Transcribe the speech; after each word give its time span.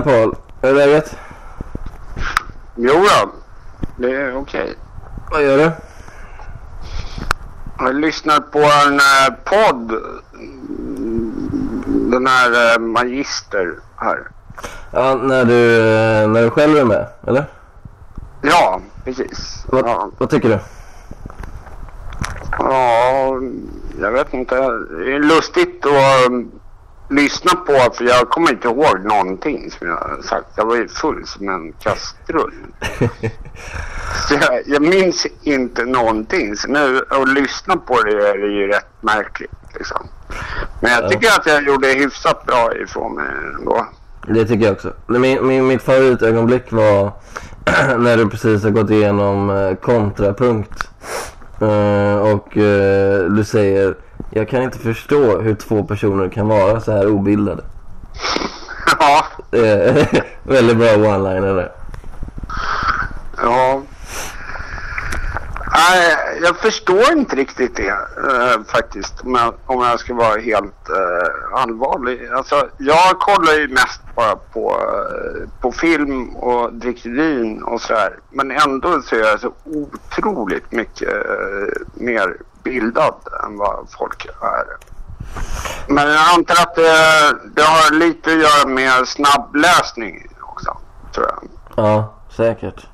Tjena 0.00 0.12
Paul, 0.12 0.34
hur 0.62 0.70
är 0.70 0.74
läget? 0.74 1.16
Jo 2.76 2.94
då, 2.94 3.30
det 3.96 4.14
är 4.16 4.36
okej. 4.36 4.74
Vad 5.30 5.42
gör 5.42 5.58
du? 5.58 5.70
Jag 7.78 7.94
lyssnar 7.94 8.40
på 8.40 8.58
en 8.58 8.94
eh, 8.94 9.34
podd. 9.44 10.02
Den 12.10 12.26
här 12.26 12.74
eh, 12.74 12.78
Magister 12.78 13.74
här. 13.96 14.28
Ja, 14.90 15.14
när 15.14 15.44
du, 15.44 15.76
eh, 15.76 16.28
när 16.28 16.42
du 16.42 16.50
själv 16.50 16.76
är 16.76 16.84
med, 16.84 17.06
eller? 17.26 17.44
Ja, 18.42 18.80
precis. 19.04 19.64
Vad, 19.68 19.88
Ja, 19.88 20.10
vad 20.18 20.30
tycker 20.30 20.48
du? 20.48 20.58
ja, 22.58 23.34
jag 24.00 24.12
vet 24.12 24.34
inte. 24.34 24.54
Det 24.54 25.14
är 25.14 25.18
lustigt 25.18 25.86
att 25.86 26.59
lyssna 27.10 27.54
på 27.54 27.72
för 27.94 28.04
jag 28.04 28.28
kommer 28.28 28.50
inte 28.50 28.68
ihåg 28.68 29.04
någonting 29.04 29.70
som 29.78 29.88
jag 29.88 30.24
sagt. 30.24 30.46
Jag 30.56 30.64
var 30.66 30.76
ju 30.76 30.88
full 30.88 31.26
som 31.26 31.48
en 31.48 31.72
kastrull. 31.72 32.54
Så 34.28 34.34
jag, 34.34 34.62
jag 34.66 34.82
minns 34.82 35.26
inte 35.42 35.84
någonting. 35.84 36.56
Så 36.56 36.68
nu 36.68 37.02
att 37.08 37.28
lyssna 37.28 37.76
på 37.76 38.02
det 38.02 38.28
är 38.28 38.38
det 38.38 38.46
ju 38.46 38.66
rätt 38.66 38.86
märkligt. 39.00 39.50
Liksom. 39.74 40.06
Men 40.80 40.92
jag 40.92 41.04
Ja. 41.04 41.08
tycker 41.08 41.28
att 41.28 41.46
jag 41.46 41.62
gjorde 41.62 41.88
hyfsat 41.88 42.46
bra 42.46 42.74
ifrån 42.76 43.14
mig 43.14 43.26
ändå. 43.58 43.86
Det 44.28 44.44
tycker 44.44 44.64
jag 44.66 44.72
också. 44.72 44.92
Min, 45.06 45.46
min, 45.46 45.66
mitt 45.66 45.82
favoritögonblick 45.82 46.72
var 46.72 47.12
när 47.98 48.16
du 48.16 48.28
precis 48.28 48.62
har 48.62 48.70
gått 48.70 48.90
igenom 48.90 49.50
eh, 49.50 49.74
kontrapunkt. 49.74 50.88
Eh, 51.60 52.16
och 52.34 52.56
eh, 52.56 53.24
du 53.24 53.44
säger, 53.44 53.94
jag 54.30 54.48
kan 54.48 54.62
inte 54.62 54.78
förstå 54.78 55.38
hur 55.40 55.54
två 55.54 55.84
personer 55.84 56.28
kan 56.28 56.48
vara 56.48 56.80
så 56.80 56.92
här 56.92 57.06
obildade. 57.08 57.62
Ja, 59.00 59.24
Eh, 59.58 60.06
väldigt 60.42 60.76
bra 60.76 60.86
one-liner 60.88 61.54
där. 61.54 61.72
ja. 63.42 63.82
Nej, 65.72 66.16
jag 66.42 66.56
förstår 66.56 67.12
inte 67.12 67.36
riktigt 67.36 67.76
det 67.76 67.88
eh, 67.88 68.62
faktiskt. 68.66 69.20
Om 69.20 69.34
jag, 69.34 69.54
om 69.66 69.82
jag 69.82 70.00
ska 70.00 70.14
vara 70.14 70.40
helt 70.40 70.88
eh, 70.88 71.60
allvarlig. 71.62 72.28
Alltså, 72.28 72.68
jag 72.78 73.18
kollar 73.18 73.52
ju 73.52 73.68
mest 73.68 74.00
bara 74.16 74.36
på, 74.36 74.70
eh, 74.70 75.48
på 75.60 75.72
film 75.72 76.36
och 76.36 76.72
dricker 76.72 77.10
vin 77.10 77.62
och 77.62 77.80
sådär. 77.80 78.18
Men 78.30 78.50
ändå 78.50 79.02
så 79.02 79.16
är 79.16 79.20
jag 79.20 79.40
så 79.40 79.52
otroligt 79.64 80.72
mycket 80.72 81.08
eh, 81.08 81.82
mer 81.94 82.36
bildad 82.62 83.14
än 83.44 83.56
vad 83.56 83.86
folk 83.98 84.26
är. 84.26 84.64
Men 85.88 86.08
jag 86.08 86.34
antar 86.34 86.62
att 86.62 86.74
det, 86.74 87.38
det 87.54 87.62
har 87.62 87.94
lite 87.94 88.30
att 88.32 88.38
göra 88.38 88.68
med 88.68 89.08
snabbläsning 89.08 90.26
också, 90.40 90.76
tror 91.14 91.26
jag. 91.26 91.48
Ja, 91.76 92.14
säkert. 92.36 92.86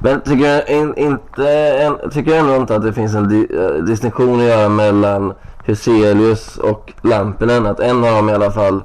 Men 0.00 0.20
tycker 0.20 0.66
du 0.66 0.72
in, 0.72 0.94
inte, 0.96 1.50
en, 1.58 2.10
tycker 2.10 2.30
du 2.30 2.36
ändå 2.36 2.56
inte 2.56 2.76
att 2.76 2.82
det 2.82 2.92
finns 2.92 3.14
en 3.14 3.28
di, 3.28 3.46
eh, 3.50 3.84
distinktion 3.84 4.40
att 4.40 4.46
göra 4.46 4.68
mellan 4.68 5.34
Hyselius 5.64 6.56
och 6.56 6.92
Lampinen? 7.02 7.66
Att 7.66 7.80
en 7.80 8.04
av 8.04 8.14
dem 8.14 8.28
i 8.28 8.32
alla 8.32 8.50
fall 8.50 8.82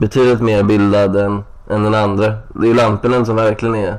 betydligt 0.00 0.40
mer 0.40 0.62
bildad 0.62 1.16
än, 1.16 1.44
än 1.70 1.82
den 1.82 1.94
andra. 1.94 2.34
Det 2.48 2.66
är 2.66 2.68
ju 2.68 2.74
Lampinen 2.74 3.26
som 3.26 3.36
verkligen 3.36 3.74
är... 3.74 3.98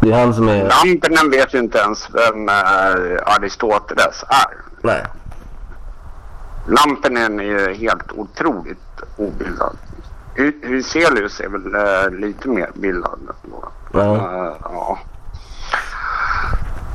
Det 0.00 0.12
är 0.12 0.18
han 0.18 0.34
som 0.34 0.48
är... 0.48 0.68
Lampinen 0.68 1.30
vet 1.30 1.54
ju 1.54 1.58
inte 1.58 1.78
ens 1.78 2.08
vem 2.14 2.48
eh, 2.48 3.34
Aristoteles 3.36 4.24
är. 4.28 4.56
Nej. 4.82 5.06
Lampinen 6.68 7.40
är 7.40 7.44
ju 7.44 7.74
helt 7.74 8.12
otroligt 8.12 9.02
obildad. 9.16 9.76
Hyselius 10.62 11.40
är 11.40 11.48
väl 11.48 11.74
eh, 11.74 12.20
lite 12.20 12.48
mer 12.48 12.70
bildad. 12.74 13.18
Ja. 13.92 14.00
Uh, 14.00 14.56
ja. 14.62 14.98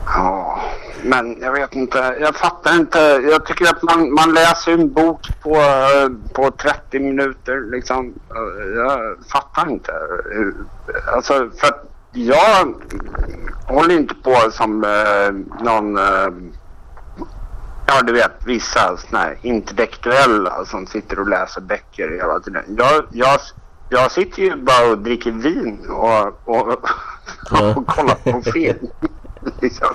Ja, 0.06 0.62
men 1.04 1.38
jag 1.42 1.52
vet 1.52 1.76
inte. 1.76 2.16
Jag 2.20 2.36
fattar 2.36 2.76
inte. 2.76 3.00
Jag 3.32 3.46
tycker 3.46 3.66
att 3.66 3.84
man, 3.84 4.14
man 4.14 4.34
läser 4.34 4.72
en 4.72 4.94
bok 4.94 5.22
på, 5.44 5.56
eh, 5.56 6.10
på 6.34 6.52
30 6.52 7.00
minuter 7.00 7.72
liksom. 7.72 8.14
Eh, 8.30 8.68
jag 8.76 9.18
fattar 9.32 9.70
inte. 9.70 9.94
Alltså, 11.16 11.34
för 11.34 11.68
att 11.68 11.92
jag 12.12 12.76
håller 13.68 13.96
inte 13.96 14.16
på 14.16 14.52
som 14.52 14.84
eh, 14.84 15.64
någon... 15.66 15.98
Eh, 15.98 16.30
Ja, 17.88 18.02
du 18.02 18.14
vet 18.14 18.32
vissa 18.46 18.98
såna 18.98 19.22
här 19.22 19.38
intellektuella 19.42 20.66
som 20.66 20.88
sitter 20.88 21.20
och 21.20 21.30
läser 21.30 21.62
böcker 21.62 22.10
hela 22.10 22.40
tiden. 22.40 22.64
Jag, 22.78 23.06
jag, 23.12 23.40
jag 23.90 24.12
sitter 24.12 24.42
ju 24.42 24.56
bara 24.56 24.92
och 24.92 24.98
dricker 24.98 25.32
vin 25.32 25.80
och, 25.90 26.28
och, 26.46 26.80
Ja. 27.52 27.76
och 27.76 27.88
kollar 27.96 28.16
på 28.16 28.42
film. 28.52 28.88
liksom. 29.62 29.88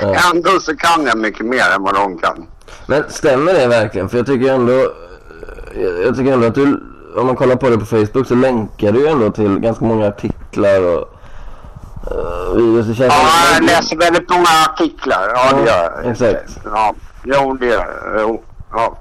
Ja. 0.00 0.16
Ändå 0.34 0.60
så 0.60 0.76
kan 0.76 1.06
jag 1.06 1.18
mycket 1.18 1.46
mer 1.46 1.70
än 1.74 1.82
vad 1.82 1.94
de 1.94 2.18
kan. 2.18 2.46
Men 2.86 3.04
stämmer 3.08 3.52
det 3.54 3.66
verkligen? 3.66 4.08
För 4.08 4.16
jag 4.16 4.26
tycker 4.26 4.52
ändå... 4.54 4.92
Jag, 6.04 6.16
tycker 6.16 6.32
ändå 6.32 6.46
att 6.46 6.54
du... 6.54 6.82
Om 7.16 7.26
man 7.26 7.36
kollar 7.36 7.56
på 7.56 7.68
det 7.70 7.78
på 7.78 7.86
Facebook 7.86 8.26
så 8.26 8.34
länkar 8.34 8.92
du 8.92 9.00
ju 9.00 9.06
ändå 9.06 9.30
till 9.30 9.58
ganska 9.58 9.84
många 9.84 10.06
artiklar 10.08 10.82
och... 10.82 11.14
Uh, 12.10 12.56
videos. 12.56 12.98
Ja, 12.98 13.28
jag 13.54 13.64
läser 13.64 13.96
väldigt 13.96 14.30
många 14.30 14.48
artiklar. 14.72 15.32
Ja, 15.34 15.56
det 15.56 15.70
gör 15.70 16.02
jag. 16.02 16.10
exakt. 16.10 16.58
Ja, 16.64 16.94
jo, 17.24 17.56
det 17.60 17.66
gör 17.66 18.14
jag. 18.18 18.40
Ja. 18.72 18.98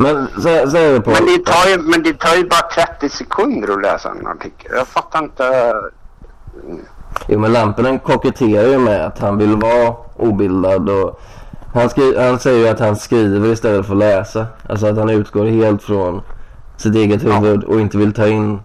Men 0.00 0.28
så, 0.34 0.70
så 0.70 1.00
på... 1.02 1.10
Men, 1.10 1.26
det 1.26 1.44
tar 1.46 1.68
ju, 1.70 1.78
men 1.82 2.02
det 2.02 2.12
tar 2.18 2.36
ju 2.36 2.48
bara 2.48 2.86
30 2.86 3.08
sekunder 3.08 3.72
att 3.72 3.82
läsa 3.82 4.10
en 4.10 4.26
artikel. 4.26 4.72
Jag 4.76 4.88
fattar 4.88 5.22
inte. 5.22 5.74
Jo 7.28 7.38
men 7.38 7.52
Lampinen 7.52 7.98
koketterar 7.98 8.68
ju 8.68 8.78
med 8.78 9.06
att 9.06 9.18
han 9.18 9.38
vill 9.38 9.56
vara 9.56 9.94
obildad 10.16 10.88
och 10.90 11.20
han, 11.74 11.88
skri- 11.90 12.28
han 12.28 12.38
säger 12.38 12.58
ju 12.58 12.68
att 12.68 12.80
han 12.80 12.96
skriver 12.96 13.48
istället 13.48 13.86
för 13.86 13.92
att 13.92 13.98
läsa. 13.98 14.46
Alltså 14.68 14.86
att 14.86 14.96
han 14.96 15.10
utgår 15.10 15.44
helt 15.46 15.82
från 15.82 16.22
sitt 16.76 16.94
eget 16.94 17.24
huvud 17.24 17.64
och 17.64 17.80
inte 17.80 17.98
vill 17.98 18.12
ta 18.14 18.26
in 18.28 18.60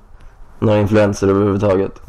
några 0.60 0.80
influenser 0.80 1.28
överhuvudtaget. 1.28 2.02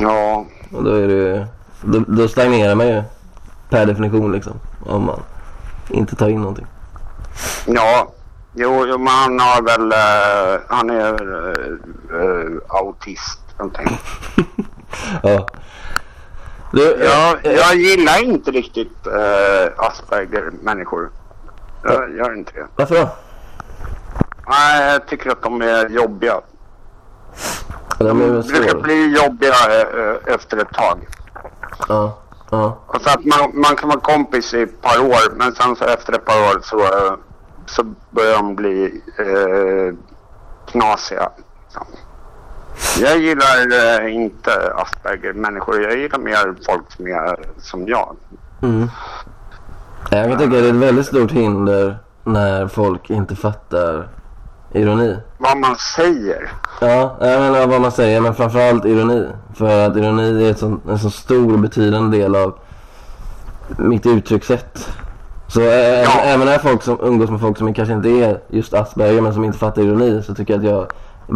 Ja, 0.00 0.44
Och 0.72 0.84
då 0.84 0.90
är 0.90 1.08
det 1.08 1.14
ju, 1.14 1.46
då, 1.82 1.98
då 2.08 2.28
stagnerar 2.28 2.74
man 2.74 2.88
ju 2.88 3.02
per 3.70 3.86
definition 3.86 4.32
liksom. 4.32 4.52
Om 4.86 5.04
man 5.04 5.20
inte 5.88 6.16
tar 6.16 6.28
in 6.28 6.40
någonting. 6.40 6.66
Ja, 7.66 8.12
jo, 8.54 8.86
jo 8.86 8.98
men 8.98 9.08
han 9.08 9.40
har 9.40 9.62
väl, 9.62 9.92
eh, 9.92 10.60
han 10.68 10.90
är 10.90 11.22
uh, 11.22 12.20
uh, 12.20 12.60
autist 12.68 13.40
någonting. 13.58 13.98
Ja. 15.22 15.46
Du, 16.72 16.82
Jag, 16.82 17.46
eh, 17.46 17.52
jag 17.52 17.74
gillar 17.76 18.22
inte 18.22 18.50
riktigt 18.50 19.06
uh, 19.06 19.68
Asperger-människor. 19.76 21.10
Jag 21.82 22.16
gör 22.16 22.34
inte 22.34 22.52
det. 22.52 22.66
Varför 22.76 22.94
då? 22.94 23.08
Nej, 24.48 24.92
jag 24.92 25.06
tycker 25.06 25.30
att 25.30 25.42
de 25.42 25.62
är 25.62 25.88
jobbiga. 25.88 26.40
De 27.98 28.06
De 28.06 28.42
brukar 28.42 28.80
bli 28.80 29.16
jobbiga 29.22 29.54
eh, 29.80 30.34
efter 30.34 30.56
ett 30.56 30.72
tag. 30.72 31.06
Ja. 31.88 32.18
Ja. 32.50 32.78
Och 32.86 33.00
så 33.02 33.10
att 33.10 33.24
man, 33.24 33.60
man 33.60 33.76
kan 33.76 33.88
vara 33.88 34.00
kompis 34.00 34.54
i 34.54 34.62
ett 34.62 34.82
par 34.82 35.00
år 35.00 35.36
men 35.36 35.54
sen 35.54 35.76
så 35.76 35.84
efter 35.84 36.12
ett 36.12 36.24
par 36.24 36.40
år 36.40 36.60
så, 36.62 36.78
eh, 36.80 37.12
så 37.66 37.84
börjar 38.10 38.36
de 38.36 38.56
bli 38.56 39.02
eh, 39.18 39.94
knasiga. 40.70 41.30
Jag 43.00 43.18
gillar 43.18 44.02
eh, 44.04 44.14
inte 44.14 44.72
Asperger-människor. 44.76 45.82
Jag 45.82 45.98
gillar 45.98 46.18
mer 46.18 46.54
folk 46.66 46.92
som 46.92 47.06
är 47.06 47.38
som 47.58 47.86
jag. 47.88 48.16
Mm. 48.62 48.90
Jag 50.10 50.30
kan 50.30 50.38
tycka 50.38 50.50
det 50.50 50.66
är 50.66 50.68
ett 50.68 50.74
väldigt 50.74 51.06
stort 51.06 51.30
hinder 51.30 51.98
när 52.24 52.68
folk 52.68 53.10
inte 53.10 53.36
fattar 53.36 54.08
ironi. 54.72 55.16
Vad 55.38 55.58
man 55.58 55.76
säger. 55.76 56.52
Ja, 56.80 57.16
jag 57.20 57.40
menar 57.40 57.66
vad 57.66 57.80
man 57.80 57.92
säger, 57.92 58.20
men 58.20 58.34
framförallt 58.34 58.84
ironi. 58.84 59.28
För 59.54 59.86
att 59.86 59.96
ironi 59.96 60.46
är 60.46 60.50
ett 60.50 60.58
sån, 60.58 60.80
en 60.88 60.98
så 60.98 61.10
stor 61.10 61.52
och 61.52 61.58
betydande 61.58 62.18
del 62.18 62.36
av 62.36 62.58
mitt 63.78 64.06
uttryckssätt. 64.06 64.88
Så 65.48 65.60
ä- 65.60 66.02
Ja. 66.04 66.20
även 66.22 66.46
när 66.46 66.58
folk 66.58 66.82
som 66.82 66.98
umgås 67.02 67.30
med 67.30 67.40
folk 67.40 67.58
som 67.58 67.74
kanske 67.74 67.94
inte 67.94 68.08
är 68.08 68.40
just 68.48 68.74
Asperger 68.74 69.20
men 69.20 69.34
som 69.34 69.44
inte 69.44 69.58
fattar 69.58 69.82
ironi 69.82 70.22
så 70.22 70.34
tycker 70.34 70.54
jag 70.54 70.64
att 70.64 70.70
jag 70.70 70.86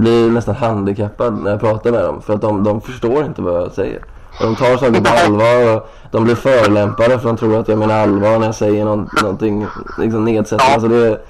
blir 0.01 0.31
nästan 0.31 0.55
handikappad 0.55 1.43
när 1.43 1.51
jag 1.51 1.61
pratar 1.61 1.91
med 1.91 2.05
dem. 2.05 2.23
För 2.23 2.35
att 2.35 2.41
de, 2.41 2.65
de 2.65 2.81
förstår 2.81 3.25
inte 3.25 3.43
vad 3.43 3.63
jag 3.63 3.73
säger. 3.73 4.05
Och 4.41 4.45
de 4.47 4.57
tar 4.57 4.77
saker 4.77 5.01
på 5.01 5.11
allvar 5.25 5.77
och 5.77 5.91
de 6.11 6.25
blir 6.25 6.35
förolämpade 6.35 7.19
för 7.19 7.27
de 7.29 7.37
tror 7.37 7.61
att 7.61 7.69
jag 7.69 7.79
menar 7.79 8.03
allvar 8.03 8.39
när 8.39 8.47
jag 8.47 8.55
säger 8.55 8.85
någon, 8.85 9.09
någonting 9.23 9.67
liksom 9.99 10.25
nedsättande. 10.25 10.65
Ja. 10.69 10.75
Alltså 10.75 10.89
det, 10.89 11.07
är- 11.07 11.21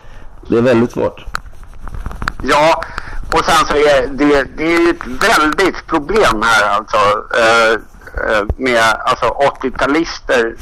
det 0.49 0.59
är 0.59 0.63
väldigt 0.63 0.93
svårt. 0.93 1.25
Ja, 2.43 2.83
och 3.33 3.45
sen 3.45 3.67
så 3.67 3.75
är 3.75 4.07
det, 4.09 4.45
det 4.57 4.65
är 4.65 4.81
ju 4.81 4.91
ett 4.91 5.07
väldigt 5.07 5.87
problem 5.87 6.43
här 6.43 6.69
alltså. 6.77 6.97
Eh, 7.39 7.73
eh, 8.37 8.45
med 8.57 8.83
alltså 9.05 9.25
80-talister 9.27 10.55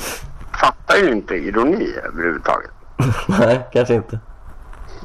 fattar 0.61 0.97
ju 0.97 1.13
inte 1.13 1.35
ironi 1.35 1.93
överhuvudtaget. 2.05 2.71
Nej, 3.27 3.69
kanske 3.73 3.95
inte. 3.95 4.19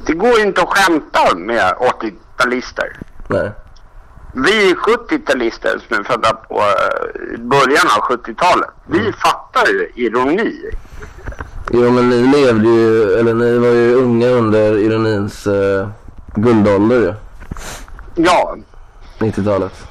Det 0.06 0.12
går 0.12 0.40
inte 0.40 0.62
att 0.62 0.68
skämta 0.68 1.36
med 1.36 1.74
80-talister. 1.74 2.86
Nej. 3.28 3.50
Vi 4.34 4.74
70-talister 4.74 5.78
som 5.88 5.98
är 5.98 6.02
födda 6.02 6.32
på 6.32 6.54
eh, 6.54 7.40
början 7.40 7.86
av 7.96 8.16
70-talet, 8.16 8.70
vi 8.86 9.12
fattar 9.12 9.66
ju 9.68 9.90
ironi. 9.94 10.70
Jo 11.70 11.90
men 11.90 12.08
ni 12.08 12.16
levde 12.16 12.68
ju, 12.68 13.12
eller 13.12 13.34
ni 13.34 13.58
var 13.58 13.68
ju 13.68 13.94
unga 13.94 14.28
under 14.28 14.78
ironins 14.78 15.46
uh, 15.46 15.88
guldålder 16.34 16.96
ju. 16.96 17.14
Ja, 18.14 18.56
90-talet. 19.18 19.86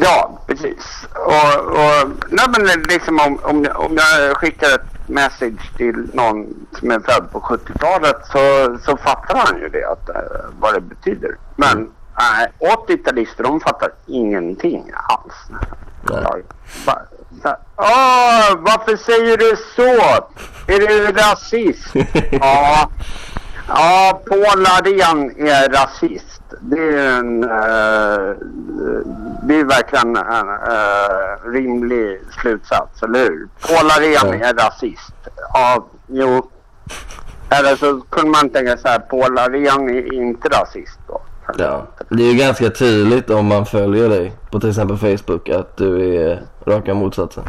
Ja 0.00 0.40
precis. 0.46 1.06
Och, 1.14 1.66
och 1.66 2.10
nej 2.28 2.46
men 2.48 2.82
liksom 2.82 3.20
om, 3.20 3.38
om, 3.42 3.66
om 3.74 3.96
jag 3.96 4.36
skickar 4.36 4.74
ett 4.74 5.08
message 5.08 5.76
till 5.76 6.10
någon 6.12 6.66
som 6.78 6.90
är 6.90 7.00
född 7.00 7.32
på 7.32 7.40
70-talet 7.40 8.16
så, 8.32 8.76
så 8.84 8.96
fattar 8.96 9.36
han 9.36 9.60
ju 9.60 9.68
det, 9.68 9.84
att, 9.84 10.08
eh, 10.08 10.22
vad 10.60 10.74
det 10.74 10.80
betyder. 10.80 11.36
Men 11.56 11.90
nej, 12.18 12.48
80-talister 12.88 13.42
de 13.42 13.60
fattar 13.60 13.90
ingenting 14.06 14.92
alls. 15.08 15.34
Nej. 16.10 16.42
Ja, 16.82 17.56
Åh, 17.76 18.58
varför 18.58 18.96
säger 18.96 19.36
du 19.36 19.56
så? 19.76 20.22
Är 20.72 20.78
du 20.78 21.12
rasist? 21.12 21.94
ja, 22.40 22.90
ja, 23.68 24.22
Paul 24.28 24.66
Arén 24.66 25.48
är 25.48 25.68
rasist. 25.68 26.37
Det 26.60 26.94
är 26.94 27.18
en, 27.18 27.44
eh, 27.44 28.36
det 29.42 29.60
är 29.60 29.64
verkligen 29.64 30.16
en 30.16 30.48
eh, 30.48 31.52
rimlig 31.52 32.20
slutsats, 32.40 33.02
eller 33.02 33.18
hur? 33.18 33.48
Paul 33.66 33.90
Arén 33.90 34.42
är 34.42 34.54
rasist. 34.54 35.14
Ja, 35.52 35.86
jo. 36.06 36.50
Eller 37.50 37.76
så 37.76 38.00
kunde 38.10 38.30
man 38.30 38.50
tänka 38.50 38.76
så 38.76 38.88
här, 38.88 38.98
Paul 38.98 39.38
Arén 39.38 39.90
är 39.90 40.14
inte 40.14 40.48
rasist 40.48 40.98
då. 41.06 41.20
Ja. 41.58 41.86
Det 42.08 42.22
är 42.22 42.32
ju 42.32 42.38
ganska 42.38 42.70
tydligt 42.70 43.30
om 43.30 43.46
man 43.46 43.66
följer 43.66 44.08
dig 44.08 44.32
på 44.50 44.60
till 44.60 44.68
exempel 44.68 44.96
Facebook 44.96 45.48
att 45.48 45.76
du 45.76 46.16
är 46.16 46.42
raka 46.66 46.94
motsatsen. 46.94 47.44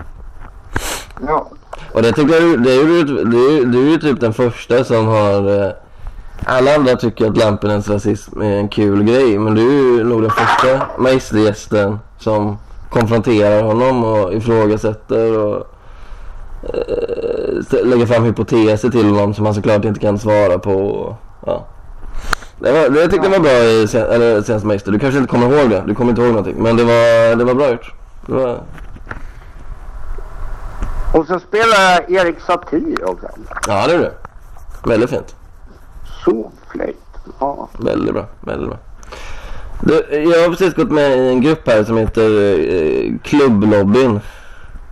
Ja. 1.27 1.49
Och 1.93 2.01
det 2.01 2.11
tycker 2.11 2.41
jag, 2.41 2.63
det 2.63 2.71
är 2.71 2.83
ju, 2.83 3.03
du, 3.03 3.65
du 3.65 3.87
är 3.87 3.91
ju 3.91 3.97
typ 3.97 4.19
den 4.19 4.33
första 4.33 4.83
som 4.83 5.07
har 5.07 5.63
eh, 5.65 5.71
alla 6.45 6.75
andra 6.75 6.95
tycker 6.95 7.27
att 7.27 7.37
Lampinens 7.37 7.89
rasism 7.89 8.41
är 8.41 8.55
en 8.59 8.69
kul 8.69 9.03
grej 9.03 9.39
men 9.39 9.55
du 9.55 9.61
är 9.61 9.97
ju 9.97 10.03
nog 10.03 10.21
den 10.21 10.31
första 10.31 10.87
mästergästen 10.97 11.99
som 12.17 12.57
konfronterar 12.89 13.63
honom 13.63 14.03
och 14.03 14.33
ifrågasätter 14.33 15.37
och 15.37 15.67
eh, 16.63 17.85
lägger 17.85 18.05
fram 18.05 18.23
hypoteser 18.23 18.89
till 18.89 19.05
honom 19.05 19.33
som 19.33 19.45
han 19.45 19.55
såklart 19.55 19.85
inte 19.85 19.99
kan 19.99 20.19
svara 20.19 20.59
på. 20.59 21.15
Ja. 21.45 21.67
det, 22.59 22.71
var, 22.71 22.89
det 22.89 23.07
tyckte 23.07 23.27
jag 23.27 23.31
var 23.31 23.39
bra 23.39 23.51
i 23.51 23.87
sen, 23.87 24.09
eller, 24.09 24.41
senaste 24.41 24.67
Mäster. 24.67 24.91
Du 24.91 24.99
kanske 24.99 25.19
inte 25.19 25.31
kommer 25.31 25.59
ihåg 25.59 25.69
det. 25.69 25.83
Du 25.87 25.95
kommer 25.95 26.09
inte 26.09 26.21
ihåg 26.21 26.31
någonting. 26.31 26.63
Men 26.63 26.77
det 26.77 26.83
var, 26.83 27.35
det 27.35 27.43
var 27.43 27.53
bra 27.53 27.71
gjort. 27.71 27.93
Det 28.25 28.33
var, 28.33 28.59
Och 31.13 31.25
så 31.27 31.39
spelar 31.39 32.11
Erik 32.11 32.39
Satie 32.47 33.03
också. 33.03 33.27
ja 33.67 33.87
det 33.87 33.93
är 33.93 33.99
det. 33.99 34.13
Väldigt 34.85 35.09
fint. 35.09 35.35
Så 36.25 36.51
flöjt. 36.71 36.97
Ja. 37.39 37.69
Väldigt 37.79 38.13
bra, 38.13 38.25
väldigt 38.41 38.69
bra. 38.69 38.77
Du, 39.81 39.93
jag 40.31 40.41
har 40.43 40.49
precis 40.49 40.73
gått 40.73 40.91
med 40.91 41.17
i 41.17 41.29
en 41.29 41.41
grupp 41.41 41.67
här 41.67 41.83
som 41.83 41.97
heter 41.97 42.29
eh, 42.73 43.13
Klubblobbyn. 43.23 44.19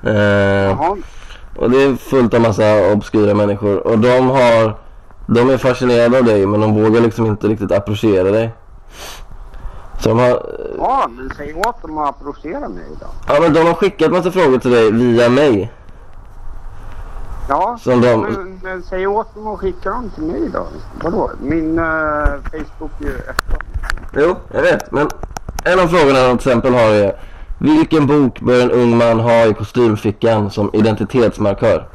Eh, 0.03 0.93
och 1.57 1.71
det 1.71 1.81
är 1.83 1.95
fullt 1.95 2.33
av 2.33 2.41
massa 2.41 2.91
obskyra 2.93 3.33
människor. 3.33 3.87
Och 3.87 3.99
de 3.99 4.29
har, 4.29 4.77
de 5.27 5.49
är 5.49 5.57
fascinerade 5.57 6.17
av 6.17 6.23
dig 6.25 6.45
men 6.45 6.61
de 6.61 6.83
vågar 6.83 7.01
liksom 7.01 7.25
inte 7.25 7.47
riktigt 7.47 7.71
approchera 7.71 8.31
dig. 8.31 8.51
Så 9.99 10.09
de 10.09 10.19
har, 10.19 10.45
Ja, 10.77 11.07
men 11.17 11.31
säg 11.37 11.53
åt 11.53 11.81
dem 11.81 11.97
att 11.97 12.09
approchera 12.09 12.69
mig 12.69 12.83
då. 12.99 13.05
ja 13.27 13.39
men 13.41 13.53
de 13.53 13.59
har 13.59 13.73
skickat 13.73 14.11
massa 14.11 14.31
frågor 14.31 14.57
till 14.59 14.71
dig 14.71 14.91
via 14.91 15.29
mig. 15.29 15.71
Ja, 17.49 17.77
Som 17.81 18.01
de, 18.01 18.21
men, 18.21 18.59
men 18.63 18.83
säg 18.83 19.07
åt 19.07 19.35
dem 19.35 19.47
att 19.47 19.59
skicka 19.59 19.89
dem 19.89 20.09
till 20.15 20.23
mig 20.23 20.49
då. 20.53 20.67
Vadå? 21.03 21.31
Min 21.41 21.79
uh, 21.79 21.85
Facebook 22.51 22.91
är 22.99 23.05
ju 23.05 23.17
öppen. 23.17 23.59
jo 24.13 24.35
jag 24.51 24.61
vet 24.61 24.91
men 24.91 25.07
en 25.63 25.79
av 25.79 25.87
frågorna 25.87 26.27
de 26.27 26.37
till 26.37 26.49
exempel 26.49 26.73
har 26.73 26.89
är 26.89 27.19
Vilken 27.59 28.07
bok 28.07 28.39
bör 28.39 28.61
en 28.61 28.71
ung 28.71 28.97
man 28.97 29.19
ha 29.19 29.45
i 29.45 29.53
kostymfickan 29.53 30.51
som 30.51 30.69
identitetsmarkör? 30.73 31.87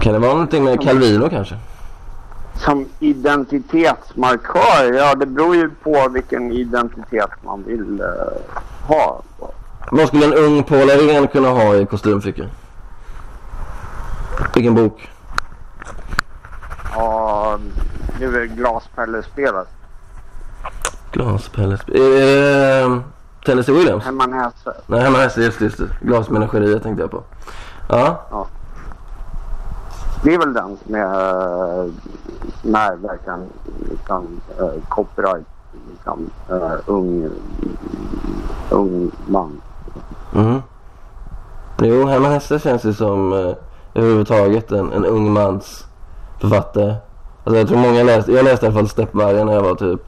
Kan 0.00 0.12
det 0.12 0.18
vara 0.18 0.32
någonting 0.32 0.64
med 0.64 0.82
Calvino 0.82 1.28
kanske? 1.28 1.56
Som 2.56 2.86
identitetsmarkör, 3.00 4.92
ja 4.92 5.14
det 5.14 5.26
beror 5.26 5.56
ju 5.56 5.70
på 5.70 6.08
vilken 6.08 6.52
identitet 6.52 7.30
man 7.44 7.62
vill 7.62 8.00
eh, 8.00 8.06
ha. 8.88 9.22
Vad 9.90 10.08
skulle 10.08 10.26
en 10.26 10.34
ung 10.34 10.62
Paul 10.62 10.90
Arén 10.90 11.28
kunna 11.28 11.48
ha 11.48 11.74
i 11.74 11.86
kostymfickan? 11.86 12.46
Vilken 14.54 14.74
bok? 14.74 15.10
Ja, 16.94 17.58
det 18.18 18.24
är 18.24 18.28
väl 18.28 18.46
glaspellespelet. 18.46 19.68
Glaspelle... 21.12 21.74
Är 21.74 22.10
det 22.10 22.80
eh, 22.80 23.00
Tennessee 23.46 23.74
Williams? 23.74 24.04
Hemman 24.04 24.32
Hesse. 24.32 24.74
Nej, 24.86 25.00
hemma 25.00 25.18
Hesse, 25.18 25.40
just 25.40 25.60
just 25.60 25.78
det. 25.78 25.88
Glasmenageriet 26.00 26.82
tänkte 26.82 27.02
jag 27.02 27.10
på. 27.10 27.22
Ja, 27.88 28.26
Det 30.22 30.34
är 30.34 30.38
väl 30.38 30.52
den 30.52 30.76
som 30.84 30.94
är, 30.94 31.84
eh, 31.84 31.90
som 32.60 32.74
är 32.74 32.96
verkligen 32.96 33.48
liksom, 33.90 34.40
uh, 34.60 34.82
copyright. 34.88 35.46
Liksom, 35.90 36.30
eh, 36.48 36.72
ung, 36.86 37.30
ung 38.70 39.10
man. 39.26 39.60
mhm. 40.32 40.62
Jo, 41.78 42.06
hemma 42.06 42.28
Hesse 42.28 42.58
känns 42.58 42.84
ju 42.84 42.94
som 42.94 43.32
eh, 43.32 43.54
överhuvudtaget 43.94 44.72
en, 44.72 44.92
en 44.92 45.04
ung 45.04 45.32
mans 45.32 45.86
författare. 46.40 46.94
Alltså 47.44 47.58
jag 47.58 47.68
tror 47.68 47.78
många 47.78 48.02
läste, 48.02 48.32
jag 48.32 48.44
läste 48.44 48.66
i 48.66 48.68
alla 48.68 48.78
fall 48.78 48.88
Steppvargen 48.88 49.46
när 49.46 49.54
jag 49.54 49.62
var 49.62 49.74
typ 49.74 50.00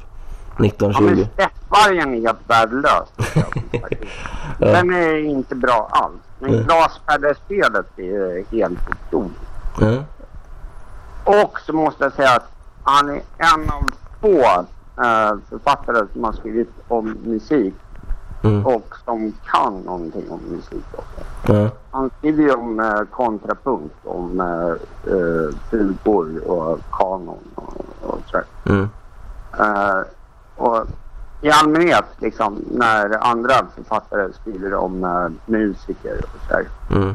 19-20. 0.56 0.92
Ja, 0.92 1.00
men 1.00 1.26
Steppvargen 1.26 2.14
är 2.14 2.20
helt 2.20 2.38
värdelös. 2.46 3.08
Den 4.58 4.94
är 4.94 5.16
inte 5.16 5.54
bra 5.54 5.88
alls. 5.90 6.20
Men 6.38 6.50
Nej. 6.50 6.64
glaspellespelet 6.64 7.98
är 7.98 8.56
helt 8.56 8.78
otroligt. 9.08 9.38
Och 11.24 11.60
så 11.66 11.72
måste 11.72 12.04
jag 12.04 12.12
säga 12.12 12.30
att 12.30 12.50
han 12.82 13.08
är 13.10 13.22
en 13.38 13.70
av 13.70 13.90
få 14.20 14.40
eh, 15.02 15.36
författare 15.48 16.06
som 16.12 16.24
har 16.24 16.32
skrivit 16.32 16.70
om 16.88 17.16
musik 17.24 17.74
Mm. 18.44 18.66
och 18.66 18.94
som 19.04 19.32
kan 19.52 19.72
någonting 19.80 20.30
om 20.30 20.40
musik 20.50 20.84
också. 20.92 21.52
Ja. 21.52 21.68
Han 21.90 22.10
skriver 22.18 22.42
ju 22.42 22.52
om 22.54 22.80
eh, 22.80 23.00
kontrapunkt, 23.10 23.94
om 24.04 24.40
eh, 24.40 25.12
eh, 25.14 25.56
fugor 25.70 26.48
och 26.50 26.78
kanon 26.92 27.38
och, 27.54 27.84
och 28.02 28.18
sådär. 28.26 28.44
Mm. 28.66 28.88
Eh, 29.58 30.00
och 30.56 30.86
i 31.40 31.50
allmänhet 31.50 32.04
liksom 32.18 32.64
när 32.70 33.24
andra 33.30 33.54
författare 33.74 34.32
skriver 34.32 34.74
om 34.74 35.04
eh, 35.04 35.28
musiker 35.52 36.20
och 36.22 36.40
sådär. 36.48 36.68
Mm. 36.90 37.14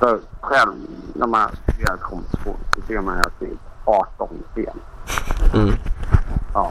Så 0.00 0.18
själv 0.42 0.72
när 1.14 1.26
man 1.26 1.48
studerar 1.62 1.96
komposition 1.96 2.56
så 2.74 2.86
ser 2.86 3.00
man 3.00 3.18
att 3.18 3.40
det 3.40 3.46
är 3.46 3.56
18 3.84 4.28
fel. 4.54 4.76
Mm. 5.54 5.74
Ja. 6.54 6.70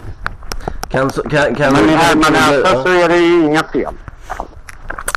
Kan, 0.90 1.10
kan, 1.10 1.56
kan, 1.56 1.74
Men 1.74 1.84
i 1.84 1.88
du, 1.88 1.96
Herman 1.96 2.34
Hesse 2.34 2.62
ja. 2.74 2.84
så 2.84 2.90
är 2.90 3.10
det 3.10 3.18
ju 3.18 3.44
inga 3.46 3.63
fel. 3.63 3.94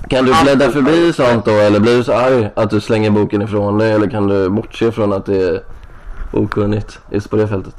kan 0.09 0.25
du 0.25 0.35
bläddra 0.43 0.71
förbi 0.71 1.13
sånt 1.13 1.45
då 1.45 1.51
eller 1.51 1.81
blir 1.81 1.97
du 1.97 2.05
så 2.05 2.13
arg 2.13 2.51
att 2.57 2.71
du 2.71 2.81
slänger 2.81 3.11
boken 3.11 3.43
ifrån 3.43 3.79
dig 3.79 3.93
eller 3.93 4.11
kan 4.11 4.27
du 4.27 4.49
bortse 4.51 4.93
från 4.93 5.13
att 5.13 5.27
det 5.27 5.43
är 5.43 5.63
okunnigt 6.33 6.99
just 7.11 7.31
på 7.31 7.37
det 7.37 7.49
fältet? 7.49 7.75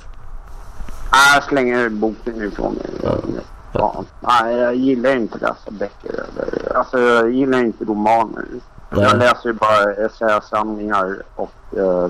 Nej, 1.11 1.35
jag 1.35 1.43
slänger 1.43 1.89
boken 1.89 2.47
ifrån 2.47 2.73
mig. 2.73 2.89
Ja. 3.03 3.17
Ja. 3.73 4.03
Nej, 4.19 4.55
jag 4.55 4.75
gillar 4.75 5.15
inte 5.15 5.37
läsa 5.37 5.71
böcker. 5.71 6.25
Alltså, 6.75 6.99
jag 6.99 7.31
gillar 7.31 7.59
inte 7.59 7.85
romaner. 7.85 8.45
Jag 8.89 9.17
läser 9.17 9.45
ju 9.49 9.53
bara 9.53 9.93
essäsamlingar 9.93 11.23
och, 11.35 11.51
eh, 11.77 12.07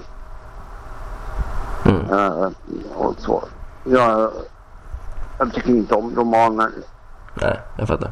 Mm. 1.86 2.10
eh, 2.10 2.50
och 2.96 3.16
så. 3.18 3.44
Jag, 3.84 4.32
jag 5.38 5.54
tycker 5.54 5.70
inte 5.70 5.96
om 5.96 6.16
romaner. 6.16 6.70
Nej, 7.34 7.60
jag 7.78 7.88
fattar. 7.88 8.12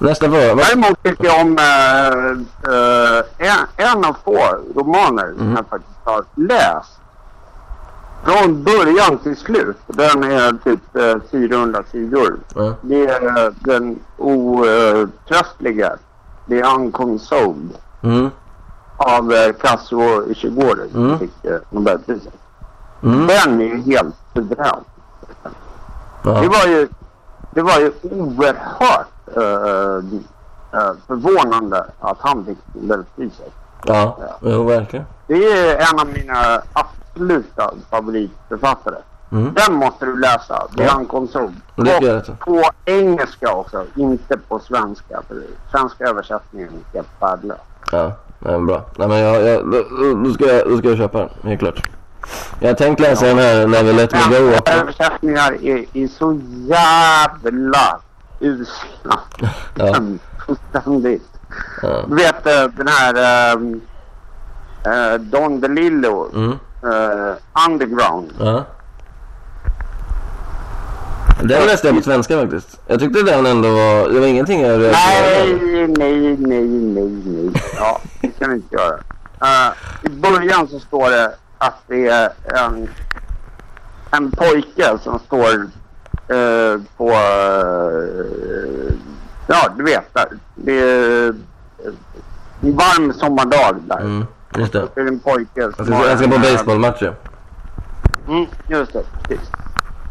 Nästa 0.00 0.26
fråga. 0.26 0.54
Vad- 0.54 0.64
Däremot 0.66 1.02
tycker 1.02 1.24
jag 1.24 1.40
om 1.40 1.58
eh, 1.58 2.72
eh, 2.74 3.24
en, 3.38 3.66
en 3.96 4.04
av 4.04 4.16
få 4.24 4.38
romaner 4.76 5.32
som 5.36 5.40
Mm. 5.46 5.56
jag 5.56 5.66
faktiskt 5.66 5.98
har 6.04 6.24
läst. 6.34 7.00
Från 8.24 8.64
början 8.64 9.18
till 9.18 9.36
slut. 9.36 9.76
Den 9.86 10.22
är 10.22 10.52
typ 10.64 10.96
eh, 10.96 11.16
400 11.30 11.82
sidor. 11.92 12.36
Ja. 12.54 12.72
Det 12.80 13.06
är 13.06 13.44
eh, 13.46 13.52
den 13.60 13.98
otröstliga. 14.16 15.96
Det 16.46 16.60
är 16.60 16.74
Unconsoled. 16.74 17.70
Mm. 18.02 18.30
av 18.96 19.32
eh, 19.32 19.52
Kazuo 19.52 20.30
Ishiguro 20.30 20.90
som 20.92 21.04
Mm. 21.06 21.18
fick 21.18 21.44
eh, 21.44 21.56
Nobelpriset. 21.70 22.32
Mm. 23.02 23.26
Den 23.26 23.60
är 23.60 23.64
ju 23.64 23.82
helt 23.82 24.14
suverän. 24.34 24.80
Ja. 26.22 26.40
Det 26.40 26.48
var 26.48 26.66
ju, 26.66 26.88
det 27.50 27.62
var 27.62 27.78
ju 27.78 27.92
oerhört 28.02 29.08
eh, 29.36 29.96
eh, 30.80 30.92
förvånande 31.06 31.86
att 32.00 32.18
han 32.20 32.44
fick 32.44 32.58
Nobelpriset. 32.72 33.52
Ja, 33.84 34.18
jo 34.42 34.62
verkligen. 34.64 35.04
Det 35.26 35.34
är 35.34 35.76
en 35.92 36.00
av 36.00 36.06
mina 36.08 36.62
absoluta 36.72 37.70
favoritförfattare. 37.90 38.96
Mm. 39.32 39.54
Den 39.54 39.74
måste 39.76 40.06
du 40.06 40.20
läsa. 40.20 40.66
Det 40.76 40.82
är 40.82 40.86
Ja. 40.86 40.94
På 42.40 42.62
engelska 42.84 43.52
också, 43.54 43.84
inte 43.94 44.38
på 44.48 44.58
svenska. 44.58 45.22
För 45.28 45.42
svenska 45.70 46.04
översättningen 46.04 46.68
är 46.68 46.96
helt 46.96 47.08
värdelös. 47.20 47.58
Ja, 47.92 48.12
nej, 48.38 48.58
bra. 48.60 48.84
Nej, 48.96 49.08
men 49.08 49.18
jag, 49.18 49.42
jag, 49.48 49.66
då, 50.24 50.32
ska 50.34 50.46
jag, 50.46 50.68
då 50.68 50.78
ska 50.78 50.88
jag 50.88 50.98
köpa 50.98 51.18
den, 51.18 51.28
helt 51.42 51.60
klart. 51.60 51.88
Jag 52.60 52.68
har 52.68 52.74
tänkt 52.74 53.00
läsa 53.00 53.26
den 53.26 53.38
här 53.38 53.66
Let 53.66 54.12
Me 54.12 54.18
Go 54.18 54.34
Svenska 54.34 54.58
också. 54.58 54.72
översättningar 54.72 55.52
är, 55.64 55.84
är 55.94 56.06
så 56.08 56.40
jävla 56.66 58.00
usla. 58.40 59.20
Ja. 59.74 59.94
Fullständigt. 60.46 61.28
Ja. 61.82 62.04
Du 62.08 62.14
vet 62.14 62.46
eh, 62.46 62.64
den 62.76 62.88
här 62.88 63.54
um, 63.56 63.80
uh, 64.86 65.20
Don 65.20 65.60
DeLillo, 65.60 66.30
Mm. 66.34 66.50
eh, 66.82 67.34
Underground. 67.68 68.32
Ja. 68.38 68.64
Den 71.42 71.66
läste 71.66 71.86
jag 71.86 71.96
på 71.96 72.02
svenska 72.02 72.40
faktiskt. 72.40 72.80
Jag 72.86 73.00
tyckte 73.00 73.22
den 73.22 73.46
ändå 73.46 73.70
var, 73.70 74.08
det 74.08 74.20
var 74.20 74.26
ingenting 74.26 74.60
jag. 74.60 74.80
Nej, 74.80 75.56
nej, 75.96 76.36
nej, 76.36 76.36
nej, 76.38 76.64
nej. 76.66 77.50
Ja, 77.76 78.00
det 78.20 78.28
kan 78.38 78.50
vi 78.50 78.56
inte 78.56 78.74
göra. 78.76 78.98
Eh, 79.40 79.72
I 80.02 80.08
början 80.08 80.68
så 80.68 80.80
står 80.80 81.10
det 81.10 81.34
att 81.58 81.82
det 81.86 82.06
är 82.08 82.30
en, 82.44 82.88
en 84.10 84.30
pojke 84.30 84.98
som 85.04 85.18
står 85.18 85.54
eh, 86.28 86.80
på... 86.96 87.10
eh, 87.10 88.94
ja, 89.46 89.68
du 89.76 89.84
vet. 89.84 90.14
Där. 90.14 90.28
Det 90.54 90.80
är 90.80 91.34
en 92.60 92.76
varm 92.76 93.12
sommardag 93.12 93.76
där. 93.86 94.00
Mm, 94.00 94.26
just 94.56 94.72
det. 94.72 94.88
Det 94.94 95.00
är 95.00 95.06
en 95.06 95.18
pojke 95.18 95.50
Jag 95.54 95.76
som 95.76 95.86
ska, 95.86 95.94
har 95.94 96.06
jag 96.06 96.18
ska 96.18 96.28
på 96.28 96.34
en, 96.34 96.40
baseballmatch 96.42 97.02
ju. 97.02 97.12
Mm, 98.28 98.46
just 98.68 98.92
det. 98.92 99.02
Precis. 99.22 99.50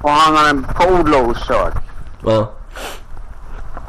Och 0.01 0.09
han 0.09 0.35
har 0.35 0.49
en 0.49 0.63
polo-shirt. 0.63 1.73
Ja. 2.25 2.51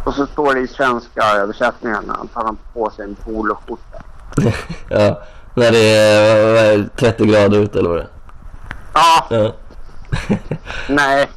Och 0.04 0.14
så 0.14 0.26
står 0.26 0.54
det 0.54 0.60
i 0.60 0.68
svenska 0.68 1.22
översättningen 1.22 2.10
att 2.10 2.28
han 2.32 2.46
har 2.46 2.56
på 2.72 2.90
sig 2.90 3.04
en 3.04 3.14
poloskjorta. 3.14 4.02
ja. 4.88 5.22
När 5.54 5.72
det 5.72 5.96
är, 5.96 6.52
vad 6.52 6.62
är 6.62 6.78
det, 6.78 6.88
30 6.96 7.26
grader 7.26 7.58
ute 7.58 7.78
eller 7.78 7.88
vad 7.88 7.98
det 7.98 8.02
är. 8.02 8.08
Ja, 8.94 9.26
Ja. 9.30 9.52
nej. 10.88 11.30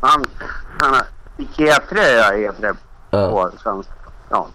Han, 0.00 0.24
han 0.80 0.94
har 0.94 1.02
Ikea-tröja 1.36 2.32
heter 2.32 2.62
det 2.62 2.74
ja, 3.10 3.30
på 3.30 3.50
svenska. 3.62 3.92
Ja. 4.30 4.48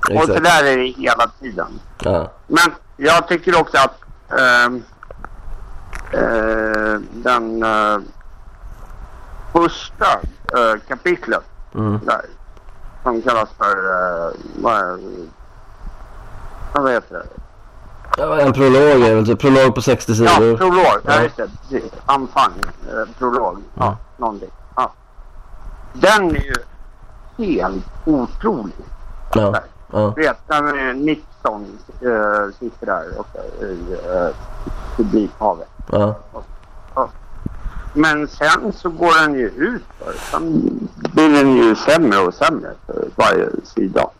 Och 0.00 0.24
så 0.24 0.32
exakt. 0.32 0.44
där 0.44 0.64
är 0.64 0.76
det 0.76 0.86
hela 0.86 1.30
tiden. 1.40 1.80
Ja. 2.04 2.32
Men 2.46 2.72
jag 2.96 3.28
tycker 3.28 3.60
också 3.60 3.76
att 3.78 4.00
ehm, 4.40 4.82
eh, 6.12 7.00
den 7.12 7.62
eh, 7.62 7.98
första 9.52 10.06
eh, 10.56 10.80
kapitlet 10.88 11.44
Mm. 11.74 12.00
där 12.06 12.24
som 13.02 13.22
kallas 13.22 13.48
för 13.58 13.76
uh, 13.76 14.32
vad, 14.62 15.00
vad 16.74 16.92
heter 16.92 17.14
det? 17.14 17.26
ja. 18.22 18.40
En 18.40 18.52
prolog 18.52 19.02
är 19.02 19.14
väl 19.14 19.26
typ, 19.26 19.38
prolog 19.40 19.74
på 19.74 19.82
60 19.82 20.12
Ja, 20.12 20.28
sidor. 20.30 20.56
prolog. 20.56 20.84
Ja, 20.84 21.00
Ja. 21.04 21.22
just 21.22 21.36
det. 21.36 21.48
Precis. 21.68 21.92
Anfang. 22.06 22.52
Eh, 22.88 23.18
prolog. 23.18 23.58
Ja, 23.74 23.84
Ja. 23.84 23.96
någonting. 24.16 24.50
Ja. 24.76 24.92
Den 25.92 26.36
är 26.36 26.40
ju 26.40 26.54
helt 27.58 27.84
otrolig. 28.04 28.74
Ja. 29.34 29.54
Ja. 29.92 30.12
Du 30.16 30.22
vet, 30.22 30.48
när 30.48 30.88
eh, 30.88 30.94
Nixon 30.94 31.78
eh, 32.00 32.54
sitter 32.58 32.86
där 32.86 33.04
uppe 33.18 33.64
i 33.64 33.96
uh, 34.10 34.30
publikhavet. 34.96 35.68
Ja. 35.92 36.14
Men 37.92 38.28
sen 38.28 38.72
så 38.72 38.90
går 38.90 39.22
den 39.22 39.34
ju 39.34 39.46
ut 39.46 39.82
för. 39.98 40.14
Sen 40.30 40.70
blir 41.12 41.28
den 41.28 41.56
ju 41.56 41.76
sämre 41.76 42.18
och 42.18 42.34
sämre 42.34 42.70
för 42.86 43.04
varje 43.16 43.48
sida. 43.64 44.10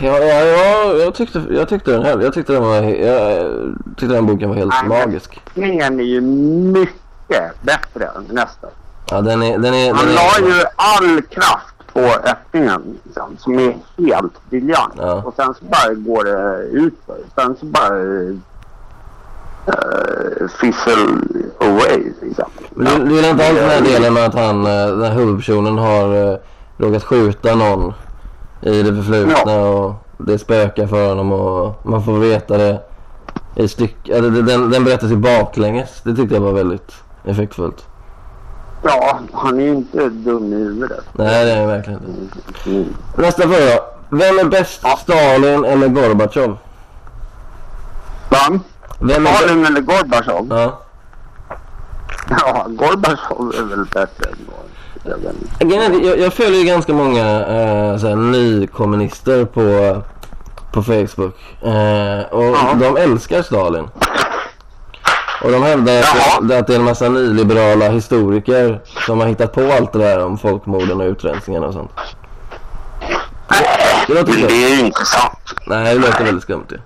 Ja, 0.00 0.18
ja, 0.18 0.44
ja, 0.44 0.94
jag 0.94 1.14
tyckte, 1.14 1.42
jag 1.50 1.68
tyckte 1.68 1.90
den 1.90 2.02
här, 2.02 2.20
jag 2.20 2.34
tyckte 2.34 2.52
den 2.52 2.62
var, 2.62 2.82
jag 2.82 3.50
tyckte 3.96 4.14
den 4.14 4.26
boken 4.26 4.48
var 4.48 4.56
helt 4.56 4.74
Nej, 4.88 5.04
magisk. 5.04 5.40
Ingen 5.54 6.00
är 6.00 6.04
ju 6.04 6.20
mycket 6.20 7.62
bättre 7.62 8.06
än 8.16 8.26
nästa. 8.30 8.68
Ja, 9.10 9.20
den 9.20 9.42
är, 9.42 9.58
den 9.58 9.74
är, 9.74 9.94
Han 9.94 10.06
den 10.06 10.14
la 10.14 10.36
är, 10.38 10.58
ju 10.58 10.64
all 10.76 11.22
kraft 11.22 11.74
på 11.92 12.00
öppningen 12.00 12.98
liksom, 13.04 13.36
som 13.38 13.58
är 13.58 13.76
helt 13.98 14.50
briljant. 14.50 14.94
Ja. 14.96 15.22
Och 15.24 15.34
sen 15.36 15.54
så 15.54 15.64
bara 15.64 15.94
går 15.94 16.24
det 16.24 16.62
utför. 16.64 17.18
Sen 17.34 17.56
så 17.60 17.66
bara 17.66 17.88
uh, 19.68 20.48
fizzle 20.48 21.20
away 21.60 22.12
liksom. 22.22 22.50
Men 22.70 22.98
du, 23.00 23.04
du 23.04 23.14
gillar 23.14 23.30
inte 23.30 23.48
alls 23.48 23.58
den 23.58 23.70
här 23.70 23.80
delen 23.80 24.14
med 24.14 24.24
att 24.24 24.34
han, 24.34 24.66
eh, 24.66 24.86
den 24.86 25.02
här 25.02 25.14
huvudpersonen 25.14 25.78
har 25.78 26.14
uh, 26.14 26.36
råkat 26.76 27.04
skjuta 27.04 27.54
någon 27.54 27.92
i 28.60 28.82
det 28.82 28.94
förflutna 28.94 29.60
och 29.60 29.94
det 30.18 30.38
spökar 30.38 30.86
för 30.86 31.08
honom 31.08 31.32
och 31.32 31.86
man 31.86 32.04
får 32.04 32.18
veta 32.18 32.58
det 32.58 32.80
i 33.54 33.68
styck, 33.68 34.08
eller 34.08 34.30
den, 34.30 34.70
den 34.70 34.84
berättas 34.84 35.10
ju 35.10 35.16
baklänges. 35.16 36.00
Det 36.04 36.14
tyckte 36.14 36.34
jag 36.34 36.42
var 36.42 36.52
väldigt 36.52 36.92
effektfullt. 37.24 37.86
Ja, 38.82 39.18
han 39.32 39.60
är 39.60 39.64
ju 39.64 39.70
inte 39.70 40.08
dum 40.08 40.52
i 40.52 40.56
huvudet. 40.56 41.04
Nej, 41.12 41.44
det 41.44 41.50
är 41.50 41.60
jag 41.60 41.66
verkligen 41.66 42.00
inte. 42.00 42.70
Mm. 42.70 42.94
Nästa 43.16 43.42
fråga. 43.42 43.80
Vem 44.10 44.38
är 44.38 44.44
bäst, 44.44 44.82
Stalin 44.98 45.64
eller 45.64 45.88
Gorbatjov? 45.88 46.56
Va? 48.28 48.60
Vem 49.02 49.26
är? 49.26 49.32
Stalin 49.32 49.66
eller 49.66 49.80
Gorbatjov? 49.80 50.46
Ja. 50.50 50.80
Ja, 52.30 52.66
Gorbatjov 52.68 53.54
är 53.58 53.62
väl 53.62 53.84
bättre 53.84 54.30
än 54.30 54.36
jag 54.44 56.04
Jag, 56.04 56.18
jag 56.18 56.32
följer 56.32 56.60
ju 56.60 56.64
ganska 56.66 56.92
många 56.92 57.26
eh, 57.46 57.98
såhär, 57.98 58.16
nykommunister 58.16 59.44
på, 59.44 60.02
på 60.72 60.82
Facebook. 60.82 61.36
Eh, 61.62 62.20
och 62.30 62.44
Ja. 62.44 62.74
de 62.80 62.96
älskar 62.96 63.42
Stalin. 63.42 63.88
Och 65.44 65.52
de 65.52 65.62
hävdar 65.62 65.98
att, 66.00 66.38
att 66.52 66.66
det 66.66 66.74
är 66.74 66.78
en 66.78 66.84
massa 66.84 67.08
nyliberala 67.08 67.88
historiker 67.88 68.80
som 69.06 69.20
har 69.20 69.26
hittat 69.26 69.52
på 69.52 69.72
allt 69.72 69.92
det 69.92 69.98
där 69.98 70.24
om 70.24 70.38
folkmorden 70.38 71.00
och 71.00 71.06
utrensningarna 71.06 71.66
och 71.66 71.72
sånt. 71.74 71.90
Det 74.06 74.14
låter 74.14 74.24
Men 74.24 74.32
skumt. 74.34 74.48
det 74.48 74.64
är 74.64 74.68
ju 74.76 74.80
inte 74.80 75.04
sant. 75.04 75.54
Nej, 75.66 75.94
det 75.94 76.00
låter 76.00 76.24
väldigt 76.24 76.42
skumt 76.42 76.64
ju. 76.70 76.76
Ja, 76.76 76.82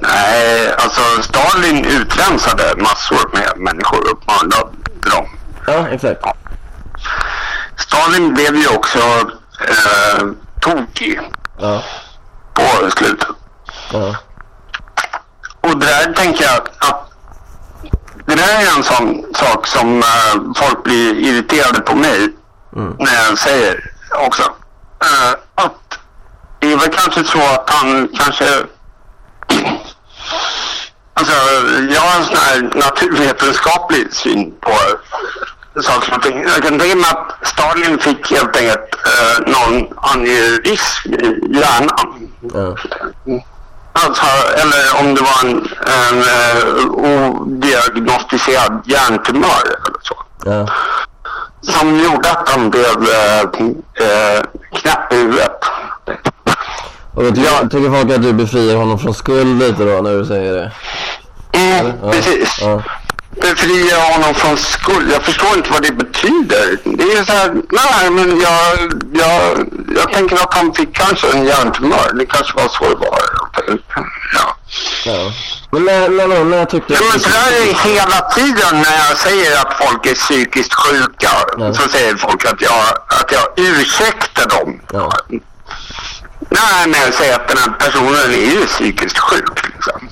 nej, 0.00 0.74
alltså 0.78 1.22
Stalin 1.22 1.84
utrensade 1.84 2.74
massor 2.76 3.30
med 3.32 3.52
människor 3.56 4.12
och 4.12 4.22
mördade 4.26 4.70
dem. 5.10 5.26
Ja, 5.66 5.88
exakt. 5.88 6.20
Stalin 7.76 8.34
blev 8.34 8.56
ju 8.56 8.68
också 8.68 8.98
eh, 9.68 10.26
tokig 10.60 11.20
Ja, 11.60 11.82
på 12.54 12.90
slutet. 12.90 13.28
ja, 13.92 14.16
Och 15.60 15.76
det 15.78 15.86
där 15.86 16.12
tänker 16.12 16.44
jag 16.44 16.56
att 16.78 17.08
det 18.26 18.34
där 18.34 18.62
är 18.62 18.76
en 18.76 18.82
sån 18.84 19.24
sak 19.34 19.66
som 19.66 19.98
eh, 19.98 20.40
folk 20.56 20.84
blir 20.84 21.14
irriterade 21.14 21.80
på 21.80 21.94
mig 21.96 22.28
Mm. 22.76 22.96
när 22.98 23.14
jag 23.14 23.38
säger 23.38 23.92
också. 24.26 24.42
Eh, 25.00 25.32
det 26.72 26.76
är 26.76 26.80
väl 26.80 26.98
kanske 26.98 27.24
så 27.24 27.38
att 27.38 27.70
han 27.70 28.08
kanske... 28.18 28.44
alltså, 31.14 31.32
jag 31.90 32.00
har 32.00 32.18
en 32.20 32.24
sån 32.24 32.36
här 32.36 32.70
naturvetenskaplig 32.74 34.14
syn 34.14 34.54
på 34.60 34.72
saker 35.82 36.16
och 36.16 36.22
ting. 36.22 36.42
Jag 36.42 36.62
kan 36.62 36.78
tänka 36.78 36.96
mig 36.96 37.10
att 37.10 37.48
Stalin 37.48 37.98
fick 37.98 38.30
helt 38.30 38.56
enkelt 38.56 38.94
eh, 39.06 39.52
någon 39.52 39.98
aneurysm 39.98 41.14
i 41.14 41.58
hjärnan. 41.58 42.30
ja, 42.54 42.76
Alltså, 43.92 44.26
eller 44.54 45.00
om 45.00 45.14
det 45.14 45.20
var 45.20 45.50
en, 45.50 45.68
en 45.86 46.18
uh, 46.18 46.86
odiagnostiserad 46.90 48.82
hjärntumör 48.84 49.62
eller 49.66 50.00
så. 50.02 50.14
ja. 50.44 50.68
Som 51.60 51.98
gjorde 51.98 52.30
att 52.30 52.48
han 52.48 52.70
blev 52.70 52.96
uh, 52.96 53.42
uh, 53.60 54.42
knäpp 54.72 55.12
i 55.12 55.16
huvudet. 55.16 55.60
Och 57.14 57.22
då 57.24 57.30
tycker, 57.30 57.68
tycker 57.68 57.90
folk 58.00 58.10
att 58.16 58.22
du 58.22 58.32
befriar 58.32 58.76
honom 58.76 58.98
från 58.98 59.14
skuld 59.14 59.58
lite 59.58 59.84
då 59.84 60.02
när 60.02 60.18
du 60.18 60.26
säger 60.26 60.52
det? 60.54 60.72
Mm, 61.58 61.92
Ja, 62.02 62.10
precis. 62.12 62.58
Ja, 62.60 62.82
befria 63.40 63.96
honom 64.00 64.34
från 64.34 64.56
skuld. 64.56 65.12
Jag 65.12 65.22
förstår 65.22 65.56
inte 65.56 65.70
vad 65.70 65.82
det 65.82 65.92
betyder. 65.92 66.78
Det 66.84 67.02
är 67.18 67.24
så 67.24 67.32
här, 67.32 67.52
nej 67.70 68.10
men 68.10 68.40
jag, 68.40 68.92
jag, 69.14 69.66
jag 69.96 70.12
tänker 70.12 70.36
att 70.36 70.54
han 70.54 70.74
fick 70.74 70.94
kanske 70.96 71.26
en 71.32 71.44
hjärntumör. 71.44 72.12
Det 72.14 72.26
kanske 72.26 72.54
var 72.56 72.68
så 72.68 72.84
det 72.84 72.96
var. 72.96 73.20
Ja. 74.34 74.56
Ja. 75.04 75.32
Men 75.70 75.84
när, 75.84 76.08
när, 76.08 76.44
när 76.44 76.64
tyckte 76.64 76.92
Ja, 76.92 77.00
men 77.12 77.20
så 77.20 77.28
där 77.28 77.62
är 77.62 77.66
det 77.66 77.90
hela 77.90 78.20
tiden 78.30 78.80
när 78.82 79.08
jag 79.08 79.16
säger 79.18 79.60
att 79.60 79.74
folk 79.86 80.06
är 80.06 80.14
psykiskt 80.14 80.74
sjuka. 80.74 81.30
Ja. 81.58 81.74
Så 81.74 81.88
säger 81.88 82.16
folk 82.16 82.44
att 82.44 82.60
jag, 82.62 82.82
att 83.20 83.32
jag 83.32 83.66
ursäktar 83.66 84.46
dem. 84.58 84.80
Ja. 84.92 85.12
Nej, 86.54 86.86
men 86.86 87.00
jag 87.00 87.14
säger 87.14 87.34
att 87.34 87.48
den 87.48 87.58
här 87.58 87.70
personen 87.78 88.30
är 88.32 88.52
ju 88.52 88.66
psykiskt 88.66 89.18
sjuk. 89.18 89.66
Liksom. 89.74 90.08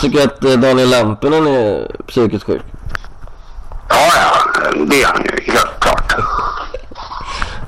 Tycker 0.00 0.24
att 0.24 0.44
eh, 0.44 0.52
Daniel 0.52 0.90
Lampinen 0.90 1.46
är 1.46 1.88
psykiskt 2.08 2.44
sjuk? 2.44 2.62
Ja, 3.88 4.10
ja, 4.14 4.70
det 4.86 5.02
är 5.02 5.06
han 5.06 5.22
ju 5.22 5.52
helt 5.52 5.80
klart. 5.80 6.14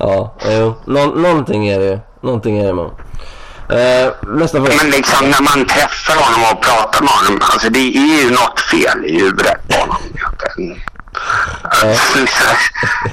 Ja, 0.01 0.35
jo. 0.45 0.75
Nå 0.85 1.05
någonting 1.05 1.67
är 1.67 1.79
det 1.79 1.85
ju. 1.85 1.99
Någonting 2.21 2.57
är 2.57 2.67
det 2.67 2.73
man. 2.73 2.91
Eh, 3.69 4.13
nästa 4.27 4.57
fråga. 4.57 4.73
Men 4.81 4.91
liksom 4.91 5.29
när 5.29 5.41
man 5.41 5.67
träffar 5.67 6.15
honom 6.15 6.51
och 6.51 6.63
pratar 6.63 7.01
med 7.01 7.09
honom, 7.09 7.39
alltså 7.41 7.69
det 7.69 7.79
är 7.79 8.23
ju 8.23 8.29
något 8.31 8.59
fel 8.59 9.05
i 9.05 9.19
huvudet 9.19 9.67
på 9.67 9.79
honom. 9.79 9.97
Alltså, 11.63 12.19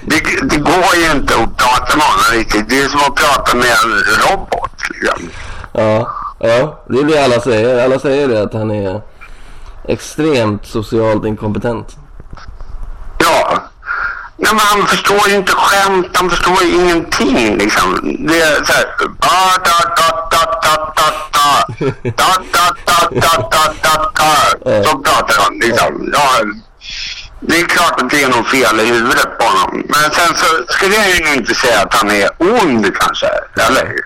det, 0.02 0.20
det 0.42 0.56
går 0.56 0.94
ju 0.96 1.10
inte 1.10 1.34
att 1.34 1.56
prata 1.56 1.96
med 1.96 2.06
honom 2.06 2.24
riktigt. 2.32 2.68
Det 2.68 2.82
är 2.82 2.88
som 2.88 3.00
att 3.00 3.14
prata 3.14 3.56
med 3.56 3.66
en 3.66 4.30
robot. 4.30 4.70
Liksom. 4.90 5.30
Ja, 5.72 6.14
ja, 6.38 6.84
det 6.88 6.98
är 6.98 7.04
det 7.04 7.24
alla 7.24 7.40
säger. 7.40 7.84
Alla 7.84 7.98
säger 7.98 8.28
det 8.28 8.42
att 8.42 8.52
han 8.52 8.70
är 8.70 9.02
extremt 9.88 10.66
socialt 10.66 11.24
inkompetent. 11.24 11.96
Ja. 13.18 13.62
Nej, 14.38 14.50
men 14.52 14.60
han 14.60 14.86
förstår 14.86 15.28
ju 15.28 15.36
inte 15.36 15.52
skämt, 15.52 16.06
han 16.14 16.30
förstår 16.30 16.62
ju 16.62 16.74
ingenting 16.74 17.56
liksom. 17.58 18.16
Det 18.28 18.40
är 18.40 18.64
så 18.64 18.72
här... 18.72 18.86
Da, 18.98 19.58
da, 19.64 19.94
da, 19.96 20.28
da, 20.30 20.60
da, 20.62 20.92
da, 20.96 21.12
da. 21.32 21.66
Da, 22.02 22.42
da, 22.52 22.74
da, 22.86 23.08
da, 23.10 23.48
da, 23.50 23.74
da, 23.82 24.12
da. 24.14 24.84
Så 24.84 24.98
pratar 24.98 25.42
han 25.42 25.58
liksom. 25.58 26.10
Ja, 26.12 26.40
det 27.48 27.60
är 27.60 27.66
klart 27.66 28.00
att 28.02 28.10
det 28.10 28.22
är 28.22 28.28
något 28.28 28.48
fel 28.48 28.80
i 28.80 28.84
huvudet 28.84 29.38
på 29.38 29.44
honom. 29.44 29.82
Men 29.88 30.10
sen 30.10 30.36
så 30.36 30.72
skulle 30.72 30.94
jag 30.94 31.08
ju 31.08 31.34
inte 31.34 31.54
säga 31.54 31.80
att 31.82 31.94
han 31.94 32.10
är 32.10 32.30
ond 32.38 32.96
kanske. 32.98 33.26
Eller 33.66 33.86
hur? 33.86 34.04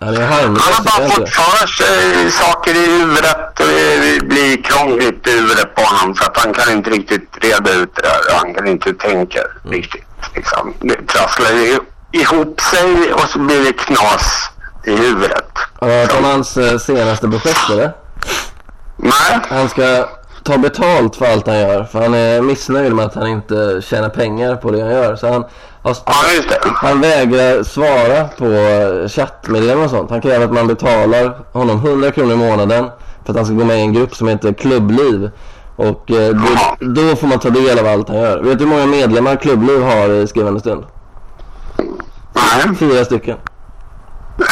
Han 0.00 0.16
Han 0.16 0.56
har 0.56 0.84
bara 0.84 1.08
fått 1.08 1.28
för 1.28 1.66
sig 1.66 2.30
saker 2.30 2.74
i 2.74 2.86
huvudet 2.86 3.60
och 3.60 3.66
det 3.66 4.24
blir 4.24 4.62
krångligt 4.62 5.26
i 5.26 5.30
huvudet 5.30 5.74
på 5.74 5.82
honom 5.82 6.14
så 6.14 6.24
att 6.24 6.36
han 6.36 6.54
kan 6.54 6.72
inte 6.72 6.90
riktigt 6.90 7.30
reda 7.40 7.72
ut 7.72 7.96
det 7.96 8.02
där. 8.02 8.36
Han 8.36 8.54
kan 8.54 8.66
inte 8.66 8.94
tänka 8.94 9.40
riktigt. 9.64 10.04
Liksom. 10.34 10.74
Det 10.80 11.06
trasslar 11.06 11.50
ihop 12.12 12.60
sig 12.60 13.12
och 13.12 13.28
så 13.28 13.38
blir 13.38 13.64
det 13.64 13.72
knas 13.72 14.50
i 14.84 14.96
huvudet. 14.96 15.50
Har 15.80 15.88
du 15.88 15.94
hört 15.94 16.18
om 16.18 16.24
hans 16.24 16.56
eh, 16.56 16.78
senaste 16.78 17.28
projekt 17.28 17.70
eller? 17.70 17.92
Nej, 18.96 19.40
Han 19.48 19.68
ska 19.68 20.08
ta 20.44 20.58
betalt 20.58 21.16
för 21.16 21.26
allt 21.26 21.46
han 21.46 21.58
gör. 21.58 21.84
För 21.84 22.02
han 22.02 22.14
är 22.14 22.40
missnöjd 22.40 22.94
med 22.94 23.04
att 23.04 23.14
han 23.14 23.26
inte 23.26 23.80
tjänar 23.82 24.08
pengar 24.08 24.56
på 24.56 24.70
det 24.70 24.80
han 24.80 24.90
gör. 24.90 25.16
Så 25.16 25.32
han, 25.32 25.44
har, 25.82 25.96
ja 26.06 26.12
han 26.74 27.00
vägrar 27.00 27.62
svara 27.62 28.28
på 28.38 28.44
eh, 28.44 29.08
chattmeddelanden 29.08 29.84
och 29.84 29.90
sånt. 29.90 30.10
Han 30.10 30.20
kräver 30.20 30.44
att 30.44 30.52
man 30.52 30.66
betalar 30.66 31.38
honom 31.52 31.76
100 31.76 32.10
kronor 32.10 32.32
i 32.32 32.36
månaden 32.36 32.90
för 33.24 33.32
att 33.32 33.36
han 33.36 33.46
ska 33.46 33.54
gå 33.54 33.64
med 33.64 33.78
i 33.78 33.80
en 33.80 33.92
grupp 33.92 34.14
som 34.14 34.28
heter 34.28 34.52
Klubbliv. 34.52 35.30
Och 35.76 36.10
eh, 36.10 36.34
då, 36.34 36.48
då 36.86 37.16
får 37.16 37.26
man 37.26 37.38
ta 37.38 37.50
del 37.50 37.78
av 37.78 37.86
allt 37.86 38.08
han 38.08 38.18
gör. 38.18 38.42
Vet 38.42 38.58
du 38.58 38.64
hur 38.64 38.70
många 38.70 38.86
medlemmar 38.86 39.36
Klubbliv 39.36 39.82
har 39.82 40.08
i 40.08 40.26
skrivande 40.26 40.60
stund? 40.60 40.84
Nej. 42.32 42.76
Fyra 42.78 43.04
stycken. 43.04 43.36
Ja! 44.38 44.46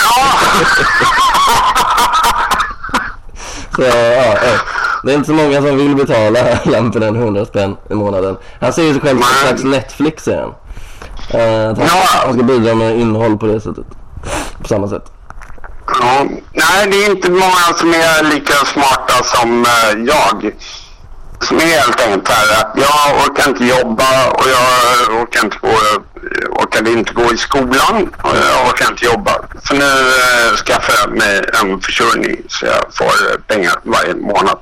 Så 3.76 3.82
ja, 3.82 4.36
ja. 4.42 4.81
Det 5.02 5.12
är 5.12 5.14
inte 5.14 5.26
så 5.26 5.32
många 5.34 5.56
som 5.62 5.76
vill 5.76 5.96
betala 5.96 6.40
Lampinen 6.64 7.16
100 7.16 7.44
spänn 7.44 7.76
i 7.90 7.94
månaden. 7.94 8.36
Han 8.60 8.72
ser 8.72 8.82
ju 8.82 8.92
sig 8.92 9.00
själv 9.02 9.18
som 9.20 9.28
en 9.28 9.48
slags 9.48 9.64
Netflix 9.64 10.24
säger 10.24 10.40
han. 10.40 10.54
Eh, 11.40 11.70
att 11.70 11.78
han, 11.78 11.86
Ja. 11.86 12.02
han 12.24 12.34
ska 12.34 12.42
bidra 12.42 12.74
med 12.74 12.98
innehåll 12.98 13.38
på 13.38 13.46
det 13.46 13.60
sättet. 13.60 13.86
På 14.62 14.68
samma 14.68 14.88
sätt. 14.88 15.12
Ja, 16.00 16.24
nej, 16.52 16.86
det 16.90 17.04
är 17.04 17.10
inte 17.10 17.30
många 17.30 17.68
som 17.76 17.94
är 17.94 18.22
lika 18.34 18.54
smarta 18.54 19.24
som 19.24 19.62
eh, 19.64 19.98
jag. 20.06 20.52
Som 21.40 21.56
är 21.56 21.60
helt 21.60 22.00
enkelt 22.00 22.28
här 22.28 22.60
att 22.60 22.78
jag 22.78 23.26
orkar 23.26 23.48
inte 23.48 23.64
jobba 23.64 24.30
och 24.30 24.44
jag 24.48 25.22
orkar 25.22 25.44
inte 25.44 25.56
gå, 25.60 25.68
orkade 26.62 26.90
inte 26.90 27.12
gå 27.14 27.32
i 27.32 27.36
skolan 27.36 28.08
och 28.22 28.30
jag 28.36 28.68
orkar 28.68 28.90
inte 28.90 29.04
jobba. 29.04 29.30
Så 29.64 29.74
nu 29.74 29.84
eh, 29.84 30.56
skaffar 30.56 30.94
jag 31.04 31.18
mig 31.18 31.42
en 31.62 31.80
försörjning 31.80 32.36
så 32.48 32.66
jag 32.66 32.94
får 32.94 33.04
eh, 33.30 33.36
pengar 33.46 33.72
varje 33.82 34.14
månad. 34.14 34.58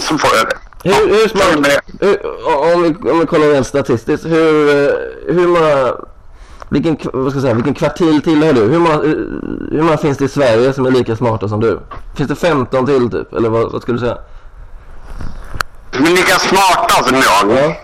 Så 0.00 0.18
får 0.18 0.46
det. 0.46 0.56
Hur, 0.84 1.08
hur 1.08 1.24
är 1.24 1.28
smart, 1.28 1.82
hur, 2.00 2.26
om, 2.74 2.82
vi, 2.82 3.10
om 3.10 3.20
vi 3.20 3.26
kollar 3.26 3.46
rent 3.46 3.66
statistiskt. 3.66 4.26
Hur, 4.26 4.68
eh, 4.68 4.94
hur 5.34 5.48
många, 5.48 5.94
vilken, 6.68 6.98
vad 7.12 7.32
ska 7.32 7.36
jag 7.36 7.42
säga, 7.42 7.54
vilken 7.54 7.74
kvartil 7.74 8.22
tillhör 8.22 8.52
du? 8.52 8.60
Hur 8.60 8.78
många, 8.78 8.96
hur 9.70 9.82
många 9.82 9.96
finns 9.96 10.18
det 10.18 10.24
i 10.24 10.28
Sverige 10.28 10.72
som 10.72 10.86
är 10.86 10.90
lika 10.90 11.16
smarta 11.16 11.48
som 11.48 11.60
du? 11.60 11.80
Finns 12.16 12.28
det 12.28 12.36
15 12.36 12.86
till 12.86 13.10
typ? 13.10 13.32
Eller 13.32 13.48
vad, 13.48 13.72
vad 13.72 13.82
skulle 13.82 13.98
du 13.98 14.00
säga? 14.00 14.18
Men 15.92 16.14
lika 16.14 16.38
smarta 16.38 17.04
som 17.04 17.16
jag. 17.16 17.58
Ja. 17.58 17.76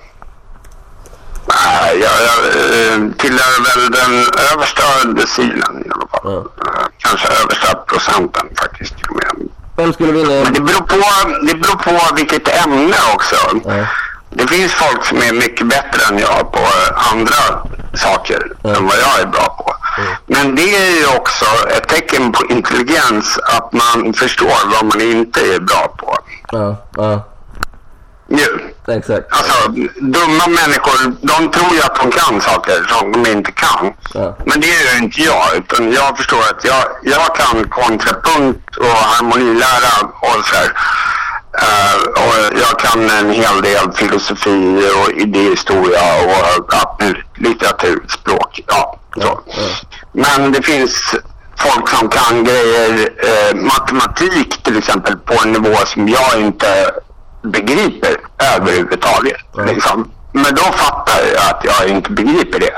Nej, 1.47 2.01
jag, 2.01 2.13
jag 2.29 2.39
eh, 2.47 3.13
tillhör 3.19 3.65
väl 3.65 3.91
den 3.91 4.27
översta 4.53 5.09
decilen 5.17 5.85
i 5.87 5.91
alla 5.91 6.07
fall. 6.09 6.21
Ja. 6.25 6.67
Kanske 6.99 7.29
översta 7.43 7.75
procenten 7.75 8.49
faktiskt. 8.57 8.95
Vem 9.77 9.93
skulle 9.93 10.13
vinna? 10.13 10.29
Men 10.45 10.53
det 10.53 10.61
beror, 10.61 10.81
på, 10.81 10.97
det 11.47 11.55
beror 11.55 11.77
på 11.77 12.15
vilket 12.17 12.49
ämne 12.67 12.95
också. 13.15 13.37
Ja. 13.65 13.87
Det 14.31 14.47
finns 14.47 14.73
folk 14.73 15.05
som 15.05 15.19
är 15.19 15.33
mycket 15.33 15.67
bättre 15.67 16.05
än 16.15 16.19
jag 16.19 16.53
på 16.53 16.67
andra 17.13 17.67
saker 17.95 18.53
Ja. 18.63 18.77
än 18.77 18.87
vad 18.87 18.97
jag 18.97 19.21
är 19.21 19.27
bra 19.27 19.57
på. 19.59 19.75
Men 20.27 20.55
det 20.55 20.77
är 20.77 20.91
ju 21.01 21.17
också 21.17 21.45
ett 21.77 21.89
tecken 21.89 22.33
på 22.33 22.47
intelligens 22.47 23.39
att 23.39 23.73
man 23.73 24.13
förstår 24.15 24.71
vad 24.73 24.85
man 24.85 25.01
inte 25.01 25.41
är 25.55 25.61
bra 25.61 25.95
på. 25.99 26.19
Ja, 26.53 26.77
ja, 26.97 27.29
Ju. 28.29 28.72
Exakt. 28.89 29.27
Alltså, 29.31 29.69
dumma 30.01 30.47
människor, 30.47 31.17
de 31.21 31.51
tror 31.51 31.75
ju 31.75 31.83
att 31.83 31.95
de 31.95 32.11
kan 32.11 32.41
saker 32.41 32.87
som 32.89 33.13
de 33.13 33.31
inte 33.31 33.53
kan. 33.53 33.93
Ja. 34.15 34.37
Men 34.47 34.61
det 34.61 34.67
är 34.67 34.95
ju 34.95 35.05
inte 35.05 35.21
jag, 35.21 35.57
utan 35.57 35.93
jag 35.93 36.17
förstår 36.17 36.41
att 36.41 36.65
jag, 36.65 36.85
jag 37.03 37.37
kan 37.37 37.69
kontrapunkt 37.69 38.77
och 38.77 38.87
harmonilära 38.87 39.95
och 40.21 40.45
så 40.45 40.55
här. 40.57 40.73
Eh, 41.59 42.23
och 42.23 42.59
jag 42.61 42.79
kan 42.79 43.11
en 43.11 43.31
hel 43.31 43.63
del 43.63 43.93
filosofi 43.95 44.91
och 44.97 45.13
idéhistoria 45.13 46.01
och 46.25 47.01
möjligt. 47.01 47.27
litteratur, 47.37 48.03
språk, 48.09 48.61
ja. 48.67 48.99
Så. 49.15 49.21
Ja. 49.21 49.43
Men 50.13 50.53
det 50.53 50.63
finns 50.63 51.15
folk 51.57 51.89
som 51.89 52.09
kan 52.09 52.45
grejer, 52.45 53.09
eh, 53.19 53.55
matematik 53.55 54.63
till 54.63 54.79
exempel, 54.79 55.17
på 55.17 55.35
en 55.45 55.53
nivå 55.53 55.77
som 55.87 56.09
jag 56.09 56.41
inte 56.41 56.91
begriper 57.43 58.17
överhuvudtaget. 58.57 59.37
Ja. 59.57 59.63
Liksom. 59.65 60.11
Men 60.33 60.45
då 60.55 60.63
fattar 60.63 61.21
jag 61.35 61.51
att 61.51 61.65
jag 61.65 61.89
inte 61.97 62.11
begriper 62.11 62.61
det. 62.61 62.71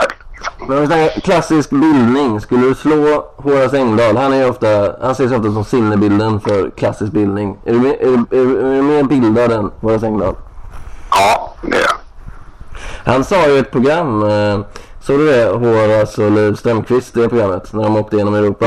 Men 0.69 0.77
om 0.77 0.81
vi 0.81 0.87
snackar 0.87 1.21
klassisk 1.21 1.71
bildning. 1.71 2.41
Skulle 2.41 2.67
du 2.67 2.75
slå 2.75 3.33
Horace 3.37 3.77
Engdahl? 3.79 4.17
Han 4.17 4.33
är 4.33 4.51
ofta, 4.51 4.67
han 5.03 5.13
ses 5.13 5.33
ofta 5.33 5.53
som 5.53 5.65
sinnebilden 5.65 6.41
för 6.41 6.71
klassisk 6.77 7.13
bildning. 7.13 7.57
Är 7.65 7.73
du, 7.73 7.79
mer- 7.81 7.97
är, 8.03 8.07
är, 8.13 8.47
du- 8.47 8.61
är 8.61 8.75
du 8.77 8.83
mer 8.83 9.03
bildad 9.03 9.53
än 9.53 9.71
Horace 9.81 10.07
Engdahl? 10.07 10.35
Ja, 11.11 11.55
det 11.63 11.77
är 11.77 11.81
jag. 11.81 11.95
Han 13.13 13.25
sa 13.25 13.47
ju 13.47 13.53
i 13.53 13.59
ett 13.59 13.71
program, 13.71 14.23
eh, 14.23 14.61
såg 15.03 15.19
du 15.19 15.27
det? 15.27 15.45
Horace 15.47 16.25
och 16.25 16.31
Liv 16.31 16.55
Strömquist, 16.55 17.15
det 17.15 17.29
programmet, 17.29 17.73
när 17.73 17.83
de 17.83 17.97
åkte 17.97 18.17
genom 18.17 18.35
Europa. 18.35 18.67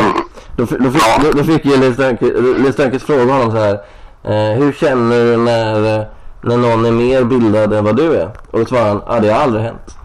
Då, 0.58 0.66
fi- 0.66 0.78
då, 0.80 0.92
fick, 0.92 1.02
Ja. 1.08 1.20
då, 1.24 1.32
då 1.32 1.44
fick 1.44 1.66
ju 1.66 1.78
Liv 1.78 1.94
Strömquist, 1.94 2.80
Liv 2.80 3.00
fråga 3.00 3.34
honom 3.34 3.52
så 3.52 3.58
här. 3.58 3.80
Eh, 4.28 4.58
hur 4.58 4.74
känner 4.74 5.26
du 5.26 5.38
när, 5.38 6.00
eh, 6.00 6.06
när 6.42 6.58
någon 6.58 6.86
är 6.86 6.92
mer 6.92 7.24
bildad 7.24 7.74
än 7.74 7.84
vad 7.86 7.96
du 7.96 8.16
är? 8.16 8.30
Och 8.52 8.60
då 8.60 8.66
svarade 8.66 8.90
han, 8.90 9.02
ja 9.08 9.20
det 9.20 9.30
har 9.34 9.42
aldrig 9.42 9.64
hänt. 9.64 9.96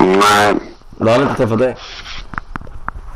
Nej, 0.00 0.54
Då 0.90 1.04
har 1.06 1.12
han 1.12 1.22
inte 1.22 1.34
träffat 1.34 1.58
dig. 1.58 1.76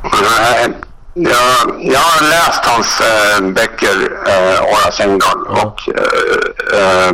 nej. 0.03 0.73
Jag, 1.13 1.75
jag 1.93 1.99
har 1.99 2.29
läst 2.29 2.65
hans 2.65 3.01
äh, 3.01 3.41
böcker, 3.49 4.11
äh, 4.27 4.59
Horace 4.65 5.03
Engdahl, 5.03 5.45
Ja. 5.49 5.63
och 5.65 5.89
äh, 6.73 7.07
äh, 7.07 7.13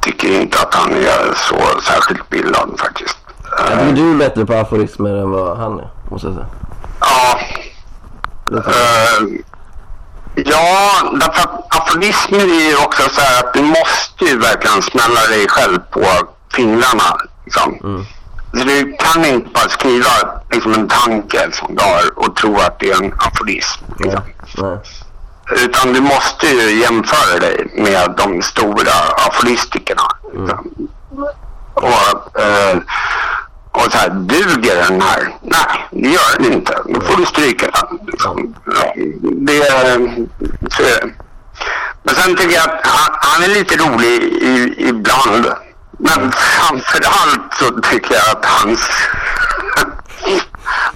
tycker 0.00 0.40
inte 0.40 0.58
att 0.58 0.74
han 0.74 0.92
är 0.92 1.34
så 1.34 1.80
särskilt 1.80 2.28
bildad 2.30 2.70
faktiskt. 2.78 3.16
Jag 3.58 3.68
tycker 3.80 3.92
du 3.92 4.10
är 4.12 4.18
bättre 4.18 4.46
på 4.46 4.54
aforismer 4.54 5.14
än 5.14 5.30
vad 5.30 5.56
han 5.58 5.78
är, 5.78 5.88
måste 6.10 6.26
jag 6.26 6.34
säga. 6.36 6.46
ja, 7.00 7.38
Det 8.46 8.56
är 8.58 8.62
så. 8.62 8.70
Eh, 8.70 9.38
ja, 10.34 10.90
därför 11.20 11.42
att 11.42 11.76
aforismer 11.76 12.38
är 12.38 12.68
ju 12.70 12.76
också 12.76 13.02
så 13.10 13.20
här 13.20 13.44
att 13.44 13.54
du 13.54 13.62
måste 13.62 14.24
ju 14.24 14.38
verkligen 14.38 14.82
smälla 14.82 15.26
dig 15.28 15.48
själv 15.48 15.78
på 15.78 16.04
fingrarna. 16.52 17.16
Liksom. 17.44 17.78
Mm. 17.84 18.04
Så 18.52 18.64
du 18.64 18.96
kan 18.98 19.24
inte 19.24 19.48
bara 19.54 19.68
skriva 19.68 20.10
liksom, 20.50 20.72
en 20.72 20.88
tanke 20.88 21.48
som 21.52 21.74
du 21.76 21.82
har 21.82 22.18
och 22.18 22.36
tro 22.36 22.58
att 22.58 22.78
det 22.78 22.90
är 22.90 23.02
en 23.04 23.12
aforism. 23.18 23.84
Liksom. 23.98 24.22
Nej. 24.58 24.78
Utan 25.64 25.92
du 25.92 26.00
måste 26.00 26.46
ju 26.46 26.80
jämföra 26.80 27.38
dig 27.38 27.66
med 27.76 28.14
de 28.16 28.42
stora 28.42 28.92
aforistikerna. 29.28 30.02
Liksom. 30.32 30.88
Och, 31.74 32.40
eh, 32.40 32.78
och 33.72 33.92
så 33.92 33.98
här, 33.98 34.08
duger 34.08 34.76
den 34.88 35.00
här? 35.00 35.36
Nej, 35.42 35.88
det 35.90 36.08
gör 36.08 36.38
den 36.38 36.52
inte. 36.52 36.78
Då 36.88 37.00
får 37.00 37.16
du 37.16 37.26
stryka 37.26 37.66
den. 37.66 37.98
Liksom. 38.12 38.54
Ja, 38.66 38.94
Det, 39.22 39.70
så 40.70 40.82
är 40.82 41.00
det. 41.00 41.10
Men 42.02 42.14
sen 42.14 42.36
tycker 42.36 42.54
jag 42.54 42.64
att 42.64 42.86
han, 42.86 43.16
han 43.20 43.42
är 43.42 43.48
lite 43.48 43.76
rolig 43.76 44.22
i, 44.22 44.74
ibland. 44.78 45.46
Men 45.98 46.32
framförallt 46.32 47.54
så 47.58 47.80
tycker 47.90 48.14
jag 48.14 48.36
att 48.36 48.44
hans 48.44 48.80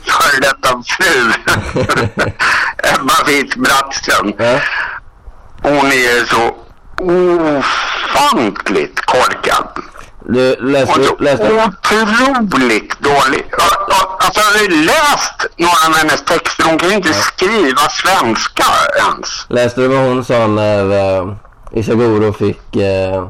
före 0.05 0.40
detta 0.40 0.83
fru 0.87 1.33
Ebba 2.94 3.24
Witt-Brattström 3.26 4.33
hon 5.62 5.87
är 5.87 6.24
så 6.24 6.57
ofantligt 8.18 9.00
korkad. 9.07 9.68
Du, 10.28 10.56
läste, 10.60 11.00
Och 11.00 11.06
så 11.06 11.16
du, 11.16 11.24
läste, 11.24 11.44
otroligt 11.44 13.00
dålig. 13.00 13.44
Ja, 13.58 13.64
ja, 13.88 14.18
Alltså 14.20 14.40
jag 14.40 14.58
har 14.58 14.64
ju 14.64 14.84
läst 14.84 15.46
några 15.56 15.86
av 15.88 15.94
hennes 15.94 16.24
texter. 16.24 16.64
Hon 16.64 16.78
kan 16.78 16.88
ju 16.88 16.94
inte 16.94 17.12
skriva 17.12 17.80
svenska 17.90 18.64
ens. 19.06 19.46
läste 19.48 19.80
du 19.80 19.88
vad 19.88 19.98
hon 19.98 20.24
sa 20.24 20.46
när 20.46 20.84
uh, 21.20 21.34
Ishiguro 21.72 22.32
fick 22.32 22.76
uh, 22.76 23.28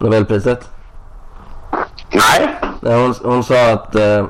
Nobelpriset? 0.00 0.68
Nej. 2.12 2.60
Nej, 2.80 2.94
hon, 2.94 3.14
hon 3.22 3.44
sa 3.44 3.70
att 3.70 3.96
uh, 3.96 4.26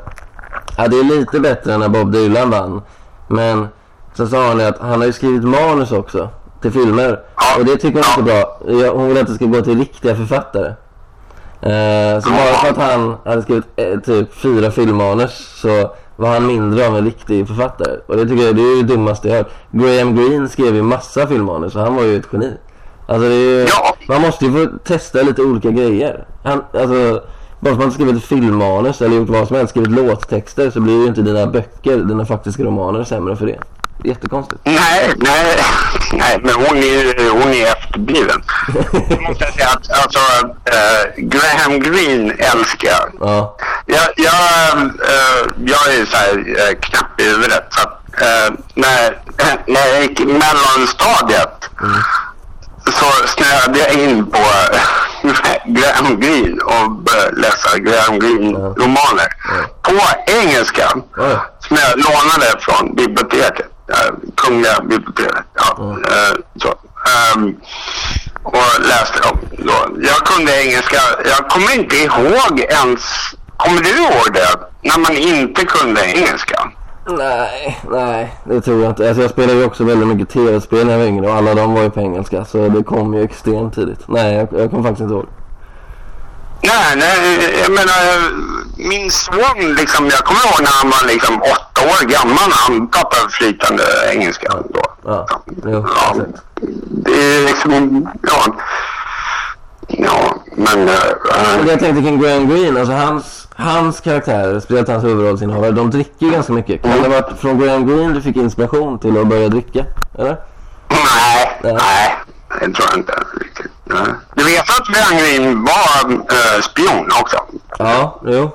ja, 0.77 0.89
det 0.89 0.99
är 0.99 1.19
lite 1.19 1.41
bättre 1.41 1.75
än 1.75 1.81
när 1.81 1.89
Bob 1.89 2.13
Dylan 2.13 2.51
vann. 2.51 2.83
Men 3.29 3.69
så 4.15 4.27
sa 4.27 4.49
hon 4.49 4.59
det 4.59 4.69
att 4.69 4.79
han 4.79 5.01
har 5.01 5.07
ju 5.07 5.13
skrivit 5.13 5.45
manus 5.45 5.93
också 5.93 6.29
till 6.63 6.73
filmer. 6.73 7.21
Ja. 7.37 7.59
Och 7.59 7.65
det 7.65 7.77
tycker 7.77 8.03
hon 8.03 8.21
inte 8.21 8.33
är 8.33 8.41
bra. 8.41 8.59
Ja, 8.87 8.93
Hon 8.93 9.09
vill 9.09 9.19
att 9.19 9.27
det 9.27 9.35
ska 9.35 9.45
gå 9.45 9.61
till 9.63 9.79
riktiga 9.79 10.17
författare. 10.17 10.73
Eh, 11.63 12.21
så 12.23 12.31
bara 12.31 12.55
för 12.55 12.69
att 12.71 12.91
han 12.91 13.17
hade 13.25 13.43
skrivit 13.43 13.65
eh, 13.77 14.01
typ 14.01 14.35
fyra 14.35 14.71
filmmanus 14.71 15.61
så 15.63 15.91
var 16.17 16.29
han 16.33 16.47
mindre 16.47 16.87
av 16.87 16.97
en 16.97 17.05
riktig 17.05 17.49
författare. 17.49 17.97
Och 18.07 18.17
det 18.17 18.29
tycker 18.29 18.45
jag 18.45 18.57
det 18.57 18.63
är 18.63 18.77
ju 18.77 18.83
det 18.83 18.95
dummaste 18.95 19.29
jag 19.29 19.37
hört. 19.37 19.51
Graham 19.71 20.17
Greene 20.17 20.49
skrev 20.49 20.75
ju 20.75 20.83
massa 20.83 21.27
filmmanus 21.27 21.77
och 21.77 21.83
han 21.83 21.95
var 21.95 22.03
ju 22.03 22.17
ett 22.17 22.27
geni. 22.33 22.53
Alltså 23.07 23.29
det 23.29 23.35
är 23.35 23.59
ju, 23.61 23.67
Ja. 23.69 23.95
man 24.09 24.21
måste 24.23 24.45
ju 24.45 24.53
få 24.53 24.79
testa 24.85 25.23
lite 25.23 25.43
olika 25.43 25.71
grejer. 25.71 26.25
Han, 26.45 26.65
alltså, 26.75 27.23
bara 27.61 27.75
för 27.75 27.81
att 27.83 27.87
man 27.87 27.93
skrivit 27.93 28.25
filmmanus 28.25 29.03
eller 29.03 29.17
gjort 29.17 29.29
vad 29.29 29.47
som 29.49 29.57
helst, 29.57 29.71
skrivit 29.71 29.91
låttexter 29.91 30.71
så 30.71 30.81
blir 30.81 31.01
ju 31.03 31.07
inte 31.07 31.23
dina 31.23 31.47
böcker, 31.47 31.99
dina 31.99 32.25
faktiska 32.27 32.63
romaner 32.63 33.05
sämre 33.05 33.37
för 33.37 33.47
det. 33.47 33.59
Jättekonstigt. 34.05 34.61
Nej, 34.65 35.13
nej, 35.17 35.57
nej, 36.13 36.41
men 36.43 36.55
hon 36.55 36.77
är, 36.77 37.31
hon 37.31 37.55
är 37.55 37.67
efterbliven. 37.67 38.43
Jag 39.11 39.23
måste 39.23 39.53
säga 39.53 39.69
att 39.69 39.91
alltså, 40.03 40.47
eh, 40.65 41.13
Graham 41.17 41.81
Greene 41.81 42.33
älskar 42.33 42.89
jag. 42.89 43.29
Ja. 43.29 43.57
Jag, 43.87 44.09
jag, 44.17 44.83
eh, 44.83 45.47
jag 45.67 45.95
är 45.95 46.07
så 46.07 46.17
här 46.17 46.39
eh, 46.59 46.79
knapp 46.81 47.21
i 47.21 47.25
huvudet. 47.25 47.67
Så 47.71 47.81
att, 47.81 47.97
när, 48.75 49.19
när 49.67 49.87
jag 49.87 50.03
gick 50.03 50.21
i 50.21 50.25
mellanstadiet 50.25 51.71
så 52.87 53.27
snöade 53.27 53.79
jag 53.79 53.93
in 53.93 54.27
på 54.27 54.39
Graham 55.67 56.21
Greene 56.21 56.63
och 56.63 56.91
började 56.91 57.41
läsa 57.41 57.79
Graham 57.79 58.19
Greene-romaner. 58.19 59.29
På 59.83 59.93
engelska. 60.27 60.93
Oj. 61.17 61.37
Som 61.61 61.77
jag 61.77 61.99
lånade 61.99 62.61
från 62.61 62.95
biblioteket. 62.95 63.70
Eh, 63.91 64.15
Kungliga 64.35 64.81
biblioteket. 64.81 65.45
Ja, 65.55 65.97
eh, 66.09 66.35
så. 66.63 66.75
Ehm, 67.11 67.57
och 68.43 68.81
läste 68.81 69.29
dem. 69.29 69.39
Då. 69.59 70.03
Jag 70.03 70.17
kunde 70.17 70.63
engelska. 70.65 71.01
Jag 71.25 71.51
kommer 71.51 71.75
inte 71.75 71.97
ihåg 71.97 72.61
ens. 72.61 73.03
Kommer 73.57 73.81
du 73.83 73.91
ihåg 73.91 74.33
det? 74.35 74.61
När 74.89 74.99
man 74.99 75.17
inte 75.17 75.65
kunde 75.65 76.01
engelska. 76.05 76.71
Nej, 77.19 77.81
nej, 77.91 78.35
det 78.45 78.61
tror 78.61 78.83
jag 78.83 78.91
inte. 78.91 79.09
Alltså 79.09 79.23
jag 79.23 79.31
spelade 79.31 79.59
ju 79.59 79.65
också 79.65 79.85
väldigt 79.85 80.09
mycket 80.09 80.29
tv-spel 80.29 80.87
när 80.87 80.93
jag 80.93 80.99
var 80.99 81.07
yngre 81.07 81.27
och 81.27 81.35
alla 81.35 81.55
de 81.55 81.75
var 81.75 81.83
ju 81.83 81.91
på 81.91 82.01
engelska. 82.01 82.45
Så 82.45 82.69
det 82.69 82.83
kom 82.83 83.15
ju 83.15 83.23
extremt 83.23 83.75
tidigt. 83.75 84.01
Nej, 84.09 84.35
jag, 84.35 84.61
jag 84.61 84.71
kommer 84.71 84.83
faktiskt 84.83 85.01
inte 85.01 85.15
ihåg. 85.15 85.27
Nej, 86.63 86.97
nej, 86.97 87.61
jag 87.63 87.71
menar 87.71 88.31
min 88.77 89.11
son 89.11 89.75
liksom, 89.79 90.07
jag 90.07 90.19
kommer 90.19 90.41
ihåg 90.41 90.61
när 90.61 90.71
han 90.71 90.91
var 90.91 91.09
liksom 91.09 91.43
åtta 91.43 91.81
år 91.87 92.07
gammal 92.07 92.49
när 92.49 92.57
han 92.57 92.89
pratade 92.89 93.31
flytande 93.31 93.83
engelska 94.13 94.49
då. 94.75 94.83
Ja, 95.05 95.27
jo, 95.65 95.87
Ja, 95.97 96.17
det 97.05 97.13
är 97.13 97.45
liksom, 97.47 98.09
ja. 98.23 98.55
Ja, 99.89 100.35
men... 100.57 100.79
Uh, 100.89 100.95
det 101.65 101.71
jag 101.71 101.81
tänkte 101.81 102.03
kring 102.03 102.21
Graham 102.21 102.49
Greene, 102.49 102.81
alltså 102.81 102.95
hans, 102.95 103.49
hans 103.55 104.01
karaktärer, 104.01 104.61
speciellt 104.61 104.89
hans 104.89 105.05
huvudrollsinnehavare, 105.05 105.71
de 105.71 105.91
dricker 105.91 106.27
ju 106.27 106.33
ganska 106.33 106.53
mycket. 106.53 106.83
Kan 106.83 106.91
det 106.91 107.09
ha 107.09 107.09
varit 107.09 107.39
från 107.41 107.59
Graham 107.59 107.87
Greene 107.87 108.15
du 108.15 108.23
fick 108.23 108.37
inspiration 108.37 108.99
till 108.99 109.21
att 109.21 109.27
börja 109.27 109.49
dricka? 109.49 109.85
Eller? 110.19 110.37
nej, 110.89 111.59
Nej. 111.63 111.73
nej, 111.73 112.17
det 112.61 112.73
tror 112.75 112.89
jag 112.91 112.99
inte 112.99 113.13
riktigt. 113.41 113.73
Nej. 113.85 114.15
Du 114.35 114.45
vet 114.45 114.61
att 114.71 114.87
Graham 114.89 115.65
var 115.65 116.13
uh, 116.13 116.61
spion 116.63 117.09
också? 117.21 117.37
Ja, 117.79 118.21
jo. 118.27 118.51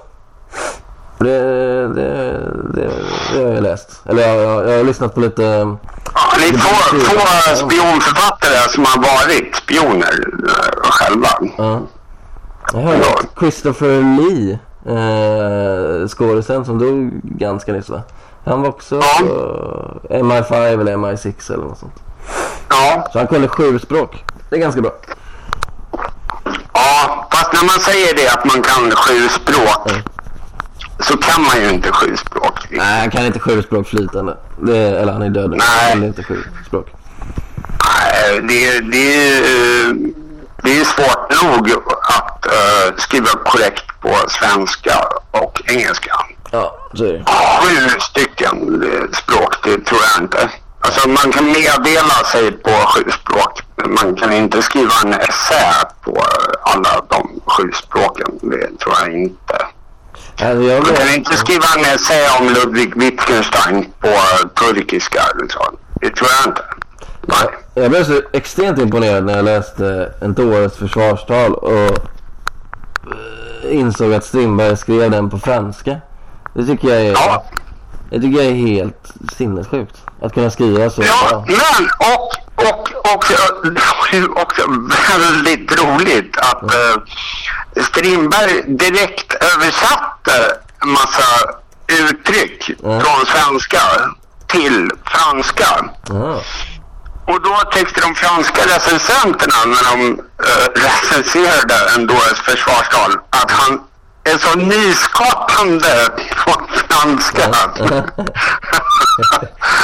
Det, 1.18 1.40
det, 1.88 2.38
det, 2.74 2.92
det 3.34 3.44
har 3.44 3.54
jag 3.54 3.64
läst. 3.64 4.02
Eller 4.06 4.28
jag, 4.28 4.38
jag, 4.38 4.70
jag 4.70 4.78
har 4.78 4.84
lyssnat 4.84 5.14
på 5.14 5.20
lite... 5.20 5.42
Ja, 6.14 6.22
det 6.40 6.46
är 6.48 6.58
få, 6.58 6.96
få 7.00 7.56
spionförfattare 7.56 8.70
som 8.70 8.86
har 8.86 8.98
varit 8.98 9.56
spioner 9.56 10.34
uh, 10.44 10.92
själva. 10.92 11.30
Ja. 11.58 11.82
Jag 12.74 12.80
hörde 12.80 13.00
att 13.00 13.40
Christopher 13.40 14.18
Lee, 14.18 14.60
eh, 14.86 16.08
skådisen 16.08 16.66
som 16.66 16.80
dog 16.80 17.12
ganska 17.24 17.74
nyss 17.74 17.90
va? 17.90 18.02
Han 18.46 18.62
var 18.62 18.70
också 18.70 18.96
Ja. 18.96 19.26
eh, 20.10 20.20
MI5 20.24 20.82
eller 20.82 20.98
MI6 20.98 21.54
eller 21.54 21.64
något 21.64 21.78
sånt. 21.78 22.04
Ja, 22.70 23.08
Så 23.14 23.18
han 23.20 23.28
kunde 23.28 23.48
sju 23.48 23.80
språk. 23.80 24.24
Det 24.50 24.56
är 24.56 24.60
ganska 24.60 24.82
bra. 24.82 24.92
Ja, 26.74 27.28
fast 27.32 27.54
när 27.54 27.64
man 27.64 27.80
säger 27.80 28.16
det 28.16 28.28
att 28.30 28.46
man 28.46 28.62
kan 28.62 28.92
sju 28.92 29.30
språk 29.30 29.92
så 31.00 31.18
kan 31.18 31.44
man 31.44 31.58
ju 31.62 31.70
inte 31.70 31.92
sju 31.92 32.16
språk. 32.18 32.54
Nej, 32.70 33.00
han 33.00 33.12
kan 33.12 33.26
inte 33.26 33.40
sju 33.40 33.64
språk 33.64 33.88
flytande. 33.88 34.38
Det, 34.62 34.78
eller 34.78 35.14
han 35.14 35.22
är 35.22 35.30
död 35.30 35.50
nu. 35.50 35.58
Nej. 35.58 35.66
Han 35.82 35.92
kan 35.92 36.04
inte 36.04 36.24
sju 36.24 36.44
språk. 36.68 36.88
Nej, 37.86 38.42
Det, 38.42 38.80
det, 38.80 39.28
är- 39.28 39.96
det 40.64 40.80
är 40.80 40.86
svårt 40.86 41.44
nog 41.44 41.72
att 42.18 42.46
eh, 42.46 42.96
skriva 42.98 43.28
korrekt 43.46 43.86
på 44.02 44.16
svenska 44.30 44.96
och 45.32 45.62
engelska. 45.66 46.16
Ja, 46.52 46.78
så 46.94 47.06
är 47.06 47.14
det. 47.14 47.24
Sju 47.62 48.00
stycken 48.00 48.84
eh, 48.84 49.18
språk, 49.18 49.56
det 49.64 49.86
tror 49.86 50.00
jag 50.16 50.24
inte. 50.24 50.50
Alltså 50.86 51.10
man 51.10 51.32
kan 51.32 51.46
meddela 51.46 52.24
sig 52.32 52.52
på 52.52 52.70
sju 52.70 53.04
språk. 53.12 53.62
Man 54.02 54.16
kan 54.16 54.34
inte 54.34 54.62
skriva 54.62 54.94
en 55.06 55.14
essä 55.14 55.86
på 56.04 56.24
alla 56.62 57.02
de 57.10 57.42
sju 57.46 57.72
språken. 57.84 58.40
Det 58.42 58.80
tror 58.80 58.96
jag 59.02 59.14
inte. 59.14 59.58
Alltså, 60.42 60.92
Man 60.92 60.96
kan 60.98 61.14
inte 61.16 61.38
skriva 61.38 61.66
en 61.78 61.86
essä 61.96 62.14
om 62.40 62.50
Ludwig 62.50 62.96
Wittgenstein 62.96 63.86
på 64.02 64.14
turkiska. 64.60 65.22
Liksom. 65.42 65.78
Det 66.02 66.10
tror 66.10 66.30
jag 66.40 66.50
inte. 66.52 66.62
Nej. 67.28 67.48
jag 67.74 67.92
blev 67.92 68.04
så 68.04 68.22
extremt 68.34 68.80
imponerad 68.80 69.26
när 69.26 69.36
jag 69.36 69.46
läste 69.46 70.14
en 70.22 70.34
dåres 70.34 70.78
försvarstal 70.78 71.54
och 71.54 71.72
eh, 71.74 72.00
insåg 73.70 74.14
att 74.14 74.26
Strindberg 74.26 74.78
skrev 74.78 75.12
den 75.12 75.30
på 75.30 75.40
franska. 75.40 75.96
Det 76.54 76.66
tycker 76.66 76.88
jag 76.90 77.02
är, 77.02 77.12
Ja. 77.12 77.44
det 78.10 78.22
tycker 78.22 78.38
jag 78.42 78.46
är 78.52 78.68
helt 78.68 79.12
sinnessjukt. 79.38 80.05
Att 80.26 80.34
kunna 80.34 80.52
skriva 80.52 80.90
så 80.90 81.04
Ja, 81.04 81.46
men 81.48 81.90
och, 82.00 82.34
och 83.14 83.32
var 83.66 84.08
ju 84.12 84.28
också 84.28 84.62
väldigt 85.18 85.84
roligt 85.84 86.38
att 86.38 86.64
eh, 86.64 87.84
Strindberg 87.84 88.62
direkt 88.68 89.34
översatte 89.34 90.58
massa 90.86 91.50
uttryck 91.88 92.70
Mm. 92.84 93.02
från 93.02 93.26
svenska 93.26 93.80
till 94.48 94.92
franska. 95.06 95.86
Ja. 96.10 96.42
Och 97.28 97.42
då 97.42 97.62
tyckte 97.72 98.02
de 98.02 98.16
franska 98.16 98.62
recensenterna 98.66 99.56
när 99.66 99.92
de 99.92 100.20
eh, 100.44 100.68
recenserade 100.86 101.76
en 101.96 102.08
dåres 102.08 102.40
försvarstal 102.44 103.12
att 103.30 103.52
han 103.52 103.80
är 104.30 104.38
så 104.38 104.58
nyskapande 104.58 106.10
på 106.46 106.62
franska. 106.90 107.42
Ja, 107.52 108.04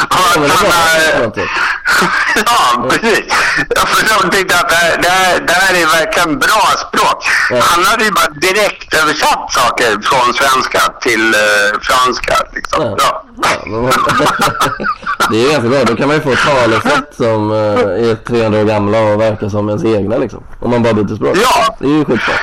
han 0.10 0.44
ja, 2.46 2.90
precis. 2.90 3.34
För 3.76 4.06
folk 4.06 4.34
tyckte 4.34 4.56
att 4.56 4.70
det 4.70 4.76
här, 4.76 5.40
det 5.48 5.54
här, 5.54 5.74
är 5.74 5.86
verkligen 5.86 6.40
bra 6.40 6.62
språk. 6.88 7.26
Ja. 7.50 7.60
Han 7.62 7.86
hade 7.86 8.04
ju 8.04 8.12
bara 8.12 8.30
direkt 8.30 8.94
översatt 8.94 9.54
saker 9.54 10.02
från 10.04 10.34
svenska 10.34 10.80
till 11.02 11.34
eh, 11.34 11.80
franska. 11.82 12.36
Liksom. 12.54 12.96
Ja. 12.98 13.24
Ja. 13.44 13.90
Det 15.30 15.38
är 15.38 15.44
ju 15.44 15.52
ganska 15.52 15.70
bra. 15.70 15.84
Då 15.84 15.96
kan 15.96 16.08
man 16.08 16.18
ju 16.18 16.22
få 16.22 16.36
talesätt 16.36 17.16
som 17.18 17.52
eh, 17.52 18.10
är 18.10 18.16
300 18.16 18.60
år 18.60 18.66
gamla 18.66 19.00
och 19.00 19.22
verkar 19.22 19.50
som 19.50 19.70
ens 19.70 19.86
egna 19.86 20.18
liksom. 20.18 20.44
Om 20.60 20.72
man 20.72 20.84
bara 20.84 20.94
byter 20.94 21.16
språk. 21.16 21.38
Ja. 21.42 21.76
Det 21.80 21.86
är 21.86 21.90
ju 21.90 22.06
skitbra. 22.06 22.34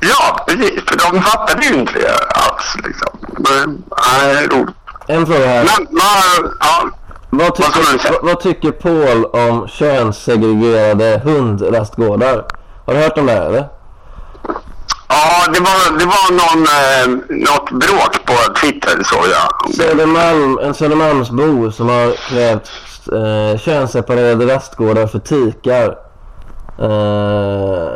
Ja, 0.00 0.44
precis. 0.46 0.82
För 0.86 1.12
de 1.12 1.22
fattade 1.22 1.66
ju 1.66 1.74
inte 1.74 1.92
det 1.92 2.14
alls. 2.34 2.76
Liksom. 2.84 3.08
Men, 3.38 3.82
nej, 4.22 4.46
roligt. 4.46 4.76
En 5.06 5.26
fråga 5.26 5.46
här. 5.46 5.64
Men, 5.64 5.86
men, 5.90 6.52
ja. 6.60 6.90
Vad 7.30 7.42
man 7.42 7.52
tycker, 7.52 8.12
vad, 8.12 8.24
vad 8.24 8.40
tycker 8.40 8.70
Paul 8.70 9.24
om 9.24 9.68
könssegregerade 9.68 11.20
hundrastgårdar? 11.24 12.44
Har 12.86 12.94
du 12.94 13.00
hört 13.00 13.18
om 13.18 13.26
det 13.26 13.32
här 13.32 13.46
eller? 13.46 13.68
Ja, 15.08 15.52
det 15.52 15.60
var, 15.60 15.98
det 15.98 16.04
var 16.04 16.30
någon, 16.32 16.66
eh, 16.66 17.38
något 17.46 17.70
bråk 17.70 18.24
på 18.26 18.54
Twitter 18.60 19.02
såg 19.04 19.24
jag. 19.30 19.74
Södermalm, 19.74 20.58
en 20.58 20.74
Södermalmsbo 20.74 21.72
som 21.72 21.88
har 21.88 22.12
krävt 22.28 22.70
eh, 23.12 23.60
könsseparerade 23.60 24.54
rastgårdar 24.54 25.06
för 25.06 25.18
tikar. 25.18 26.09
Eh, 26.80 27.92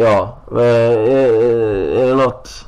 ja, 0.00 0.38
eh, 0.52 0.58
är, 0.58 1.32
är 2.02 2.06
det 2.08 2.14
något... 2.14 2.66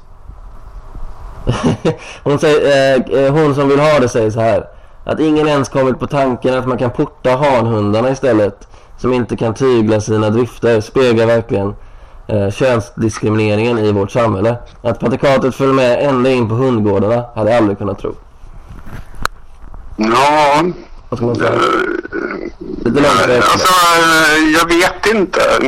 hon, 2.24 2.38
säger, 2.38 2.96
eh, 3.16 3.24
eh, 3.24 3.32
hon 3.32 3.54
som 3.54 3.68
vill 3.68 3.80
ha 3.80 3.98
det 4.00 4.08
säger 4.08 4.30
så 4.30 4.40
här. 4.40 4.68
Att 5.04 5.20
ingen 5.20 5.48
ens 5.48 5.68
kommit 5.68 5.98
på 6.00 6.06
tanken 6.06 6.54
att 6.58 6.66
man 6.68 6.78
kan 6.78 6.90
porta 6.90 7.30
hanhundarna 7.36 8.10
istället. 8.10 8.68
Som 8.98 9.12
inte 9.12 9.36
kan 9.36 9.54
tygla 9.54 10.00
sina 10.00 10.30
drifter. 10.30 10.80
Speglar 10.80 11.26
verkligen 11.26 11.74
eh, 12.26 12.50
könsdiskrimineringen 12.50 13.78
i 13.78 13.92
vårt 13.92 14.10
samhälle. 14.10 14.56
Att 14.82 15.00
patrikatet 15.00 15.54
föll 15.54 15.72
med 15.72 16.08
ända 16.08 16.30
in 16.30 16.48
på 16.48 16.54
hundgårdarna 16.54 17.24
hade 17.34 17.50
jag 17.50 17.58
aldrig 17.58 17.78
kunnat 17.78 17.98
tro. 17.98 18.14
Ja, 19.96 20.62
Vad 21.08 21.18
ska 21.18 21.26
man 21.26 21.36
säga? 21.36 21.50
eh, 21.50 21.56
Lite 21.56 22.16
långt 22.16 22.16
väg. 22.16 22.71
Alltså, 22.84 23.74
jag 24.54 24.68
vet 24.68 25.06
inte. 25.06 25.58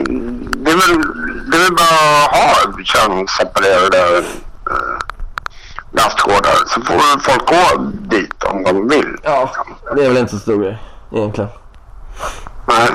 Det 0.53 0.71
är 0.71 0.77
väl, 0.77 1.03
det 1.51 1.57
är 1.57 1.63
väl 1.63 1.75
bara 1.75 2.25
att 2.25 2.37
ha 2.37 2.83
könsseparerade 2.85 4.19
eh, 4.71 4.99
lastgårdar. 5.93 6.57
Så 6.67 6.81
får 6.81 7.21
folk 7.21 7.47
gå 7.47 7.83
dit 8.17 8.45
om 8.45 8.63
de 8.63 8.89
vill. 8.89 9.17
Ja, 9.23 9.53
det 9.97 10.05
är 10.05 10.09
väl 10.09 10.17
inte 10.17 10.33
så 10.33 10.39
stor 10.39 10.63
grej 10.63 10.79
egentligen. 11.13 11.51
Nej. 12.69 12.89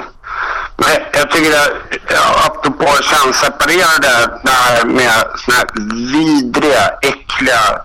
Men 0.77 0.89
jag 1.13 1.31
tycker 1.31 1.51
att, 1.51 2.45
apropå 2.45 2.85
könsseparerade, 3.01 4.39
det 4.43 4.51
här 4.51 4.85
med 4.85 5.25
såna 5.35 5.57
här 5.57 5.67
vidriga, 6.11 6.89
äckliga, 7.01 7.81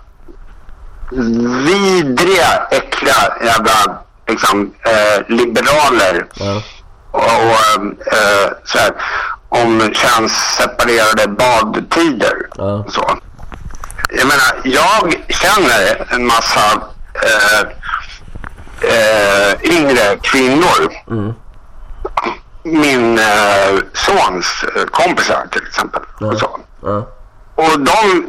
vidriga, 1.65 2.67
äckliga 2.71 3.15
jävla 3.45 3.99
liksom, 4.27 4.73
eh, 4.85 5.23
liberaler 5.27 6.25
Ja. 6.33 6.61
och, 7.11 7.23
och 7.23 8.13
eh, 8.13 8.51
så 8.63 8.77
här, 8.77 8.91
om 9.49 9.93
könsseparerade 9.93 11.27
badtider. 11.27 12.33
Ja. 12.57 12.85
Så. 12.89 13.17
Jag 14.09 14.27
menar, 14.27 14.61
jag 14.63 15.23
känner 15.29 16.07
en 16.13 16.25
massa 16.27 16.81
eh, 17.13 17.61
eh, 18.81 19.63
yngre 19.63 20.17
kvinnor. 20.21 20.93
Mm. 21.11 21.33
Min 22.63 23.19
eh, 23.19 23.79
sons 23.93 24.65
eh, 24.75 24.83
kompisar 24.83 25.47
till 25.51 25.67
exempel. 25.67 26.01
Ja. 26.19 26.27
Och, 26.27 26.39
så. 26.39 26.59
Ja. 26.81 27.07
och 27.55 27.79
de 27.79 28.25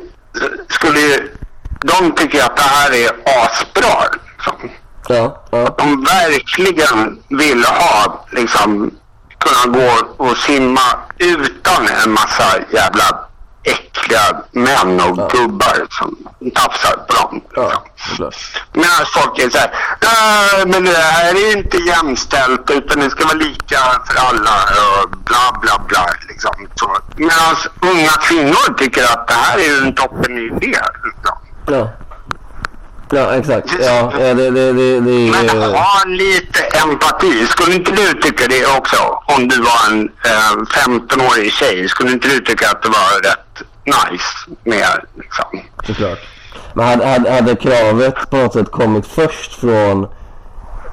skulle 0.68 1.00
ju, 1.00 1.36
de 1.80 2.12
tycker 2.12 2.44
att 2.44 2.56
det 2.56 2.62
här 2.62 2.92
är 2.94 3.10
asbra. 3.24 4.04
Liksom 4.36 4.70
Ja. 5.08 5.42
Ja. 5.50 5.74
de 5.78 6.04
verkligen 6.04 7.18
ville 7.28 7.66
ha, 7.68 8.24
liksom, 8.30 8.90
kunna 9.38 9.78
gå 9.78 9.90
och 10.16 10.36
simma 10.36 10.80
utan 11.18 11.88
en 12.04 12.10
massa 12.12 12.58
jävla 12.70 13.04
äckliga 13.64 14.20
män 14.52 15.00
och 15.00 15.18
Ja. 15.18 15.28
gubbar 15.32 15.86
som 15.90 16.16
tafsar 16.54 16.96
på 17.08 17.14
dem. 17.14 17.40
Ja. 17.54 17.62
Liksom. 17.96 18.16
klart. 18.16 18.34
Medan 18.72 19.06
folk 19.14 19.38
är 19.38 19.50
såhär, 19.50 19.70
"Nej, 20.02 20.66
men 20.66 20.84
det 20.84 20.96
här 20.98 21.34
är 21.34 21.56
inte 21.56 21.76
jämställt 21.76 22.70
utan 22.70 23.00
det 23.00 23.10
ska 23.10 23.24
vara 23.24 23.34
lika 23.38 23.76
för 24.06 24.18
alla 24.28 24.50
och 25.02 25.10
bla 25.10 25.58
bla 25.60 25.78
bla. 25.88 26.06
Liksom. 26.28 26.52
Så. 26.74 26.96
Medan 27.16 27.56
unga 27.92 28.08
kvinnor 28.10 28.74
tycker 28.78 29.04
att 29.04 29.28
det 29.28 29.34
här 29.34 29.58
är 29.58 29.82
en 29.86 29.94
toppen 29.94 30.38
idé. 30.38 30.78
Liksom. 31.04 31.36
Ja. 31.66 31.88
Ja, 33.10 33.34
exakt. 33.34 33.74
Ja, 33.80 34.12
det, 34.18 34.34
det, 34.34 34.50
det, 34.50 34.72
det 34.72 35.00
Men 35.00 35.48
är... 35.48 35.74
ha 35.74 36.04
lite 36.06 36.62
empati. 36.84 37.46
Skulle 37.46 37.74
inte 37.74 37.92
du 37.92 38.20
tycka 38.22 38.44
det 38.48 38.66
också? 38.78 38.96
Om 39.26 39.48
du 39.48 39.56
var 39.60 39.90
en 39.90 40.02
eh, 40.24 40.56
15-årig 40.86 41.52
tjej. 41.52 41.88
Skulle 41.88 42.12
inte 42.12 42.28
du 42.28 42.40
tycka 42.40 42.70
att 42.70 42.82
det 42.82 42.88
var 42.88 43.22
rätt 43.22 43.62
nice 43.84 44.58
med 44.64 45.00
liksom? 45.14 45.44
Såklart. 45.86 46.18
Men 46.74 46.86
hade, 46.86 47.06
hade, 47.06 47.30
hade 47.30 47.56
kravet 47.56 48.30
på 48.30 48.36
något 48.36 48.52
sätt 48.52 48.70
kommit 48.70 49.06
först 49.06 49.54
från 49.60 50.06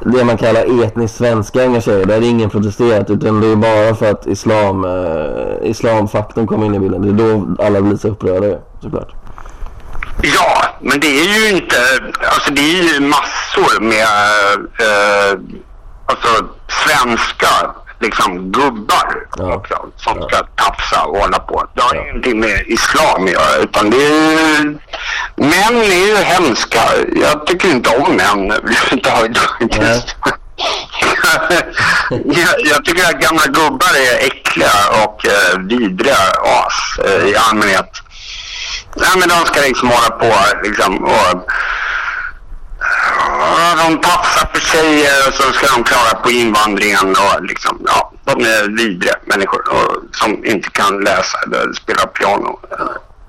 det 0.06 0.24
man 0.24 0.38
kallar 0.38 0.84
etniskt 0.84 1.16
svenska 1.16 1.64
unga 1.66 1.82
tjejer, 1.82 2.06
där 2.06 2.14
hade 2.14 2.26
ingen 2.26 2.50
protesterat 2.50 3.10
utan 3.10 3.42
det 3.42 3.48
är 3.48 3.56
bara 3.56 3.96
för 3.96 4.12
att 4.12 4.28
islam, 4.28 4.86
eh, 4.86 5.70
islamfaktorn 5.70 6.48
kom 6.48 6.64
in 6.64 6.76
i 6.76 6.80
bilden. 6.80 7.02
Det 7.02 7.10
är 7.10 7.28
då 7.28 7.64
alla 7.64 7.82
blir 7.82 7.98
så 7.98 8.08
upprörda 8.08 8.58
såklart. 8.82 9.23
Ja, 10.26 10.66
men 10.82 11.00
det 11.00 11.08
är 11.20 11.40
ju 11.40 11.50
inte... 11.50 11.78
Alltså 12.28 12.52
det 12.52 12.62
är 12.62 12.84
ju 12.94 13.00
massor 13.00 13.80
med 13.80 14.04
eh, 14.80 15.40
alltså 16.06 16.46
svenska 16.86 17.72
liksom 18.00 18.52
gubbar 18.52 19.16
Ja. 19.38 19.54
också, 19.56 19.86
som 19.98 20.18
Ja. 20.22 20.28
ska 20.30 20.44
tafsa 20.44 21.04
och 21.04 21.18
hålla 21.18 21.40
på. 21.40 21.70
Det 21.76 21.82
har 21.82 21.96
Ja. 21.96 22.02
ingenting 22.02 22.40
med 22.40 22.64
islam 22.68 23.24
att 23.24 23.32
göra 23.32 23.56
utan 23.56 23.90
det 23.90 23.98
är 24.06 24.10
ju... 24.10 24.78
Män 25.36 25.78
är 25.82 26.08
ju 26.08 26.16
hemska. 26.16 26.82
Jag 27.16 27.48
tycker 27.48 27.68
inte 27.70 27.90
om 27.98 28.12
män 28.16 28.52
överhuvudtaget. 28.58 29.38
Jag, 32.10 32.56
jag 32.66 32.86
tycker 32.86 33.04
att 33.06 33.22
gamla 33.22 33.46
gubbar 33.46 33.94
är 34.12 34.26
äckliga 34.28 34.72
och 35.04 35.26
eh, 35.26 35.60
vidriga 35.60 36.18
as 36.44 37.06
eh, 37.06 37.28
i 37.30 37.36
allmänhet. 37.36 37.90
Nej 38.96 39.10
men 39.20 39.30
de 39.30 39.36
ska 39.46 39.62
liksom 39.62 39.90
hålla 39.90 40.10
på 40.10 40.34
liksom 40.64 41.04
och 41.04 41.44
Ja, 43.30 43.88
de 43.90 43.98
tafsar 43.98 44.46
på 44.54 44.60
tjejer 44.60 45.28
och 45.28 45.34
så 45.34 45.44
ska 45.54 45.76
de 45.78 45.84
klaga 45.84 46.24
på 46.24 46.30
invandringen 46.32 47.10
och 47.10 47.44
liksom, 47.44 47.82
ja, 47.86 48.12
de 48.26 48.32
är 48.46 48.78
vidriga 48.78 49.14
människor 49.26 49.62
och, 49.72 50.16
som 50.16 50.46
inte 50.46 50.70
kan 50.70 51.00
läsa 51.00 51.38
eller 51.46 51.74
spela 51.74 52.06
piano. 52.08 52.60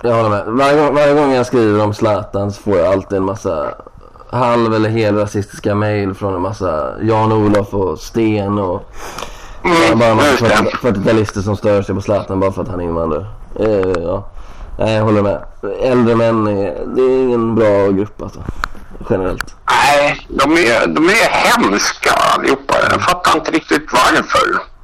Jag 0.02 0.14
håller 0.14 0.28
med. 0.28 0.44
Varje, 0.46 0.76
gång- 0.76 0.94
varje 0.94 1.14
gång 1.14 1.32
jag 1.32 1.46
skriver 1.46 1.82
om 1.84 1.94
Zlatan 1.94 2.52
så 2.52 2.62
får 2.62 2.78
jag 2.78 2.92
alltid 2.92 3.18
en 3.18 3.24
massa 3.24 3.74
halv 4.32 4.74
eller 4.74 4.88
hel 4.88 5.16
rasistiska 5.18 5.74
mejl 5.74 6.14
från 6.14 6.34
en 6.34 6.40
massa 6.42 6.92
Jan-Olof 7.02 7.74
och 7.74 7.98
Sten 7.98 8.58
och 8.58 8.90
Mm, 9.64 9.98
bara 9.98 10.08
en 10.08 10.16
massa 10.16 10.28
just 10.30 10.40
det. 10.42 10.48
40 10.48 10.76
40-talister 11.00 11.40
som 11.42 11.56
stör 11.56 11.82
sig 11.82 11.94
på 11.94 12.00
Zlatan 12.00 12.40
bara 12.40 12.52
för 12.52 12.62
att 12.62 12.68
han 12.68 12.80
är 12.80 12.84
invandrare. 12.84 13.26
Eh, 13.60 14.02
ja. 14.02 14.28
Nej, 14.78 14.94
jag 14.94 15.04
håller 15.04 15.22
med. 15.22 15.44
Äldre 15.80 16.14
män 16.14 16.46
är, 16.46 16.86
det 16.86 17.02
är 17.02 17.22
ingen 17.22 17.54
bra 17.54 17.90
grupp 17.90 18.22
alltså. 18.22 18.40
Generellt. 19.10 19.54
Nej, 19.70 20.26
de 20.28 20.52
är, 20.52 20.86
de 20.86 21.04
är 21.08 21.30
hemska 21.30 22.10
allihopa. 22.10 22.74
Jag 22.90 23.02
fattar 23.02 23.38
inte 23.38 23.50
riktigt 23.50 23.92
varför. 23.92 24.74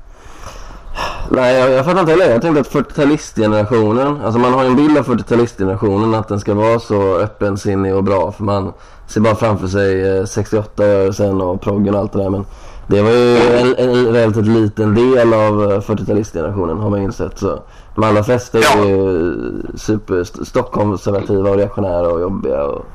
Nej, 1.31 1.57
jag, 1.57 1.71
jag 1.71 1.85
fattar 1.85 2.01
inte 2.01 2.13
heller. 2.13 2.31
Jag 2.31 2.43
tänkte 2.43 2.61
att 2.61 2.73
40-talistgenerationen, 2.73 4.25
alltså 4.25 4.39
man 4.39 4.53
har 4.53 4.63
ju 4.63 4.69
en 4.69 4.77
bild 4.77 4.99
av 4.99 5.07
40-talistgenerationen 5.07 6.19
att 6.19 6.29
den 6.29 6.41
ska 6.41 6.55
vara 6.55 6.81
så 6.81 7.19
öppensinnig 7.19 7.95
och 7.95 8.05
bra. 8.05 8.33
För 8.33 8.45
man 8.45 8.73
ser 9.07 9.21
bara 9.21 9.35
framför 9.35 9.67
sig 9.67 10.19
eh, 10.19 10.23
68-rörelsen 10.23 11.41
och 11.43 11.61
proggen 11.61 11.95
och 11.95 12.01
allt 12.01 12.13
det 12.13 12.23
där. 12.23 12.31
Men 12.31 12.47
det 12.91 13.03
var 13.03 13.11
ju 13.11 13.37
en, 13.59 13.75
en 13.79 14.13
relativt 14.13 14.47
liten 14.47 14.95
del 14.95 15.35
av 15.35 15.73
eh, 15.73 15.81
40-talistgenerationen 15.81 16.81
har 16.81 16.91
man 16.91 17.03
insett. 17.03 17.39
Så 17.39 17.63
de 17.95 18.05
allra 18.05 18.25
flesta 18.25 18.59
är 18.59 18.63
Ja. 18.63 18.85
ju 18.85 19.35
super 19.77 20.21
st- 20.21 20.45
stockkonservativa 20.45 21.51
och 21.51 21.57
reaktionära 21.57 22.09
och 22.09 22.21
jobbiga 22.21 22.63
och 22.63 22.87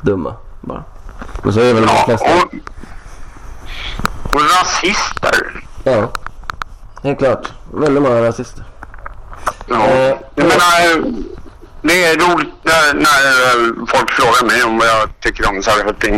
dumma. 0.00 0.34
Bara. 0.60 0.84
Men 1.42 1.52
så 1.52 1.60
är 1.60 1.74
väl 1.74 1.82
de 1.86 1.88
Ja, 1.96 2.04
flesta. 2.06 2.26
och, 2.26 2.54
och 4.34 4.40
rasister. 4.60 5.64
Ja, 5.84 6.08
helt 7.02 7.18
klart. 7.18 7.52
Väldigt 7.74 8.02
många 8.02 8.22
rasister. 8.22 8.64
Ja. 9.66 9.86
Eh, 9.86 10.16
Jag 10.34 10.46
menar, 10.46 11.04
det 11.82 12.04
är 12.04 12.14
roligt 12.16 12.54
när, 12.62 12.94
när 12.94 13.22
eh, 13.46 13.86
folk 13.88 14.10
frågar 14.10 14.46
mig 14.46 14.64
om 14.64 14.78
vad 14.78 14.86
jag 14.88 15.08
tycker 15.20 15.48
om 15.48 15.62
saker 15.62 15.86
och 15.90 15.98
ting. 16.00 16.14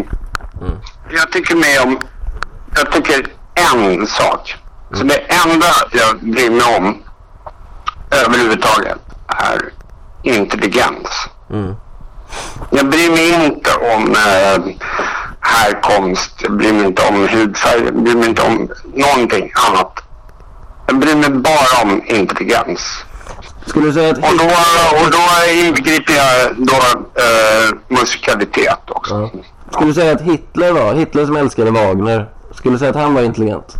Mm. 0.60 0.72
Jag 1.10 1.32
tycker 1.32 1.54
med 1.56 1.80
om... 1.84 1.98
Jag 2.76 2.92
tycker 2.92 3.26
en 3.54 4.06
sak 4.06 4.54
Så 4.92 5.02
det 5.02 5.18
enda 5.18 5.66
jag 5.92 6.18
bryr 6.20 6.50
mig 6.50 6.76
om 6.76 7.02
överhuvudtaget 8.10 8.98
är 9.26 9.72
intelligens. 10.22 11.28
Mm. 11.50 11.74
Jag 12.70 12.88
bryr 12.88 13.10
mig 13.10 13.44
inte 13.44 13.70
om 13.74 14.10
eh, 14.10 14.74
härkomst, 15.40 16.32
jag 16.42 16.56
bryr 16.56 16.72
mig 16.72 16.86
inte 16.86 17.02
om 17.08 17.28
hudfärg, 17.28 17.84
jag 17.84 18.02
bryr 18.02 18.14
mig 18.14 18.28
inte 18.28 18.42
om 18.42 18.70
någonting 18.94 19.52
annat. 19.68 20.02
Jag 20.86 20.98
bryr 20.98 21.16
mig 21.16 21.30
bara 21.30 21.82
om 21.82 22.02
intelligens. 22.06 23.04
Skulle 23.66 23.86
du 23.86 23.92
säga 23.92 24.10
att... 24.10 24.18
Och 24.18 24.38
då, 24.38 24.44
och 25.04 25.10
då 25.10 25.52
inbegriper 25.52 26.12
jag 26.12 26.56
då 26.56 26.76
eh, 27.20 27.98
musikalitet 28.00 28.80
också. 28.88 29.14
Ja. 29.14 29.40
Skulle 29.70 29.90
du 29.90 29.94
säga 29.94 30.12
att 30.12 30.20
Hitler 30.20 30.72
var, 30.72 30.94
Hitler 30.94 31.26
som 31.26 31.36
älskade 31.36 31.70
Wagner, 31.70 32.28
skulle 32.56 32.74
du 32.74 32.78
säga 32.78 32.90
att 32.90 32.96
han 32.96 33.14
var 33.14 33.22
intelligent? 33.22 33.76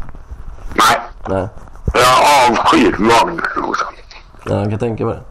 Nej, 0.74 1.00
Nej. 1.28 1.48
jag 1.94 2.50
avskyr 2.50 2.96
också. 3.68 3.84
Ja, 4.44 4.54
jag 4.58 4.70
kan 4.70 4.78
tänka 4.78 5.04
mig 5.04 5.14
det. 5.14 5.22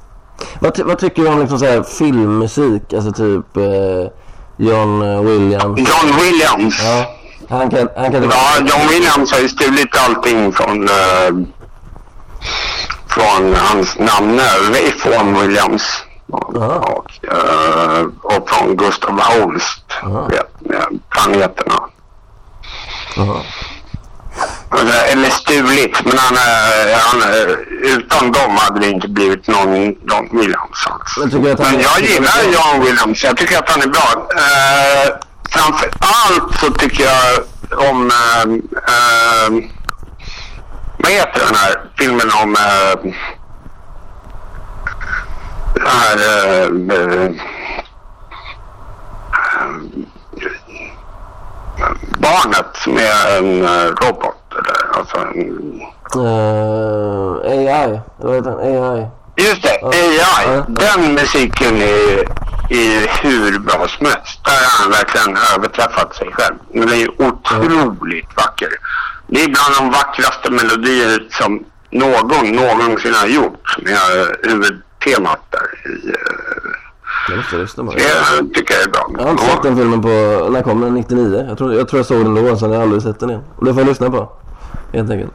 Vad, 0.60 0.74
ty- 0.76 0.84
vad 0.84 0.98
tycker 1.00 1.22
du 1.22 1.28
om 1.30 1.40
liksom 1.40 1.60
så 1.60 1.66
här 1.66 1.84
filmmusik? 1.84 2.94
Alltså 2.94 3.12
typ 3.12 3.58
eh, 3.58 3.64
John 4.58 5.02
eh, 5.02 5.22
Williams. 5.22 5.80
John 5.80 6.16
Williams. 6.22 6.80
Ja. 6.84 7.06
Han 7.50 7.70
kan, 7.70 7.90
han 7.98 8.12
kan 8.12 8.24
Ja, 8.24 8.58
John 8.60 8.88
Williams 8.90 9.32
har 9.32 9.40
ju 9.40 9.50
stulit 9.50 9.98
allting 10.08 10.52
från, 10.52 10.84
eh, 10.84 11.32
från 13.08 13.56
hans 13.56 14.00
namn 14.00 14.40
Ray 14.72 14.92
Vaughan 15.06 15.42
Williams. 15.42 16.04
Och, 16.32 16.56
och, 16.56 17.12
eh, 17.32 18.06
och 18.24 18.50
från 18.50 18.76
Gustav 18.78 19.20
Holst, 19.22 19.86
vet, 20.30 20.52
planeterna. 21.10 21.80
Eller, 24.80 25.12
stulit, 25.30 26.06
men 26.06 26.18
han, 26.18 26.38
är- 26.38 26.96
han, 26.96 27.22
utan 27.84 28.32
dem 28.32 28.56
hade 28.58 28.80
det 28.80 28.90
inte 28.90 29.08
blivit 29.08 29.48
någon 29.48 29.86
John 29.86 30.30
Williams 30.32 30.88
att 31.52 31.60
han 31.60 31.72
Men 31.72 31.82
jag 31.82 32.02
gillar 32.02 32.44
John 32.54 32.86
Williams. 32.86 33.24
Jag 33.24 33.38
tycker 33.38 33.58
att 33.58 33.70
han 33.70 33.82
är 33.82 33.88
bra. 33.88 34.28
Eh, 34.38 35.14
framför 35.50 35.90
allt 36.00 36.60
så 36.60 36.72
tycker 36.72 37.04
jag 37.04 37.44
om... 37.90 38.12
Eh, 38.12 38.42
eh, 38.94 39.50
vad 40.98 41.12
heter 41.12 41.40
den 41.46 41.56
här 41.56 41.82
filmen 41.98 42.32
om... 42.44 42.56
Eh, 42.56 43.12
det 45.74 45.90
här... 45.90 46.18
Eh, 46.64 47.32
barnet 52.28 53.02
är 53.08 53.38
en 53.38 53.66
eh, 53.66 53.88
robot. 54.02 54.36
Eller, 54.52 54.98
alltså 55.00 55.18
en, 55.18 55.82
Eh, 56.16 57.52
AI. 57.52 58.00
Vad 58.18 58.36
heter 58.36 58.50
han? 58.50 58.60
AI. 58.60 59.08
Just 59.38 59.64
det, 59.64 59.78
Ja. 59.82 59.90
AI. 59.90 60.18
Ja. 60.48 60.66
Den 60.68 61.14
musiken 61.14 61.82
är, 61.82 62.20
är 62.70 63.22
hur 63.24 63.60
bra 63.60 63.88
som 63.88 64.06
helst. 64.06 64.40
Där 64.46 64.52
har 64.52 64.84
han 64.84 64.92
verkligen 64.92 65.38
överträffat 65.56 66.16
sig 66.16 66.32
själv. 66.32 66.56
Men 66.74 66.88
det 66.88 66.96
är 66.96 67.22
otroligt 67.22 68.30
vacker. 68.38 68.70
Det 69.28 69.44
är 69.44 69.48
bland 69.48 69.76
de 69.80 69.92
vackraste 69.98 70.52
melodier 70.52 71.28
som 71.32 71.66
någon 71.92 72.52
någonsin 72.52 73.14
har 73.14 73.28
gjort. 73.28 73.78
Med 73.82 73.94
eh, 73.94 74.28
huvudtemat 74.44 75.40
där. 75.52 75.90
I, 75.92 76.14
Jag 77.28 77.38
måste 77.38 77.56
lyssna 77.56 77.84
på 77.84 77.92
det. 77.92 78.00
det 78.00 78.54
tycker 78.54 78.74
jag 78.74 78.84
är 78.84 78.90
bra. 78.90 79.10
Jag 79.18 79.24
har 79.24 79.32
inte 79.32 79.44
sett 79.44 79.64
den 79.64 79.78
filmen 79.78 80.02
på, 80.02 80.08
när 80.52 80.62
kom 80.62 80.82
den? 80.82 80.94
99? 80.94 81.46
Jag 81.50 81.58
tror 81.58 81.74
jag, 81.74 81.88
tror 81.88 82.00
jag 82.00 82.06
såg 82.06 82.18
den 82.26 82.36
då, 82.36 82.58
sen 82.58 82.70
har 82.70 82.76
jag 82.76 82.84
aldrig 82.84 83.02
sett 83.02 83.20
den 83.20 83.30
igen. 83.30 83.44
Och 83.56 83.66
det 83.66 83.74
får 83.74 83.82
jag 83.82 83.88
lyssna 83.88 84.10
på. 84.10 84.32
Helt 84.94 85.12
enkelt. 85.12 85.34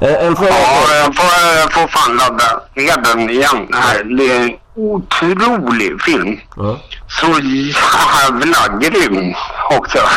Eh, 0.00 0.26
en 0.26 0.36
fråga. 0.36 0.50
Ja, 0.50 0.94
jag 0.94 1.16
får, 1.16 1.58
jag 1.60 1.72
får 1.72 1.88
fan 1.88 2.16
ladda 2.16 2.60
ner 2.74 3.14
den 3.14 3.30
igen. 3.30 3.66
Det 3.70 3.76
här 3.76 4.04
det 4.04 4.36
är 4.36 4.40
en 4.40 4.56
otrolig 4.74 6.02
film. 6.02 6.40
Ja. 6.56 6.80
så 7.08 7.26
jävla 7.26 8.78
grym 8.78 9.34
också. 9.70 9.98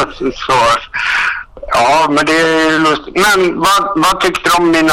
Alltså, 0.00 0.30
så, 0.34 0.52
ja, 1.66 2.06
men 2.08 2.26
det 2.26 2.32
är 2.32 2.78
lustigt. 2.78 3.14
Men 3.14 3.58
vad, 3.58 3.92
vad 3.96 4.20
tyckte 4.20 4.50
du 4.50 4.56
om 4.62 4.70
mina... 4.70 4.92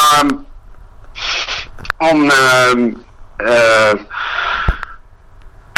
Om 1.97 2.25
äh, 2.25 2.95
eh, 3.39 3.99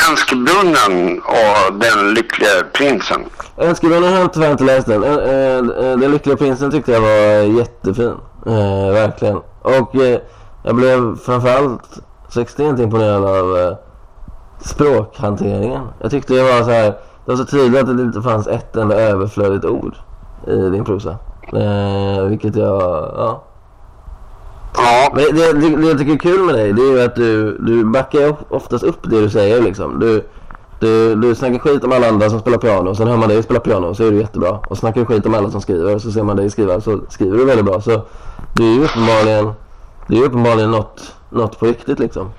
Önskebrunnen 0.10 1.22
och 1.26 1.74
den 1.74 2.14
lyckliga 2.14 2.50
prinsen? 2.74 3.26
Önskebrunnen 3.58 4.14
har 4.14 4.20
jag 4.20 4.34
tyvärr 4.34 4.52
inte 4.52 4.64
läst 4.64 4.88
den. 4.88 5.04
Eh, 5.04 5.10
eh, 5.12 5.58
eh, 5.58 5.98
Den 5.98 6.12
lyckliga 6.12 6.38
prinsen 6.38 6.72
tyckte 6.72 6.92
jag 6.92 7.02
var 7.02 7.60
jättefin. 7.60 8.14
Eh, 8.46 8.92
verkligen. 8.94 9.38
Och 9.62 9.96
eh, 9.96 10.20
jag 10.64 10.76
blev 10.76 11.18
framförallt 11.18 12.00
så 12.30 12.42
extremt 12.42 12.80
imponerad 12.80 13.26
av 13.26 13.58
eh, 13.58 13.78
språkhanteringen. 14.60 15.88
Jag 16.02 16.12
tyckte 16.12 16.34
det 16.34 16.44
var 16.44 16.64
så 16.64 16.72
här. 16.72 16.86
Det 17.26 17.32
var 17.32 17.36
så 17.36 17.46
tydligt 17.46 17.82
att 17.82 17.98
det 17.98 18.04
inte 18.04 18.22
fanns 18.22 18.48
ett 18.48 18.76
enda 18.76 18.96
överflödigt 18.96 19.66
ord 19.66 19.96
i 20.48 20.70
din 20.70 20.86
prosa. 20.86 21.18
Eh, 21.54 22.24
vilket 22.24 22.56
jag, 22.56 22.82
ja. 23.18 23.44
Ja, 24.78 25.12
Men 25.16 25.36
det, 25.36 25.54
det, 25.54 25.76
det 25.78 25.88
jag 25.88 25.98
tycker 25.98 26.14
är 26.14 26.18
kul 26.18 26.44
med 26.46 26.56
dig 26.56 26.74
det 26.74 26.82
är 26.82 26.92
ju 26.92 27.02
att 27.02 27.16
du, 27.16 27.58
du 27.58 27.84
backar 27.86 28.36
oftast 28.50 28.84
upp 28.84 29.00
det 29.04 29.22
du 29.22 29.30
säger 29.30 29.62
liksom. 29.62 30.00
Du, 30.00 30.24
du, 30.80 31.16
du 31.16 31.36
snackar 31.36 31.60
skit 31.60 31.84
om 31.84 31.92
alla 31.92 32.08
andra 32.10 32.30
som 32.30 32.40
spelar 32.40 32.58
piano, 32.58 32.96
sen 32.96 33.08
hör 33.08 33.18
man 33.18 33.30
dig 33.30 33.44
spela 33.44 33.60
piano 33.60 33.96
så 33.96 34.04
är 34.04 34.12
du 34.12 34.18
jättebra. 34.18 34.60
Och 34.68 34.78
snackar 34.78 35.02
du 35.02 35.06
skit 35.06 35.26
om 35.26 35.34
alla 35.36 35.52
som 35.52 35.62
skriver 35.62 36.00
så 36.00 36.12
ser 36.12 36.24
man 36.24 36.36
dig 36.36 36.50
skriva 36.50 36.82
så 36.82 37.00
skriver 37.10 37.38
du 37.38 37.46
väldigt 37.46 37.66
bra. 37.66 37.82
Så 37.82 38.02
du 38.54 38.64
är 38.64 38.74
ju 38.74 38.84
uppenbarligen, 38.84 39.52
det 40.08 40.18
är 40.18 40.24
uppenbarligen 40.24 40.72
något, 40.72 41.16
något 41.30 41.60
på 41.60 41.66
riktigt 41.66 42.00
liksom. 42.00 42.30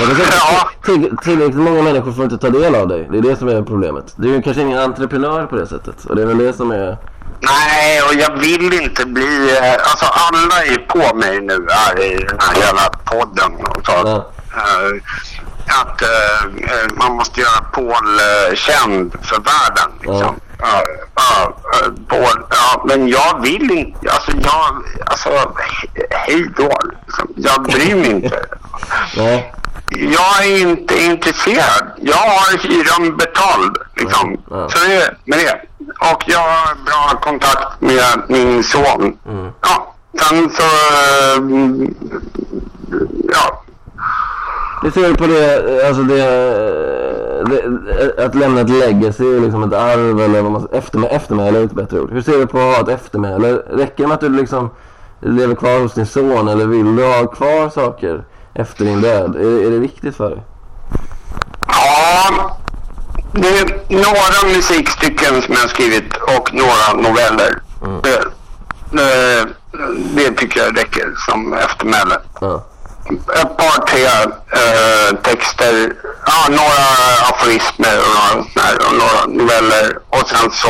Jag 0.00 0.08
kan 0.08 0.16
säga, 0.16 0.28
Ja. 0.52 0.68
till, 0.84 1.16
tillräckligt 1.16 1.56
många 1.62 1.82
människor 1.82 2.12
får 2.12 2.24
inte 2.24 2.38
ta 2.38 2.50
del 2.50 2.74
av 2.74 2.88
dig. 2.88 3.08
Det 3.12 3.18
är 3.18 3.22
det 3.22 3.36
som 3.36 3.48
är 3.48 3.62
problemet. 3.62 4.14
Du 4.16 4.30
är 4.30 4.36
ju 4.36 4.42
kanske 4.42 4.62
ingen 4.62 4.78
entreprenör 4.78 5.46
på 5.46 5.56
det 5.56 5.66
sättet. 5.66 6.04
Och 6.04 6.16
det 6.16 6.22
är 6.22 6.26
väl 6.26 6.38
det 6.38 6.52
som 6.52 6.70
är 6.70 6.96
nej, 7.42 8.02
och 8.02 8.14
jag 8.14 8.36
vill 8.36 8.72
inte 8.82 9.06
bli... 9.06 9.58
Eh, 9.58 9.72
alltså 9.72 10.06
alla 10.06 10.64
är 10.64 10.78
på 10.78 11.16
mig 11.16 11.40
nu 11.40 11.66
här 11.70 12.00
i 12.02 12.16
den 12.16 12.38
här 12.40 12.56
jävla 12.56 12.88
podden. 13.04 13.66
Och 13.66 13.86
så. 13.86 14.08
Mm. 14.08 14.22
Att 15.82 16.02
eh, 16.02 16.44
eh, 16.72 16.86
man 16.94 17.12
måste 17.16 17.40
göra 17.40 17.60
Paul 17.72 18.20
känd 18.54 19.12
för 19.22 19.36
världen. 19.36 19.90
Liksom. 20.00 20.36
Ja. 20.58 20.82
eh, 21.74 21.92
Paul, 22.08 22.42
ja, 22.50 22.84
men 22.88 23.08
jag 23.08 23.40
vill 23.42 23.70
inte. 23.70 24.10
Alltså, 24.12 24.30
jag, 24.42 24.82
alltså 25.06 25.28
he- 25.28 26.06
hej 26.10 26.46
då. 26.56 26.78
Liksom. 27.06 27.28
Jag 27.36 27.62
bryr 27.62 27.94
mig 27.94 28.10
inte. 28.10 28.46
Nej. 29.16 29.54
Jag 29.90 30.46
är 30.46 30.58
inte 30.58 31.02
intresserad. 31.02 31.82
Jag 31.98 32.16
har 32.16 32.58
hyran 32.58 33.16
betald. 33.16 33.76
Liksom. 33.96 34.36
Ja. 34.50 34.68
Så 34.68 34.78
det 34.88 34.94
är 35.02 35.16
med 35.24 35.38
det. 35.38 35.60
Och 36.12 36.22
jag 36.26 36.38
har 36.38 36.74
bra 36.84 37.20
kontakt 37.20 37.80
med 37.80 38.22
min 38.28 38.64
son. 38.64 39.16
Mm. 39.28 39.50
Ja, 39.62 39.94
sen 40.20 40.50
så... 40.50 40.62
eh, 40.62 41.42
ja, 43.34 43.61
Hur 44.82 44.90
ser 44.90 45.08
du 45.08 45.14
på 45.14 45.26
det, 45.26 45.86
alltså 45.88 46.02
det, 46.02 46.22
det 47.44 48.24
att 48.24 48.34
lämna 48.34 48.60
ett 48.60 48.70
legacy, 48.70 49.40
liksom 49.40 49.62
ett 49.62 49.72
arv 49.72 50.20
eller 50.20 50.42
vad 50.42 50.52
man 50.52 50.68
eftermä, 50.72 51.06
eftermäle 51.06 51.58
är 51.58 51.64
ett 51.64 51.72
bättre 51.72 52.00
ord. 52.00 52.12
Hur 52.12 52.22
ser 52.22 52.38
du 52.38 52.46
på 52.46 52.58
att 52.58 52.76
ha 52.76 52.82
ett 52.82 53.00
eftermäle? 53.00 53.52
Räcker 53.52 54.02
det 54.02 54.06
med 54.06 54.14
att 54.14 54.20
du 54.20 54.28
liksom 54.28 54.70
lever 55.20 55.54
kvar 55.54 55.80
hos 55.80 55.94
din 55.94 56.06
son 56.06 56.48
eller 56.48 56.66
vill 56.66 56.96
du 56.96 57.04
ha 57.04 57.26
kvar 57.26 57.70
saker 57.70 58.24
efter 58.54 58.84
din 58.84 59.00
död? 59.00 59.36
Är, 59.36 59.66
är 59.66 59.70
det 59.70 59.78
viktigt 59.78 60.16
för 60.16 60.30
dig? 60.30 60.42
Ja, 61.66 62.56
det 63.32 63.48
är 63.48 63.64
några 63.88 64.54
musikstycken 64.56 65.42
som 65.42 65.54
jag 65.54 65.60
har 65.60 65.68
skrivit 65.68 66.16
och 66.16 66.54
några 66.54 67.08
noveller. 67.08 67.62
Det, 68.02 68.24
det, 68.90 69.48
det 70.14 70.30
tycker 70.30 70.60
jag 70.60 70.78
räcker 70.78 71.14
som 71.26 71.52
eftermäle. 71.52 72.14
Ja. 72.40 72.64
Ett 73.10 73.56
par, 73.56 73.86
tre 73.86 74.04
eh, 74.04 75.16
texter, 75.22 75.92
ja, 76.26 76.48
några 76.48 76.86
aforismer 77.30 77.98
och 77.98 78.46
några, 78.56 78.88
och 78.88 78.94
några 78.94 79.26
noveller. 79.26 79.98
Och 80.08 80.28
sen 80.28 80.50
så 80.50 80.68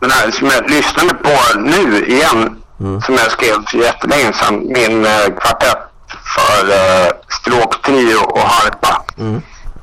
den 0.00 0.10
här 0.10 0.30
som 0.30 0.46
jag 0.46 0.70
lyssnade 0.70 1.14
på 1.14 1.58
nu 1.58 2.06
igen, 2.06 2.56
som 3.06 3.14
jag 3.14 3.30
skrev 3.30 3.54
för 3.66 3.78
jättelänge 3.78 4.32
sedan, 4.32 4.66
min 4.66 5.04
eh, 5.06 5.26
kvartett 5.40 5.78
för 6.34 6.70
eh, 6.70 7.08
stråktrio 7.40 8.16
och 8.16 8.40
harpa. 8.40 9.02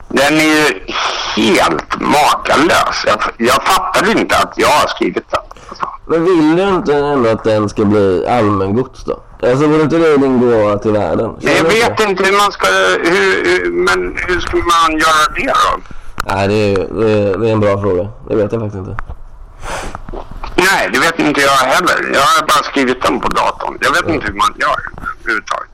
Den 0.08 0.34
är 0.34 0.44
ju 0.44 0.80
helt 1.36 2.00
makalös. 2.00 3.04
Jag, 3.08 3.20
jag 3.38 3.64
fattade 3.64 4.12
inte 4.12 4.38
att 4.38 4.54
jag 4.56 4.68
har 4.68 4.88
skrivit 4.88 5.32
den. 5.32 5.42
Men 6.10 6.26
vill 6.26 6.56
du 6.56 6.64
inte 6.64 6.96
ändå 6.96 7.30
att 7.30 7.44
den 7.44 7.70
ska 7.70 7.86
bli 7.86 8.28
allmängods 8.28 9.04
då? 9.04 9.20
Alltså 9.44 9.68
vore 9.68 9.82
inte 9.82 9.98
det 9.98 10.18
din 10.18 10.40
gåva 10.40 10.78
till 10.78 10.92
världen? 10.92 11.36
Känner 11.42 11.56
Jag 11.56 11.64
vet 11.64 12.00
inte 12.00 12.24
hur 12.24 12.38
man 12.38 12.52
ska... 12.52 12.68
Hur, 13.12 13.46
hur, 13.46 13.72
men 13.72 14.18
hur 14.28 14.40
ska 14.40 14.58
man 14.58 14.92
göra 14.92 15.34
det 15.36 15.46
då? 15.46 15.80
Nej, 16.26 16.48
det 16.48 16.74
är, 16.74 16.94
det, 16.94 17.12
är, 17.12 17.38
det 17.38 17.50
är 17.50 17.54
en 17.54 17.60
bra 17.60 17.82
fråga. 17.82 18.08
Det 18.28 18.36
vet 18.36 18.52
jag 18.52 18.62
faktiskt 18.62 18.80
inte. 18.80 19.04
Nej, 20.56 20.90
det 20.94 21.00
vet 21.00 21.20
inte 21.20 21.42
jag 21.42 21.50
heller. 21.50 22.12
Jag 22.14 22.22
har 22.22 22.42
bara 22.42 22.64
skrivit 22.64 23.02
dem 23.02 23.20
på 23.20 23.28
datorn. 23.28 23.78
Jag 23.82 23.92
vet 23.92 24.16
inte 24.16 24.28
hur 24.28 24.34
man 24.34 24.56
gör 24.60 24.80
överhuvudtaget. 25.22 25.70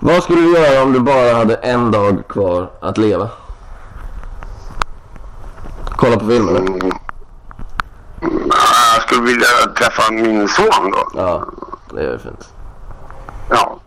Vad 0.00 0.22
skulle 0.22 0.40
du 0.40 0.52
göra 0.52 0.82
om 0.82 0.92
du 0.92 1.00
bara 1.00 1.34
hade 1.34 1.54
en 1.54 1.90
dag 1.90 2.22
kvar 2.28 2.70
att 2.80 2.98
leva? 2.98 3.28
Kolla 5.96 6.16
på 6.16 6.26
filmen. 6.26 6.56
Mm. 6.56 6.90
Jag 8.94 9.02
skulle 9.02 9.22
vilja 9.22 9.46
träffa 9.78 10.12
min 10.12 10.48
son 10.48 10.90
då. 10.92 11.20
Ja, 11.20 11.44
det 11.94 12.02
är 12.02 12.18
fint. 12.18 12.48
Ja. 13.50 13.78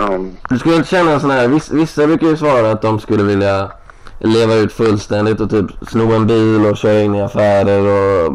Um, 0.00 0.36
Du 0.48 0.58
skulle 0.58 0.76
inte 0.76 0.88
känna 0.88 1.10
en 1.12 1.20
sån 1.20 1.30
här, 1.30 1.48
viss, 1.48 1.70
vissa 1.70 2.06
brukar 2.06 2.26
ju 2.26 2.36
svara 2.36 2.70
att 2.70 2.82
de 2.82 3.00
skulle 3.00 3.22
vilja 3.22 3.70
leva 4.18 4.54
ut 4.54 4.72
fullständigt 4.72 5.40
och 5.40 5.50
typ 5.50 5.66
sno 5.88 6.12
en 6.12 6.26
bil 6.26 6.66
och 6.66 6.76
köra 6.76 7.00
in 7.00 7.14
i 7.14 7.22
affärer 7.22 7.80
och 7.80 8.32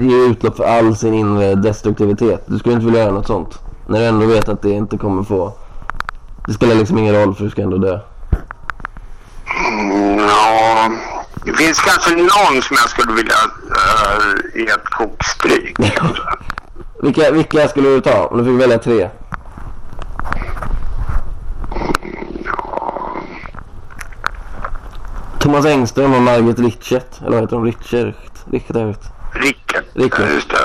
ge 0.00 0.16
utlopp 0.26 0.56
för 0.56 0.64
all 0.64 0.96
sin 0.96 1.14
inre 1.14 1.54
destruktivitet. 1.54 2.42
Du 2.46 2.58
skulle 2.58 2.74
inte 2.74 2.86
vilja 2.86 3.00
göra 3.00 3.12
något 3.12 3.26
sånt. 3.26 3.58
När 3.86 3.98
du 3.98 4.06
ändå 4.06 4.26
vet 4.26 4.48
att 4.48 4.62
det 4.62 4.70
inte 4.70 4.98
kommer 4.98 5.22
få... 5.22 5.52
Det 6.46 6.52
spelar 6.52 6.74
liksom 6.74 6.98
ingen 6.98 7.14
roll 7.14 7.34
för 7.34 7.44
du 7.44 7.50
ska 7.50 7.62
ändå 7.62 7.78
dö. 7.78 7.98
mm, 9.68 10.18
ja, 10.18 10.90
det 11.44 11.52
finns 11.52 11.80
kanske 11.80 12.10
någon 12.16 12.62
som 12.62 12.76
jag 12.80 12.88
skulle 12.90 13.12
vilja 13.12 13.34
uh, 13.70 14.60
ge 14.60 14.66
ett 14.68 14.84
kokstryk. 14.84 15.76
Vilka, 17.02 17.30
vilka 17.30 17.68
skulle 17.68 17.88
du 17.88 18.00
ta 18.00 18.24
om 18.26 18.38
du 18.38 18.44
fick 18.44 18.62
välja 18.62 18.78
tre? 18.78 19.08
Thomas 25.40 25.64
Engström 25.66 26.14
och 26.14 26.22
Margit 26.22 26.58
Richert. 26.58 27.20
Eller 27.20 27.30
vad 27.30 27.40
heter 27.40 27.56
de? 27.56 27.64
Richert? 27.64 28.14
Richert? 28.50 28.98
Rickert. 29.34 29.84
Rickert. 29.94 30.30
Just 30.32 30.50
det. 30.50 30.56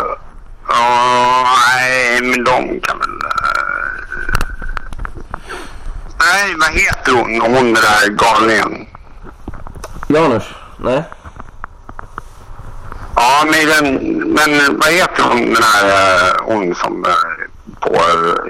Ja, 0.70 1.46
nej, 1.76 2.22
men 2.22 2.44
de 2.44 2.80
kan 2.80 3.00
väl... 3.00 3.10
eh, 3.10 3.60
Nej, 6.20 6.56
vad 6.60 6.70
heter 6.72 7.12
hon? 7.12 7.42
Hon 7.42 7.54
den 7.54 7.74
där 7.74 8.10
galningen. 8.10 8.88
Janus? 10.08 10.44
Nej? 10.84 11.04
Ja, 13.16 13.46
men, 13.46 13.68
den, 13.68 13.96
men 14.34 14.80
vad 14.80 14.92
heter 14.94 15.24
hon 15.24 15.54
den 15.54 15.64
här 15.64 16.16
eh, 16.18 16.34
hon 16.44 16.76
som 16.76 17.06
eh, 17.06 17.12
på 17.80 17.96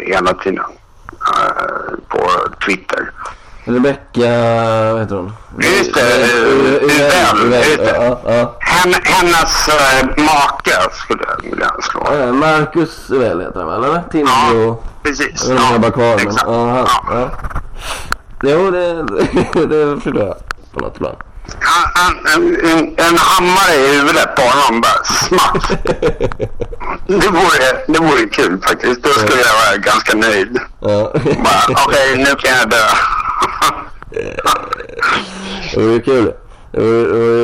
hela 0.08 0.34
tiden 0.34 0.64
eh, 1.36 1.94
på 2.08 2.30
Twitter? 2.66 3.12
Rebecka, 3.64 4.30
vad 4.94 5.00
heter 5.02 5.16
hon? 5.16 5.34
Just 5.60 5.94
det, 5.94 6.28
Uvell. 6.82 7.80
Ja, 7.96 8.20
ja. 8.26 8.56
Hennes 8.60 9.68
make 10.18 10.90
skulle 10.94 11.24
jag 11.28 11.50
vilja 11.52 11.72
slå. 11.82 12.08
ja. 12.20 12.32
Marcus 12.34 13.10
Uvell 13.12 13.42
heter 13.42 13.60
han 13.60 13.70
väl, 13.70 13.84
eller? 13.84 13.96
Ja, 13.96 14.02
Timbro. 14.12 14.84
precis. 15.04 15.48
Jag 15.50 15.56
vet 15.56 15.76
inte 15.76 15.92
kvar 15.92 16.16
men... 16.26 16.36
Ja, 16.46 16.70
han, 16.70 16.88
Ja. 17.18 17.20
ja. 17.20 17.30
Jo, 18.44 18.72
det, 18.72 19.04
det 19.68 20.02
förstår 20.02 20.24
jag 20.24 20.36
på 20.74 20.80
något 20.80 20.96
plan. 20.98 21.16
Han- 21.62 22.26
En, 22.36 22.66
en, 22.72 22.96
en 22.98 23.18
hammare 23.18 23.76
i 23.76 23.88
huvudet 23.98 24.36
på 24.36 24.42
honom 24.42 24.82
bara 24.82 25.04
smack. 25.04 25.72
Det 27.08 27.28
vore, 27.28 27.84
det 27.88 28.00
vore 28.00 28.26
kul 28.32 28.62
faktiskt. 28.68 29.04
Då 29.04 29.10
skulle 29.10 29.42
jag 29.42 29.54
vara 29.68 29.78
ganska 29.78 30.18
nöjd. 30.18 30.60
Ja. 30.82 31.14
Okej, 31.86 32.16
nu 32.18 32.36
kan 32.36 32.58
jag 32.58 32.70
dö. 32.70 32.86
Det 35.74 35.80
vore 35.82 36.00
kul. 36.00 36.34
Det 36.72 36.80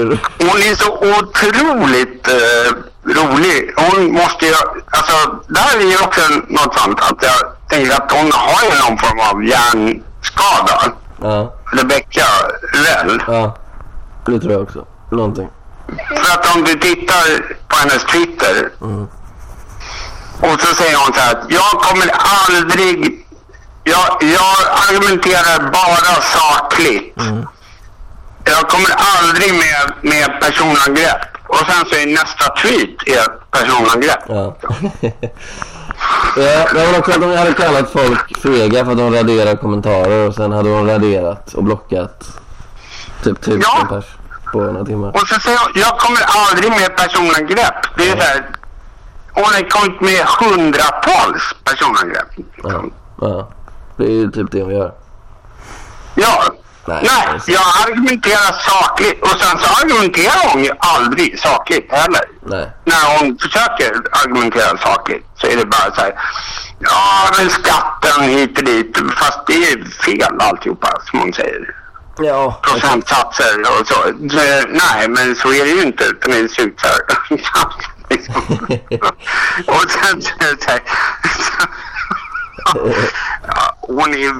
det 0.09 0.17
Hon 0.39 0.61
är 0.61 0.75
så 0.75 0.97
otroligt 1.19 2.27
eh, 2.27 2.71
rolig. 3.05 3.73
Hon 3.77 4.11
måste 4.13 4.45
ju... 4.45 4.53
Alltså, 4.91 5.39
där 5.47 5.79
är 5.79 5.91
ju 5.91 5.97
också 5.97 6.21
något 6.47 6.79
sånt 6.79 6.99
att 7.01 7.23
jag 7.23 7.69
tänker 7.69 7.93
att 7.95 8.11
hon 8.11 8.31
har 8.31 8.63
ju 8.63 8.79
någon 8.89 8.97
form 8.97 9.19
av 9.19 9.43
hjärnskada. 9.43 10.91
ja, 11.21 11.53
Rebecca 11.71 12.25
Rell. 12.73 13.23
ja. 13.27 13.57
Det 14.25 14.39
tror 14.39 14.51
jag 14.51 14.61
också. 14.61 14.85
Någonting. 15.11 15.47
För 16.07 16.33
att 16.33 16.55
om 16.55 16.63
du 16.63 16.73
tittar 16.73 17.55
på 17.67 17.75
hennes 17.75 18.03
Twitter 18.03 18.69
Mm. 18.81 19.07
och 20.41 20.61
så 20.61 20.75
säger 20.75 20.97
hon 20.97 21.13
så 21.13 21.19
här 21.19 21.31
att 21.31 21.51
jag 21.51 21.81
kommer 21.81 22.11
aldrig... 22.45 23.21
Jag, 23.83 24.17
jag 24.19 24.55
argumenterar 24.89 25.71
bara 25.71 26.21
sakligt. 26.21 27.17
Mm. 27.17 27.47
Jag 28.43 28.69
kommer 28.69 28.89
aldrig 28.97 29.53
med, 29.53 29.93
med 30.01 30.41
personangrepp. 30.41 31.21
Och 31.47 31.57
sen 31.57 31.85
så 31.89 31.95
är 31.95 32.07
nästa 32.07 32.55
tweet 32.61 33.19
ett 33.19 33.51
personangrepp. 33.51 34.19
Ja. 34.27 34.55
ja, 36.37 36.67
var 36.73 36.99
också 36.99 37.11
att 37.11 37.21
de 37.21 37.37
hade 37.37 37.53
kallat 37.53 37.91
folk 37.91 38.41
fega 38.41 38.85
för 38.85 38.91
att 38.91 38.97
de 38.97 39.13
raderar 39.13 39.55
kommentarer 39.55 40.27
och 40.27 40.35
sen 40.35 40.51
hade 40.51 40.69
de 40.69 40.87
raderat 40.87 41.53
och 41.53 41.63
blockat 41.63 42.23
typ 43.25 43.41
tusen 43.41 43.61
Ja. 43.61 43.85
pers 43.89 44.05
på 44.51 44.59
några 44.61 44.85
timmar. 44.85 45.09
Och 45.09 45.27
så 45.27 45.39
säger 45.39 45.59
hon, 45.59 45.71
jag 45.75 45.99
kommer 45.99 46.21
aldrig 46.27 46.69
med 46.69 46.95
personangrepp. 46.97 47.75
Det 47.97 48.09
är 48.09 48.17
så 48.19 48.23
här, 48.27 48.45
hon 49.33 49.43
har 49.43 49.69
kommit 49.69 50.01
med 50.01 50.25
hundratals 50.25 51.43
personangrepp. 51.63 52.27
Ja, 52.63 52.83
ja. 53.21 53.49
Det 53.97 54.03
är 54.05 54.09
ju 54.11 54.31
typ 54.31 54.51
det 54.51 54.61
hon 54.61 54.71
gör. 54.75 54.91
Ja. 56.15 56.43
Nej, 56.87 57.07
Nej, 57.09 57.39
så. 57.39 57.51
jag 57.51 57.61
argumenterar 57.87 58.51
sakligt 58.69 59.21
och 59.21 59.29
sen 59.41 59.59
så 59.59 59.83
argumenterar 59.83 60.51
hon 60.53 60.63
ju 60.63 60.71
aldrig 60.79 61.39
sakligt 61.39 61.91
heller. 61.91 62.21
Nej. 62.45 62.69
När 62.83 63.17
hon 63.19 63.37
försöker 63.37 63.91
argumentera 64.23 64.77
sakligt 64.77 65.25
så 65.35 65.47
är 65.47 65.55
det 65.57 65.65
bara 65.65 65.95
så 65.95 66.01
här. 66.01 66.13
Ja, 66.79 67.29
men 67.37 67.49
skatten 67.49 68.23
hit 68.23 68.57
och 68.57 68.63
dit. 68.63 68.97
Fast 69.15 69.39
det 69.47 69.53
är 69.53 69.85
fel 69.91 70.39
alltihopa 70.39 70.87
som 71.09 71.19
hon 71.19 71.33
säger. 71.33 71.75
Ja. 72.19 72.59
Procentsatser 72.63 73.59
och 73.79 73.87
så. 73.87 73.95
Nej, 74.69 75.07
men 75.09 75.35
så 75.35 75.47
är 75.53 75.65
det 75.65 75.71
ju 75.71 75.81
inte. 75.81 76.03
Så 76.03 76.87
här. 76.87 76.99
Liksom. 78.09 78.33
och 79.67 79.91
sen 79.91 80.21
så 80.21 80.29
är 80.39 80.55
det 80.55 80.63
så 80.63 80.69
här. 80.69 80.81
Ja, 83.47 83.77
hon 83.81 84.09
är 84.13 84.33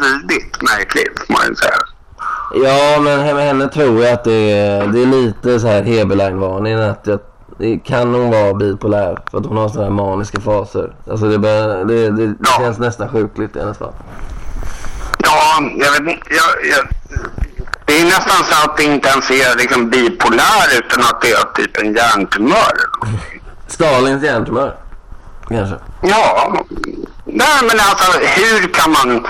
väldigt 0.00 0.62
märklig 0.62 1.06
får 1.26 1.32
man 1.32 1.56
säga. 1.56 1.78
Ja, 2.54 3.00
men 3.00 3.36
med 3.36 3.46
henne 3.46 3.68
tror 3.68 4.04
jag 4.04 4.12
att 4.12 4.24
det 4.24 4.52
är, 4.52 4.86
det 4.86 5.02
är 5.02 5.06
lite 5.06 5.60
så 5.60 5.66
här 5.66 5.82
Heberlein-varning 5.82 6.74
att 6.74 7.00
jag, 7.06 7.20
det 7.58 7.78
kan 7.78 8.14
hon 8.14 8.30
vara 8.30 8.54
bipolär 8.54 9.18
för 9.30 9.38
att 9.38 9.46
hon 9.46 9.56
har 9.56 9.68
sådana 9.68 9.84
här 9.84 9.94
maniska 9.94 10.40
faser. 10.40 10.94
Alltså 11.10 11.26
det, 11.28 11.38
bör, 11.38 11.84
det, 11.84 12.10
det, 12.10 12.26
det 12.26 12.34
Ja. 12.44 12.58
känns 12.58 12.78
nästan 12.78 13.08
sjukligt 13.08 13.56
i 13.56 13.58
hennes 13.58 13.78
fall. 13.78 13.94
Ja, 15.18 15.60
jag 15.76 15.90
vet 15.92 16.00
inte. 16.00 16.34
Jag, 16.34 16.66
jag, 16.70 16.86
det 17.86 18.00
är 18.00 18.04
nästan 18.04 18.44
så 18.44 18.64
att 18.64 18.76
det 18.76 18.84
inte 18.84 19.08
ens 19.08 19.30
är 19.30 19.56
liksom 19.56 19.90
bipolär 19.90 20.78
utan 20.78 21.00
att 21.00 21.20
det 21.20 21.30
är 21.30 21.44
typ 21.54 21.76
en 21.76 21.94
hjärntumör. 21.94 22.72
Stalins 23.68 24.22
hjärntumör. 24.22 24.76
Kanske. 25.48 25.76
Ja, 26.02 26.54
nej 27.24 27.58
men 27.62 27.80
alltså 27.80 28.18
hur 28.18 28.74
kan 28.74 28.92
man... 28.92 29.26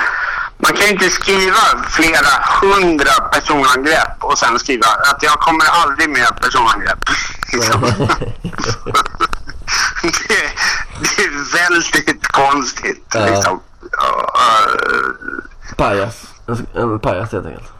Man 0.59 0.72
kan 0.72 0.86
ju 0.86 0.92
inte 0.92 1.11
skriva 1.11 1.59
flera 1.88 2.28
hundra 2.62 3.12
personangrepp 3.32 4.24
och 4.24 4.38
sen 4.38 4.59
skriva 4.59 4.86
att 4.86 5.22
jag 5.22 5.32
kommer 5.32 5.64
aldrig 5.82 6.09
med 6.09 6.40
personangrepp. 6.40 6.98
Liksom. 7.52 7.80
det, 10.02 10.50
det 11.00 11.22
är 11.22 11.68
väldigt 11.68 12.28
konstigt. 12.28 13.07
Ja. 13.14 13.26
Liksom. 13.26 13.61
Eh, 14.02 15.74
Pajas. 15.76 16.22
En, 16.46 16.66
en 16.74 17.00
pajas 17.00 17.32
helt 17.32 17.46
enkelt. 17.46 17.76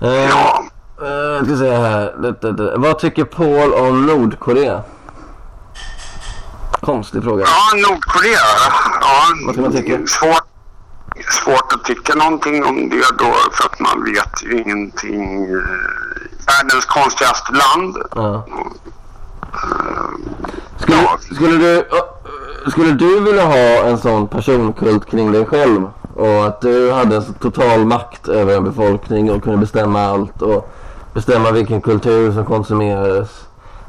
Eh, 0.00 0.08
ja. 0.28 0.64
eh, 1.02 1.44
ska 1.46 1.56
se 1.56 1.70
här. 1.70 2.76
Vad 2.78 2.98
tycker 2.98 3.24
Paul 3.24 3.72
om 3.74 4.06
Nordkorea? 4.06 4.82
Konstig 6.80 7.22
fråga. 7.22 7.44
Ja, 7.44 7.76
Nordkorea. 7.90 8.38
Ja, 9.00 9.22
Vad 9.46 9.54
ska 9.54 9.62
man 9.62 9.72
tycka? 9.72 9.98
Svårt, 10.06 10.44
svårt 11.44 11.72
att 11.72 11.84
tycka 11.84 12.14
någonting 12.14 12.64
om 12.64 12.88
det 12.88 13.04
då 13.18 13.34
för 13.52 13.64
att 13.64 13.80
man 13.80 14.04
vet 14.04 14.42
ju 14.42 14.62
ingenting. 14.62 15.44
Eh, 15.44 15.60
Världens 16.46 16.84
konstigaste 16.86 17.52
land. 17.52 17.96
Ja. 18.14 18.46
Skulle, 20.78 21.02
Ja. 21.02 21.18
skulle, 21.34 21.56
du, 21.56 21.78
eh, 21.78 21.84
skulle 22.70 22.92
du 22.92 23.20
vilja 23.20 23.44
ha 23.46 23.54
en 23.88 23.98
sån 23.98 24.28
personkult 24.28 25.10
kring 25.10 25.32
dig 25.32 25.46
själv? 25.46 25.88
Och 26.14 26.46
att 26.46 26.60
du 26.60 26.92
hade 26.92 27.16
en 27.16 27.34
total 27.34 27.84
makt 27.84 28.28
över 28.28 28.56
en 28.56 28.64
befolkning 28.64 29.30
och 29.30 29.42
kunde 29.42 29.58
bestämma 29.58 30.06
allt 30.06 30.42
och 30.42 30.74
bestämma 31.14 31.50
vilken 31.50 31.80
kultur 31.80 32.32
som 32.32 32.44
konsumerades. 32.44 33.28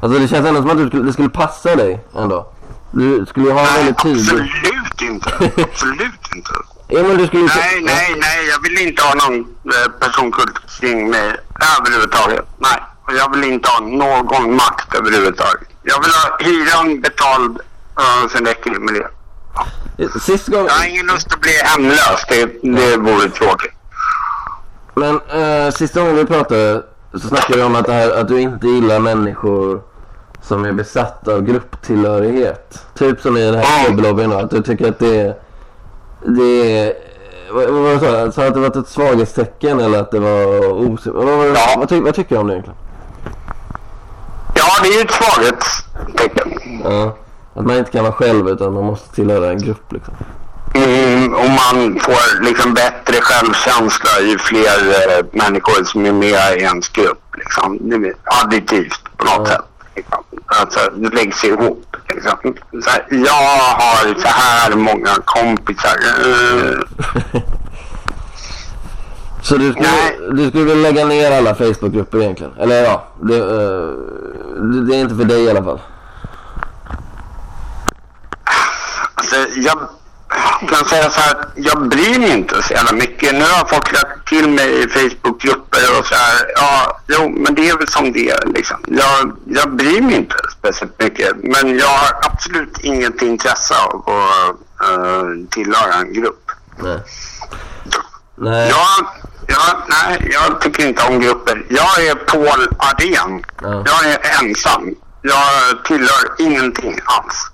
Alltså 0.00 0.18
det 0.18 0.28
känns 0.28 0.46
ändå 0.46 0.60
som 0.60 0.70
att 0.70 0.78
du 0.78 0.86
skulle, 0.86 1.02
det 1.02 1.12
skulle 1.12 1.28
passa 1.28 1.76
dig 1.76 2.04
ändå. 2.16 2.46
Du 2.90 3.26
skulle 3.26 3.46
ju 3.46 3.52
ha 3.52 3.62
Nej, 3.62 3.76
väldigt 3.76 4.02
tydlig... 4.02 4.40
absolut 4.40 5.02
inte. 5.02 5.62
Absolut 5.62 6.34
inte. 6.36 6.50
Ja 6.88 7.02
men 7.02 7.16
du 7.16 7.26
skulle. 7.26 7.42
Nej, 7.42 7.80
nej, 7.82 8.14
nej. 8.16 8.48
Jag 8.48 8.62
vill 8.62 8.78
inte 8.88 9.02
ha 9.02 9.14
någon 9.14 9.40
eh, 9.40 9.92
personkult 10.00 10.80
kring 10.80 11.10
mig 11.10 11.36
överhuvudtaget. 11.78 12.44
Nej. 12.58 12.82
Och 13.06 13.14
jag 13.14 13.32
vill 13.34 13.44
inte 13.44 13.68
ha 13.68 13.80
någon 13.80 14.56
makt 14.56 14.94
överhuvudtaget. 14.94 15.68
Jag 15.82 16.00
vill 16.00 16.10
ha 16.10 16.38
hyran 16.40 17.00
betald. 17.00 17.58
Uh, 17.98 18.28
sen 18.32 18.46
räcker 18.46 18.70
det 18.70 18.78
med 18.78 18.94
det. 18.94 19.08
Sist 20.20 20.48
gång... 20.48 20.66
Jag 20.66 20.72
har 20.72 20.86
ingen 20.88 21.06
lust 21.06 21.32
att 21.32 21.40
bli 21.40 21.52
hemlös. 21.64 22.24
Det, 22.28 22.46
det 22.62 22.96
vore 22.96 23.28
tråkigt. 23.30 23.72
Men 24.94 25.20
eh, 25.30 25.70
sista 25.70 26.00
gången 26.00 26.16
vi 26.16 26.24
pratade 26.24 26.82
så 27.12 27.28
snackade 27.28 27.58
vi 27.58 27.64
om 27.64 27.76
att, 27.76 27.88
här, 27.88 28.20
att 28.20 28.28
du 28.28 28.40
inte 28.40 28.66
gillar 28.66 28.98
människor 28.98 29.82
som 30.42 30.64
är 30.64 30.72
besatta 30.72 31.34
av 31.34 31.42
grupptillhörighet. 31.42 32.86
Typ 32.94 33.20
som 33.20 33.36
i 33.36 33.44
den 33.44 33.54
här 33.54 33.84
klubblobbyn 33.84 34.32
att 34.32 34.50
du 34.50 34.62
tycker 34.62 34.88
att 34.88 34.98
det 34.98 35.20
är... 35.20 35.34
Det 36.26 36.78
är 36.78 36.94
vad, 37.52 37.68
vad 37.70 38.00
sa 38.00 38.24
du? 38.24 38.32
Sa 38.32 38.46
att 38.46 38.54
det 38.54 38.60
var 38.60 38.78
ett 38.80 38.88
svaghetstecken 38.88 39.80
eller 39.80 40.00
att 40.00 40.10
det 40.10 40.18
var 40.18 40.72
os... 40.72 41.06
Vad, 41.06 41.24
vad, 41.26 41.46
Ja. 41.48 41.74
vad, 41.78 41.88
ty, 41.88 42.00
vad 42.00 42.14
tycker 42.14 42.34
du 42.34 42.40
om 42.40 42.46
det 42.46 42.52
egentligen? 42.52 42.78
Ja, 44.54 44.64
det 44.82 44.88
är 44.88 44.92
ju 44.92 45.00
ett 45.00 45.10
svaghetstecken. 45.10 46.52
Ja. 46.84 47.16
Att 47.54 47.66
man 47.66 47.76
inte 47.76 47.90
kan 47.90 48.02
vara 48.04 48.12
själv 48.12 48.48
utan 48.48 48.72
man 48.74 48.84
måste 48.84 49.14
tillhöra 49.14 49.50
en 49.50 49.58
grupp 49.58 49.92
liksom. 49.92 50.14
Mm, 50.74 51.34
och 51.34 51.48
man 51.48 52.00
får 52.00 52.44
liksom 52.44 52.74
bättre 52.74 53.14
självkänsla 53.20 54.10
ju 54.20 54.38
fler 54.38 54.88
eh, 55.18 55.24
människor 55.32 55.84
som 55.84 56.06
är 56.06 56.12
med 56.12 56.56
i 56.58 56.62
ens 56.62 56.88
grupp. 56.88 57.22
Liksom. 57.36 57.78
Det 57.80 57.96
är 57.96 58.14
additivt 58.44 59.00
på 59.16 59.24
något 59.24 59.48
Ja. 59.48 59.54
sätt. 59.54 59.64
Liksom. 59.96 60.24
Alltså, 60.46 60.80
det 60.96 61.08
läggs 61.14 61.44
ihop. 61.44 61.96
Liksom. 62.08 62.54
Här, 62.86 63.06
jag 63.10 63.32
har 63.32 64.20
så 64.20 64.28
här 64.28 64.76
många 64.76 65.10
kompisar. 65.24 65.96
Eh, 66.20 67.40
Så 69.42 69.56
du 69.56 69.72
skulle, 69.72 69.88
Nej. 69.88 70.18
du 70.32 70.48
skulle 70.48 70.64
vilja 70.64 70.90
lägga 70.90 71.04
ner 71.06 71.38
alla 71.38 71.54
Facebookgrupper 71.54 72.18
egentligen? 72.22 72.52
Eller 72.58 72.82
ja, 72.84 73.04
det, 73.22 73.38
det, 73.38 74.86
det 74.86 74.96
är 74.96 75.00
inte 75.00 75.14
för 75.14 75.24
dig 75.24 75.42
i 75.44 75.50
alla 75.50 75.64
fall. 75.64 75.80
Alltså, 79.36 79.60
jag 79.60 79.88
kan 80.68 80.84
säga 80.84 81.10
så 81.10 81.20
här, 81.20 81.48
jag 81.54 81.88
bryr 81.88 82.18
mig 82.18 82.30
inte 82.30 82.62
så 82.62 82.72
jävla 82.72 82.92
mycket. 82.92 83.34
Nu 83.34 83.40
har 83.40 83.68
folk 83.68 83.92
lagt 83.92 84.28
till 84.28 84.48
mig 84.48 84.82
i 84.82 84.88
Facebookgrupper 84.88 85.98
och 85.98 86.06
så 86.06 86.14
här. 86.14 86.52
Ja, 86.54 87.00
jo, 87.06 87.28
men 87.28 87.54
det 87.54 87.68
är 87.68 87.78
väl 87.78 87.88
som 87.88 88.12
det 88.12 88.30
är 88.30 88.46
liksom. 88.46 88.76
Jag, 88.86 89.36
jag 89.46 89.76
bryr 89.76 90.00
mig 90.00 90.14
inte 90.14 90.36
speciellt 90.58 91.02
mycket. 91.02 91.36
Men 91.36 91.78
jag 91.78 91.86
har 91.86 92.20
absolut 92.22 92.78
inget 92.78 93.22
intresse 93.22 93.74
av 93.74 94.04
att 94.08 94.88
uh, 94.88 95.46
tillhöra 95.50 95.94
en 95.94 96.12
grupp. 96.12 96.50
Nej. 96.78 96.98
Nej. 98.36 98.68
Jag, 98.68 99.06
jag, 99.46 99.82
nej, 99.88 100.30
jag 100.32 100.60
tycker 100.60 100.86
inte 100.88 101.02
om 101.02 101.20
grupper. 101.20 101.66
Jag 101.68 102.06
är 102.06 102.14
Paul 102.14 102.68
Arén. 102.78 103.44
Ja. 103.62 103.84
Jag 103.86 104.12
är 104.12 104.42
ensam. 104.42 104.94
Jag 105.22 105.84
tillhör 105.84 106.34
ingenting 106.38 107.00
alls. 107.04 107.51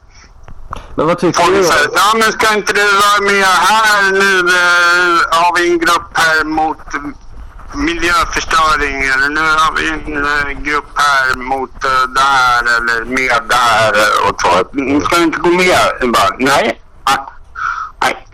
Men 0.95 1.07
vad 1.07 1.19
tycker 1.19 1.41
Folk 1.43 1.57
du 1.57 1.65
säger, 1.65 1.89
ja 1.95 2.13
men 2.15 2.33
ska 2.33 2.55
inte 2.55 2.73
du 2.73 2.81
vara 2.85 3.21
med 3.33 3.45
här 3.45 4.13
nu? 4.13 4.39
Eh, 4.39 5.41
har 5.41 5.57
vi 5.59 5.71
en 5.73 5.79
grupp 5.79 6.11
här 6.15 6.45
mot 6.45 6.79
miljöförstöring 7.75 9.03
eller 9.03 9.29
nu 9.29 9.41
har 9.41 9.73
vi 9.77 9.89
en 9.89 10.25
eh, 10.25 10.63
grupp 10.63 10.91
här 10.95 11.37
mot 11.37 11.85
eh, 11.85 11.91
där 12.15 12.63
eller 12.77 13.05
med 13.05 13.43
där 13.49 13.93
eh, 14.03 14.29
och 14.31 14.41
så. 14.41 14.79
Mm, 14.79 15.01
Ska 15.01 15.17
du 15.17 15.23
inte 15.23 15.39
gå 15.41 15.49
med? 15.49 15.79
Jag 16.01 16.13
bara, 16.13 16.29
nej. 16.39 16.81
Nej. 18.03 18.27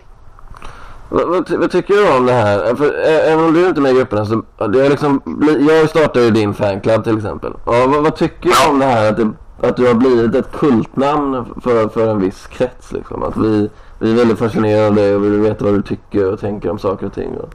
Vad, 1.09 1.29
vad, 1.29 1.51
vad 1.51 1.71
tycker 1.71 1.95
du 1.95 2.09
om 2.09 2.27
det 2.27 2.33
här? 2.33 2.75
För, 2.75 2.85
ä- 2.93 3.23
även 3.33 3.45
om 3.45 3.55
du 3.55 3.67
inte 3.67 3.79
är 3.81 3.83
med 3.83 3.93
i 3.93 3.95
grupperna 3.95 4.27
så 4.27 4.35
det 4.69 4.87
är 4.87 4.91
liksom, 4.91 5.23
jag 5.69 5.91
startade 5.91 6.25
ju 6.25 6.31
din 6.31 6.55
fanclub 6.55 7.05
till 7.05 7.17
exempel. 7.17 7.53
Ja, 7.67 7.87
vad, 7.87 8.03
vad 8.03 8.17
tycker 8.17 8.49
du 8.51 8.69
om 8.69 8.79
det 8.79 8.87
här 8.87 9.09
att, 9.11 9.17
det, 9.17 9.33
att 9.61 9.77
du 9.77 9.87
har 9.87 9.95
blivit 9.95 10.35
ett 10.35 10.53
kultnamn 10.53 11.55
för, 11.63 11.89
för 11.89 12.09
en 12.11 12.21
viss 12.21 12.47
krets 12.47 12.93
liksom? 12.93 13.23
Att 13.23 13.37
vi, 13.37 13.71
vi 13.99 14.11
är 14.13 14.17
väldigt 14.17 14.39
fascinerade 14.39 14.87
av 14.87 14.95
dig 14.95 15.15
och 15.17 15.25
vi 15.25 15.29
vill 15.29 15.41
veta 15.41 15.65
vad 15.65 15.75
du 15.75 15.83
tycker 15.83 16.33
och 16.33 16.41
tänker 16.41 16.71
om 16.71 16.79
saker 16.79 17.07
och 17.07 17.15
ting. 17.15 17.37
Och, 17.37 17.55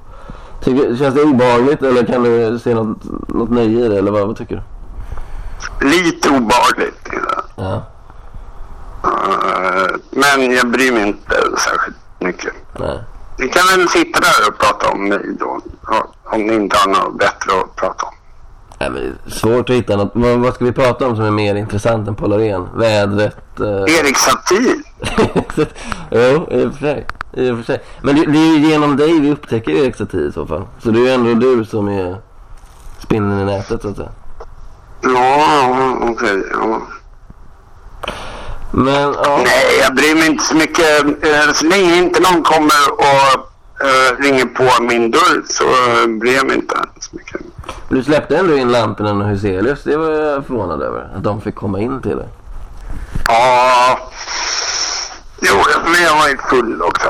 tycker, 0.63 0.95
känns 0.95 1.15
det 1.15 1.23
obehagligt 1.23 1.81
eller 1.81 2.05
kan 2.05 2.23
du 2.23 2.59
se 2.59 2.73
något, 2.75 2.97
något 3.27 3.49
nöje 3.49 3.85
i 3.85 3.87
det 3.89 3.97
eller 3.97 4.11
vad, 4.11 4.27
vad 4.27 4.37
tycker 4.37 4.63
du? 5.79 5.87
Lite 5.89 6.29
obehagligt. 6.29 7.09
Ja, 7.55 7.83
Eh, 9.03 9.95
men 10.11 10.51
jag 10.51 10.67
bryr 10.71 10.91
mig 10.91 11.07
inte 11.07 11.35
särskilt 11.57 11.97
mycket. 12.19 12.53
nej. 12.79 12.99
Ni 13.37 13.47
kan 13.47 13.63
väl 13.79 13.89
sitta 13.89 14.19
där 14.19 14.49
och 14.49 14.57
prata 14.57 14.89
om 14.91 15.09
mig 15.09 15.35
då. 15.39 15.59
Om 16.23 16.41
ni 16.41 16.53
inte 16.53 16.77
har 16.77 16.87
något 16.89 17.19
bättre 17.19 17.51
att 17.61 17.75
prata 17.75 18.05
om. 18.05 18.13
Nej 18.79 18.89
men 18.89 19.17
svårt 19.31 19.69
att 19.69 19.75
hitta 19.75 19.95
något. 19.97 20.11
Vad, 20.13 20.39
vad 20.39 20.53
ska 20.53 20.65
vi 20.65 20.71
prata 20.71 21.07
om 21.07 21.15
som 21.15 21.25
är 21.25 21.31
mer 21.31 21.55
intressant 21.55 22.07
än 22.07 22.15
Polarén? 22.15 22.67
Vädret? 22.75 23.59
Eh... 23.59 23.95
Erik 23.99 24.17
Satie. 24.17 24.75
jo, 26.11 26.47
i 26.51 26.65
och 26.65 26.73
för 26.73 26.79
sig. 26.79 27.07
I 27.33 27.49
och 27.51 27.57
för 27.57 27.63
sig. 27.63 27.81
Men 28.01 28.15
det, 28.15 28.25
det 28.25 28.39
är 28.39 28.57
ju 28.57 28.67
genom 28.69 28.97
dig 28.97 29.19
vi 29.19 29.31
upptäcker 29.31 29.71
Erik 29.71 29.95
Satie 29.95 30.19
i 30.27 30.31
så 30.31 30.45
fall. 30.45 30.67
Så 30.83 30.89
det 30.91 30.99
är 30.99 31.03
ju 31.03 31.09
ändå 31.09 31.33
du 31.33 31.65
som 31.65 31.87
är 31.87 32.17
spinnen 32.99 33.39
i 33.39 33.45
nätet 33.45 33.81
så 33.81 33.89
att 33.89 33.95
säga. 33.95 34.09
Ja, 35.01 35.97
okej. 36.01 36.43
ja. 36.51 36.81
Men 38.71 39.13
ja. 39.13 39.41
Nej, 39.45 39.79
jag 39.81 39.95
bryr 39.95 40.15
mig 40.15 40.27
inte 40.27 40.43
så 40.43 40.55
mycket. 40.55 41.03
Eh, 41.23 41.53
Så 41.53 41.65
länge 41.65 41.97
inte 41.97 42.19
någon 42.19 42.43
kommer 42.43 42.91
och 42.97 43.49
eh, 43.87 44.17
ringer 44.23 44.45
på 44.45 44.83
min 44.83 45.11
dörr 45.11 45.43
så 45.45 45.63
eh, 45.63 46.07
bryr 46.19 46.35
jag 46.35 46.47
mig 46.47 46.55
inte 46.55 46.75
så 46.99 47.15
mycket. 47.15 47.41
Du 47.89 48.03
släppte 48.03 48.37
ändå 48.37 48.55
in 48.55 48.71
Lampinen 48.71 49.21
och 49.21 49.27
Huselius. 49.27 49.83
Det 49.83 49.97
var 49.97 50.11
jag 50.11 50.45
förvånad 50.45 50.81
över. 50.81 51.09
Att 51.15 51.23
de 51.23 51.41
fick 51.41 51.55
komma 51.55 51.79
in 51.79 52.01
till 52.01 52.17
dig. 52.17 52.27
Ja, 53.27 53.99
jo, 55.41 55.55
men 55.83 56.03
jag 56.03 56.17
var 56.17 56.27
ju 56.29 56.37
full 56.37 56.81
också. 56.81 57.09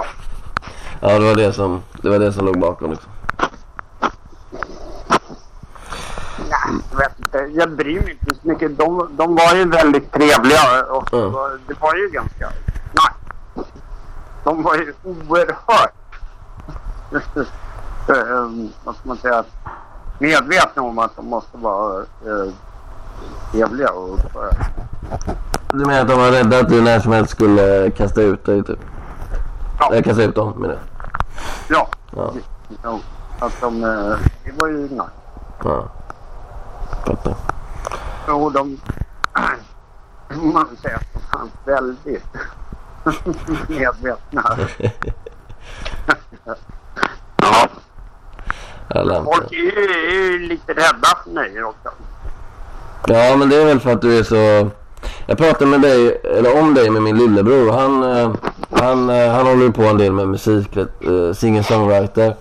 Ja, 1.02 1.20
det 1.20 1.26
var 1.26 1.36
det 1.36 1.54
som, 1.54 1.84
det 2.02 2.10
var 2.10 2.20
det 2.20 2.34
som 2.34 2.46
låg 2.46 2.60
bakom 2.60 2.92
liksom. 2.92 3.12
Nej, 6.50 6.82
jag 6.92 6.98
vet 6.98 7.20
inte. 7.20 7.38
Jag 7.38 7.70
bryr 7.72 8.02
mig 8.02 8.18
inte 8.22 8.36
så 8.42 8.48
mycket. 8.48 8.78
De, 8.78 9.10
de 9.12 9.36
var 9.36 9.56
ju 9.56 9.66
väldigt 9.66 10.12
trevliga 10.12 10.84
och 10.90 11.14
Mm. 11.14 11.32
det, 11.68 11.76
var, 11.80 11.96
ju 11.96 12.10
ganska 12.10 12.50
nice. 12.92 13.70
De 14.44 14.64
var 14.64 14.76
ju 14.76 14.94
oerhört, 15.04 15.94
um, 18.08 18.70
vad 18.84 18.96
ska 18.96 19.08
man 19.08 19.18
säga, 19.18 19.44
medvetna 20.20 20.82
om 20.82 21.00
att 21.00 21.16
de 21.16 21.26
måste 21.26 21.58
vara 21.58 22.00
uh, 22.28 22.52
trevliga 23.52 23.92
och 23.92 24.14
uppföra. 24.14 24.52
Du 25.74 25.86
menar 25.86 26.02
att 26.02 26.08
de 26.08 26.18
var 26.20 26.32
rädda 26.32 26.60
att 26.60 26.70
du 26.70 26.82
när 26.82 27.00
som 27.00 27.12
helst 27.12 27.32
skulle 27.32 27.92
kasta 27.92 28.22
ut 28.22 28.46
dig 28.46 28.64
typ? 28.64 28.80
Ja. 29.80 29.92
Eller 29.92 30.02
kasta 30.02 30.24
ut 30.24 30.36
dem 30.36 30.54
menar 30.62 30.74
jag. 30.74 30.84
Ja, 31.78 31.88
Ja, 32.16 32.34
ja, 32.84 33.00
att 33.40 33.62
de, 33.62 33.84
eh, 33.84 34.18
det 34.44 34.52
var 34.58 34.68
ju 34.68 34.78
nice. 34.82 35.04
ja. 35.64 35.88
Fattar. 37.06 37.36
Och 38.28 38.52
de, 38.52 38.80
man 40.54 40.68
säger 40.82 40.96
att 40.96 41.14
de 41.14 41.20
fanns 41.20 41.52
väldigt 41.66 42.24
medvetna. 43.70 44.44
ja, 48.90 49.24
folk 49.24 49.52
är 49.52 49.56
ju, 49.56 50.40
lite 50.40 50.74
rädda 50.74 51.18
för 51.24 51.32
mig 51.32 51.64
också. 51.64 51.90
Ja, 53.08 53.36
men 53.36 53.50
det 53.50 53.56
är 53.56 53.66
väl 53.66 53.80
för 53.80 53.94
att 53.94 54.02
du 54.02 54.18
är 54.18 54.24
så... 54.24 54.70
Jag 55.26 55.38
pratade 55.38 55.66
med 55.66 55.82
dig, 55.82 56.22
eller 56.38 56.60
om 56.60 56.74
dig 56.74 56.90
med 56.90 57.02
min 57.02 57.18
lillebror. 57.18 57.72
Han, 57.72 58.04
eh, 58.04 58.32
han, 58.72 59.10
eh, 59.10 59.32
han 59.32 59.48
håller 59.48 59.70
på 59.70 59.84
en 59.84 59.98
del 59.98 60.12
med 60.12 60.28
musik, 60.28 60.78
uh, 60.78 61.34
singer-songwriter. 61.34 62.36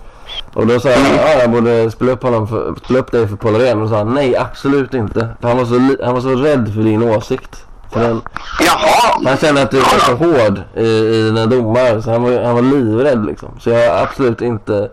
Och 0.53 0.67
då 0.67 0.79
sa 0.79 0.89
jag, 0.89 0.99
ja 0.99 1.39
jag 1.39 1.51
borde 1.51 1.91
spela 1.91 2.11
upp, 2.11 2.23
honom 2.23 2.47
för, 2.47 2.75
spela 2.83 2.99
upp 2.99 3.11
dig 3.11 3.27
för 3.27 3.35
Polarén. 3.35 3.77
Och 3.77 3.83
då 3.83 3.89
sa 3.89 3.97
han, 3.97 4.13
nej 4.13 4.37
absolut 4.37 4.93
inte. 4.93 5.29
För 5.41 5.47
han 5.47 5.57
var 5.57 5.65
så, 5.65 6.05
han 6.05 6.13
var 6.13 6.21
så 6.21 6.35
rädd 6.35 6.73
för 6.73 6.81
din 6.81 7.03
åsikt. 7.03 7.65
För 7.91 7.99
den, 7.99 8.21
Jaha! 8.59 9.21
han 9.25 9.37
kände 9.37 9.61
att 9.61 9.71
du 9.71 9.77
var 9.79 9.99
så 9.99 10.15
hård 10.15 10.61
i, 10.75 10.87
i 10.87 11.23
dina 11.23 11.45
domar. 11.45 12.01
Så 12.01 12.11
han 12.11 12.23
var, 12.23 12.43
han 12.43 12.55
var 12.55 12.61
livrädd 12.61 13.25
liksom. 13.25 13.49
Så 13.59 13.69
jag 13.69 13.91
har 13.91 14.03
absolut 14.03 14.41
inte... 14.41 14.89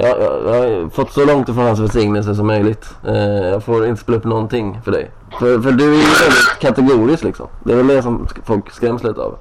Jag, 0.00 0.08
jag, 0.08 0.42
jag 0.46 0.52
har 0.60 0.90
fått 0.90 1.12
så 1.12 1.24
långt 1.24 1.48
ifrån 1.48 1.64
hans 1.66 1.80
välsignelse 1.80 2.34
som 2.34 2.46
möjligt. 2.46 2.84
Eh, 3.06 3.48
jag 3.52 3.64
får 3.64 3.86
inte 3.86 4.00
spela 4.02 4.18
upp 4.18 4.24
någonting 4.24 4.80
för 4.84 4.92
dig. 4.92 5.10
För, 5.38 5.60
för 5.60 5.72
du 5.72 5.84
är 5.84 5.96
ju 5.98 6.02
väldigt 6.02 6.58
kategorisk 6.60 7.24
liksom. 7.24 7.46
Det 7.64 7.72
är 7.72 7.76
väl 7.76 7.86
det 7.86 8.02
som 8.02 8.28
folk 8.46 8.72
skräms 8.72 9.02
lite 9.02 9.20
av. 9.20 9.38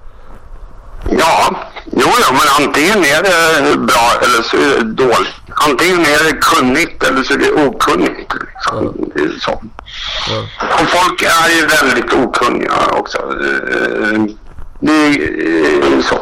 Ja, 1.09 1.55
jo, 1.85 2.07
jo, 2.21 2.31
men 2.31 2.65
antingen 2.65 2.97
är 2.97 3.23
det 3.23 3.77
bra 3.77 4.11
eller 4.21 4.43
så 4.43 4.57
är 4.57 4.77
det 4.83 4.93
dåligt. 4.93 5.35
Antingen 5.67 5.99
är 5.99 6.23
det 6.23 6.37
kunnigt 6.41 7.03
eller 7.03 7.23
så 7.23 7.33
är 7.33 7.37
det 7.37 7.67
okunnigt. 7.67 8.33
Liksom. 8.33 8.93
Det 9.15 9.21
är 9.21 9.39
så. 9.39 9.61
Ja. 10.29 10.43
Och 10.81 10.87
folk 10.89 11.21
är 11.21 11.49
ju 11.55 11.67
väldigt 11.67 12.13
okunniga 12.13 12.73
också. 12.91 13.17
Eh, 13.17 14.21
Det 14.79 14.91
är 14.91 15.93
eh, 15.93 16.01
så. 16.01 16.17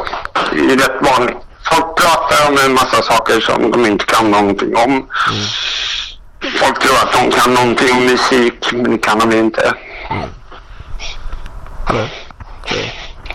Det 0.52 0.72
är 0.72 0.76
rätt 0.76 1.10
vanligt. 1.16 1.36
Folk 1.70 1.96
pratar 1.96 2.48
om 2.48 2.58
en 2.64 2.72
massa 2.74 3.02
saker 3.02 3.40
som 3.40 3.70
de 3.70 3.86
inte 3.86 4.04
kan 4.04 4.30
någonting 4.30 4.76
om. 4.76 5.06
Folk 6.60 6.78
tror 6.82 6.96
att 6.96 7.12
de 7.12 7.30
kan 7.30 7.54
någonting 7.54 7.92
om 7.96 8.04
musik, 8.04 8.72
men 8.72 8.90
det 8.90 8.98
kan 8.98 9.18
de 9.18 9.32
inte. 9.32 9.74
Okej. 12.62 12.92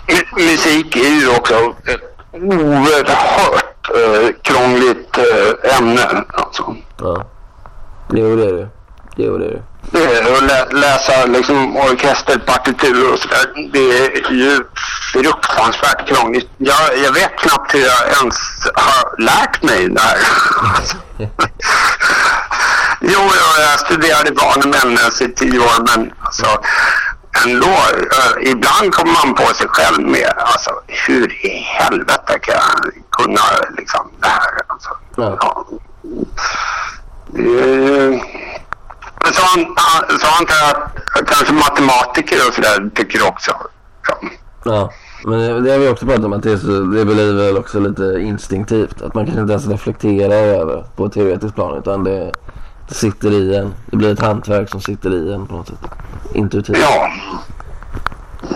mu- 0.07 0.35
musik 0.51 0.95
är 0.95 1.09
ju 1.21 1.29
också 1.35 1.55
ett 1.87 2.17
oerhört 2.31 3.89
eh, 3.95 4.29
krångligt 4.41 5.17
eh, 5.17 5.77
ämne. 5.77 6.23
Alltså. 6.33 6.75
Ja. 6.99 7.25
Jo, 8.13 8.35
det 8.35 8.45
är 8.45 8.53
det. 8.53 8.67
Jo, 9.15 9.37
det 9.37 9.45
är 9.45 9.49
det. 9.49 9.63
Det 9.81 10.03
är 10.17 10.33
att 10.37 10.43
lä- 10.43 10.67
läsa 10.79 11.25
liksom 11.25 11.77
orkesterpartitur 11.77 13.13
och 13.13 13.19
sådär. 13.19 13.69
Det 13.73 14.05
är 14.05 14.31
ju 14.31 14.63
fruktansvärt 15.13 16.07
krångligt. 16.07 16.49
Jag, 16.57 16.97
jag 17.03 17.11
vet 17.11 17.37
knappt 17.37 17.73
hur 17.73 17.79
jag 17.79 18.07
ens 18.21 18.35
har 18.73 19.21
lärt 19.21 19.63
mig 19.63 19.89
det 19.89 20.01
här. 20.01 20.17
jo, 23.01 23.19
jag, 23.59 23.79
studerade 23.79 24.31
barn 24.31 24.61
och 24.63 24.85
människa 24.85 25.23
i 25.25 25.27
tio 25.33 25.59
år, 25.59 25.95
men 25.95 26.13
alltså 26.21 26.45
ändå. 27.45 27.67
eh, 27.67 28.51
ibland 28.51 28.93
kommer 28.93 29.13
man 29.25 29.33
på 29.35 29.53
sig 29.53 29.67
själv 29.67 30.01
med 30.07 30.33
alltså, 30.37 30.71
hur 30.87 31.45
i 31.45 31.57
helvete 31.57 32.39
kan 32.41 32.55
jag 32.55 32.93
kunna 33.11 33.41
liksom 33.77 34.11
det 34.21 34.27
här? 34.27 34.51
Alltså, 34.67 34.89
Ja. 35.15 35.37
ja. 35.41 35.65
Det 37.27 37.41
är- 37.41 38.41
men 39.31 39.35
så, 39.35 39.59
an, 39.59 39.65
an- 39.65 40.19
så 40.19 40.27
antar 40.39 40.55
jag 40.55 40.75
att 41.19 41.27
kanske 41.27 41.53
matematiker 41.53 42.37
och 42.47 42.53
sådär 42.53 42.89
tycker 42.95 43.27
också. 43.27 43.51
Ja. 44.07 44.17
Ja. 44.63 44.91
Men 45.25 45.39
det, 45.39 45.61
det 45.61 45.71
har 45.71 45.77
vi 45.79 45.89
också 45.89 46.05
pratat 46.05 46.25
om 46.25 46.33
att 46.33 46.43
det, 46.43 46.51
är 46.51 46.57
så, 46.57 46.67
det 46.67 47.05
blir 47.05 47.33
väl 47.33 47.57
också 47.57 47.79
lite 47.79 48.03
instinktivt. 48.21 49.01
Att 49.01 49.13
man 49.13 49.25
kanske 49.25 49.41
inte 49.41 49.53
ens 49.53 49.67
reflekterar 49.67 50.35
över 50.35 50.83
på 50.95 51.05
ett 51.05 51.13
teoretiskt 51.13 51.55
plan 51.55 51.77
utan 51.77 52.03
det, 52.03 52.31
det 52.87 52.93
sitter 52.95 53.31
i 53.31 53.55
en. 53.55 53.73
Det 53.85 53.97
blir 53.97 54.13
ett 54.13 54.19
hantverk 54.21 54.69
som 54.69 54.81
sitter 54.81 55.13
i 55.13 55.33
en 55.33 55.47
på 55.47 55.55
något 55.55 55.67
sätt. 55.67 55.79
Intuitivt. 56.33 56.77
Ja. 56.81 57.07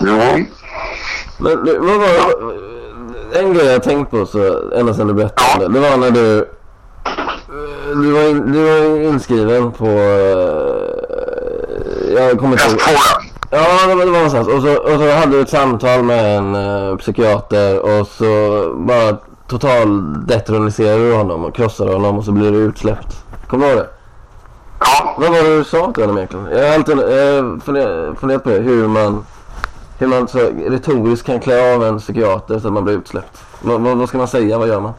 Ja. 0.00 0.38
Men 1.38 1.64
du, 1.64 1.78
vad 1.78 1.98
var 2.00 2.52
En 3.34 3.54
grej 3.54 3.66
jag 3.66 3.82
tänkt 3.82 4.10
på 4.10 4.26
så 4.26 4.70
ända 4.70 4.94
sedan 4.94 5.06
du 5.06 5.14
berättade 5.14 5.66
om 5.66 5.72
det. 5.72 5.80
Det 5.80 5.90
var 5.90 5.96
när 5.96 6.10
du 6.10 6.48
du 8.02 8.12
var, 8.12 8.28
in, 8.30 8.52
du 8.52 8.64
var 8.64 9.00
inskriven 9.00 9.72
på... 9.72 9.86
eh, 9.86 12.14
Jag 12.14 12.38
kommer 12.38 12.52
inte 12.52 12.64
ihåg. 12.64 12.78
F2 12.78 13.22
Ja, 13.50 13.86
det 13.88 13.94
var, 13.94 14.04
det 14.04 14.10
var 14.10 14.18
någonstans. 14.18 14.48
Och 14.48 14.62
så, 14.62 14.76
och 14.76 14.98
så 15.00 15.10
hade 15.10 15.32
du 15.36 15.40
ett 15.40 15.48
samtal 15.48 16.02
med 16.02 16.38
en 16.38 16.54
uh, 16.54 16.96
psykiater 16.96 18.00
och 18.00 18.06
så 18.06 18.64
bara 18.76 19.16
total 19.48 20.14
detroniserade 20.26 21.08
du 21.08 21.14
honom 21.14 21.44
och 21.44 21.54
krossade 21.56 21.92
honom 21.92 22.18
och 22.18 22.24
så 22.24 22.32
blev 22.32 22.52
du 22.52 22.58
utsläppt. 22.58 23.24
Kommer 23.48 23.66
du 23.66 23.72
ihåg 23.72 23.80
det? 23.82 23.88
Ja. 24.80 25.14
Vad 25.18 25.30
var 25.30 25.42
det 25.42 25.56
du 25.58 25.64
sa 25.64 25.92
till 25.92 26.02
honom 26.02 26.16
egentligen? 26.16 26.46
Jag 26.52 26.68
har 26.68 26.74
alltid 26.74 26.98
eh, 26.98 28.14
funderat 28.14 28.44
på 28.44 28.50
det. 28.50 28.58
Hur 28.58 28.88
man, 28.88 29.24
hur 29.98 30.06
man 30.06 30.28
så 30.28 30.38
retoriskt 30.68 31.26
kan 31.26 31.40
klä 31.40 31.74
av 31.74 31.84
en 31.84 31.98
psykiater 31.98 32.58
så 32.58 32.66
att 32.66 32.72
man 32.74 32.84
blir 32.84 32.94
utsläppt. 32.94 33.42
Vad, 33.60 33.80
vad 33.80 34.08
ska 34.08 34.18
man 34.18 34.28
säga? 34.28 34.58
Vad 34.58 34.68
gör 34.68 34.80
man? 34.80 34.92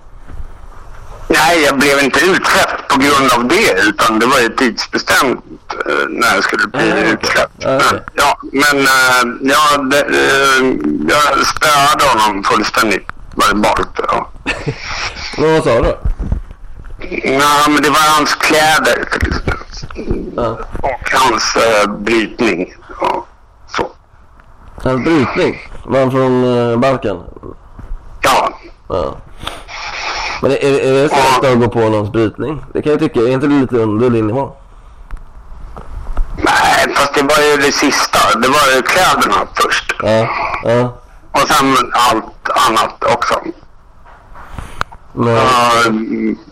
Nej, 1.28 1.64
jag 1.66 1.78
blev 1.80 2.00
inte 2.00 2.20
utsläppt 2.20 2.88
på 2.88 3.00
grund 3.00 3.32
av 3.34 3.48
det 3.48 3.72
utan 3.82 4.20
det 4.20 4.26
var 4.26 4.40
ju 4.40 4.50
tidsbestämt 4.50 5.44
eh, 5.86 5.94
när 6.10 6.36
jag 6.36 6.44
skulle 6.44 6.68
bli 6.68 6.82
Ah, 6.92 6.94
okej. 6.94 7.12
utsläppt. 7.22 7.66
Ah, 7.66 7.76
okej. 7.76 8.00
Ja, 8.14 8.38
men 8.54 8.80
eh, 8.80 9.52
ja, 9.54 9.78
det, 9.78 10.00
eh, 10.00 10.66
jag 11.10 11.46
spöade 11.48 12.06
honom 12.14 12.44
fullständigt 12.44 13.08
verbalt. 13.36 14.00
Ja. 14.08 14.30
Men 15.38 15.54
vad 15.54 15.64
sa 15.64 15.82
du? 15.82 15.98
Ja, 17.24 17.66
men 17.70 17.82
det 17.82 17.90
var 17.90 18.16
hans 18.18 18.36
kläder. 18.36 19.08
Ja. 20.36 20.60
och 20.82 21.10
hans 21.14 21.56
eh, 21.56 21.90
brytning. 21.92 22.74
Och 23.00 23.28
så. 23.78 23.92
Hans 24.84 25.04
brytning? 25.04 25.70
Var 25.86 26.00
han 26.00 26.12
från 26.12 26.44
uh, 26.44 26.80
Balkan? 26.80 27.24
Ja, 28.22 28.60
Ja. 28.90 29.18
Men 30.42 30.52
är, 30.52 30.56
är 30.56 30.94
det 30.94 31.10
sätt 31.10 31.52
att 31.52 31.60
gå 31.60 31.68
på 31.70 31.80
någons 31.80 32.12
brytning? 32.12 32.64
Det 32.74 32.82
kan 32.82 32.92
jag 32.92 33.00
tycka. 33.00 33.20
Är 33.20 33.28
inte 33.28 33.48
det 33.48 33.60
lite 33.60 33.76
under 33.76 34.10
din 34.10 34.28
nivå? 34.28 34.52
nej, 36.38 36.96
fast 36.96 37.14
det 37.14 37.22
var 37.22 37.44
ju 37.44 37.58
det 37.58 37.72
sista. 37.72 38.40
Det 38.40 38.48
var 38.48 38.76
ju 38.76 38.82
kläderna 38.82 39.48
först. 39.56 39.94
Ja. 40.04 40.30
Ja. 40.64 40.98
Och 41.32 41.48
sen 41.48 41.92
allt 41.92 42.50
annat 42.68 43.04
också. 43.04 43.42
Men, 45.14 45.36
Ja, 45.36 45.72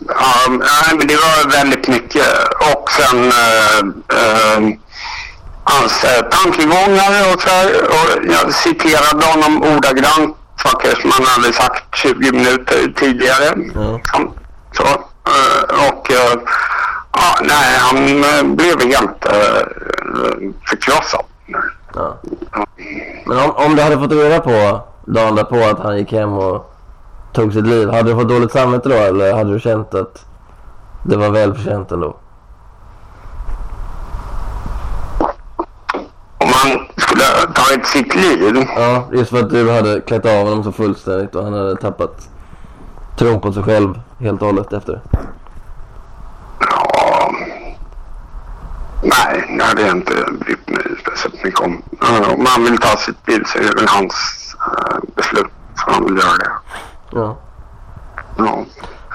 ja, 0.08 0.48
nej, 0.48 0.98
men 0.98 1.06
det 1.06 1.16
var 1.16 1.50
väldigt 1.50 1.88
mycket. 1.88 2.26
Och 2.74 2.90
sen 2.90 3.32
eh, 3.32 3.78
eh, 4.20 4.60
hans 5.64 6.04
eh, 6.04 6.22
tankegångar 6.28 7.34
och 7.34 7.42
så 7.42 7.48
här. 7.48 7.82
Och 7.88 8.24
jag 8.32 8.54
citerade 8.54 9.26
honom 9.26 9.62
ordagrant 9.62 10.36
saker 10.56 11.00
som 11.00 11.10
han 11.10 11.24
hade 11.26 11.52
sagt 11.52 11.94
20 11.94 12.32
minuter 12.32 12.92
tidigare. 12.96 13.58
Ja. 13.74 14.00
Så, 14.72 14.84
eh, 14.84 15.88
och 15.88 16.10
eh, 16.10 16.40
ja, 17.12 17.38
nej, 17.40 17.78
han 17.78 18.24
eh, 18.24 18.54
blev 18.54 18.80
helt 18.80 19.26
förkrossad. 20.68 21.24
ja. 21.94 22.18
Men 23.26 23.38
om, 23.38 23.50
om 23.50 23.76
du 23.76 23.82
hade 23.82 23.98
fått 23.98 24.12
reda 24.12 24.40
på 24.40 24.80
dagen 25.06 25.34
därpå 25.34 25.56
att 25.56 25.78
han 25.78 25.98
gick 25.98 26.12
hem 26.12 26.32
och 26.32 26.72
tog 27.32 27.52
sitt 27.52 27.66
liv. 27.66 27.90
Hade 27.90 28.10
du 28.10 28.14
fått 28.14 28.28
dåligt 28.28 28.52
samvete 28.52 28.88
då 28.88 28.94
eller 28.94 29.34
hade 29.34 29.52
du 29.52 29.60
känt 29.60 29.94
att 29.94 30.24
det 31.02 31.16
var 31.16 31.30
välförtjänt 31.30 31.92
ändå? 31.92 32.16
Om 36.38 36.86
ha 37.24 37.52
tagit 37.54 37.86
sitt 37.86 38.14
liv. 38.14 38.66
Ja, 38.76 39.08
just 39.12 39.30
för 39.30 39.40
att 39.40 39.50
du 39.50 39.70
hade 39.70 40.00
klätt 40.00 40.26
av 40.26 40.44
honom 40.44 40.64
så 40.64 40.72
fullständigt 40.72 41.34
och 41.34 41.44
han 41.44 41.52
hade 41.52 41.76
tappat 41.76 42.28
tron 43.18 43.40
på 43.40 43.52
sig 43.52 43.62
själv 43.62 44.00
helt 44.20 44.40
och 44.40 44.46
hållet 44.46 44.72
efter 44.72 44.92
det. 44.92 45.00
Ja, 46.60 47.30
nej, 49.02 49.54
det 49.58 49.64
hade 49.64 49.82
jag 49.82 49.90
inte 49.96 50.14
brytt 50.40 50.68
mig 50.68 50.82
speciellt 51.06 51.44
mycket 51.44 51.60
om. 51.60 51.82
Om 52.34 52.46
han 52.46 52.64
vill 52.64 52.78
ta 52.78 52.96
sitt 52.96 53.28
liv 53.28 53.42
så 53.46 53.58
är 53.58 53.62
det 53.62 53.74
väl 53.74 53.88
hans 53.88 54.14
eh, 54.66 54.96
beslut. 55.16 55.46
Så 55.76 55.90
han 55.90 56.04
vill 56.04 56.16
göra 56.16 56.36
det. 56.36 56.50
Ja. 57.10 57.36
Ja. 58.38 58.64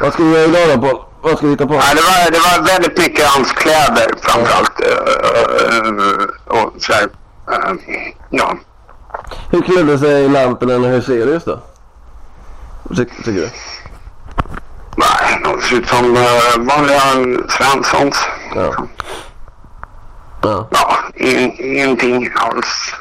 Vad 0.02 0.14
ska 0.14 0.24
du 0.24 0.30
göra 0.32 0.46
idag 0.46 0.80
då 0.82 0.88
Paul? 0.88 1.02
Vad 1.22 1.38
ska 1.38 1.46
du 1.46 1.52
hitta 1.52 1.68
på? 1.68 1.74
Nej, 1.74 1.96
det, 1.96 2.02
var, 2.02 2.32
det 2.32 2.40
var 2.40 2.68
väldigt 2.68 2.98
mycket 2.98 3.26
hans 3.28 3.52
kläder 3.52 4.14
framförallt. 4.22 4.80
eh, 4.82 5.78
eh, 5.78 6.62
och 6.64 6.74
sådär. 6.82 7.10
Eh, 7.52 7.76
ja. 8.30 8.58
Hur 9.50 9.62
klädde 9.62 9.98
sig 9.98 10.30
Lampinen 10.30 10.84
och 10.84 10.90
Huselius 10.90 11.44
då? 11.44 11.60
Ty, 12.96 13.06
tycker 13.06 13.32
du? 13.32 13.50
Nej, 14.98 15.42
de 15.44 15.62
ser 15.62 15.76
ut 15.76 15.88
som 15.88 16.16
eh, 16.16 16.76
vanliga 16.76 17.02
Svenssons. 17.50 18.16
Ja. 18.56 18.74
Ja. 20.44 20.68
Ja, 20.72 20.98
in, 21.16 21.52
ingenting 21.60 22.30
alls. 22.36 22.96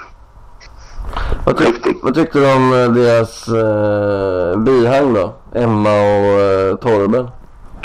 Vad, 1.45 1.59
tyck, 1.59 1.97
vad 2.03 2.15
tyckte 2.15 2.39
du 2.39 2.53
om 2.53 2.73
eh, 2.73 2.91
deras 2.91 3.49
eh, 3.49 4.59
bihang 4.59 5.15
då? 5.15 5.35
Emma 5.55 5.91
och 5.91 6.41
eh, 6.41 6.77
Torben? 6.77 7.29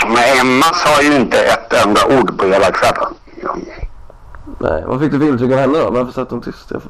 Men 0.06 0.38
Emma 0.40 0.64
sa 0.64 1.02
ju 1.02 1.16
inte 1.16 1.38
ett 1.38 1.72
enda 1.86 2.06
ord 2.06 2.38
på 2.38 2.46
hela 2.46 2.72
kvällen. 2.72 3.14
Nej, 4.58 4.84
vad 4.86 5.00
fick 5.00 5.12
du 5.12 5.18
för 5.18 5.26
intryck 5.28 5.52
av 5.52 5.58
henne 5.58 5.78
då? 5.78 5.90
Varför 5.90 6.12
satt 6.12 6.30
hon 6.30 6.42
tyst? 6.42 6.70
Jag, 6.70 6.82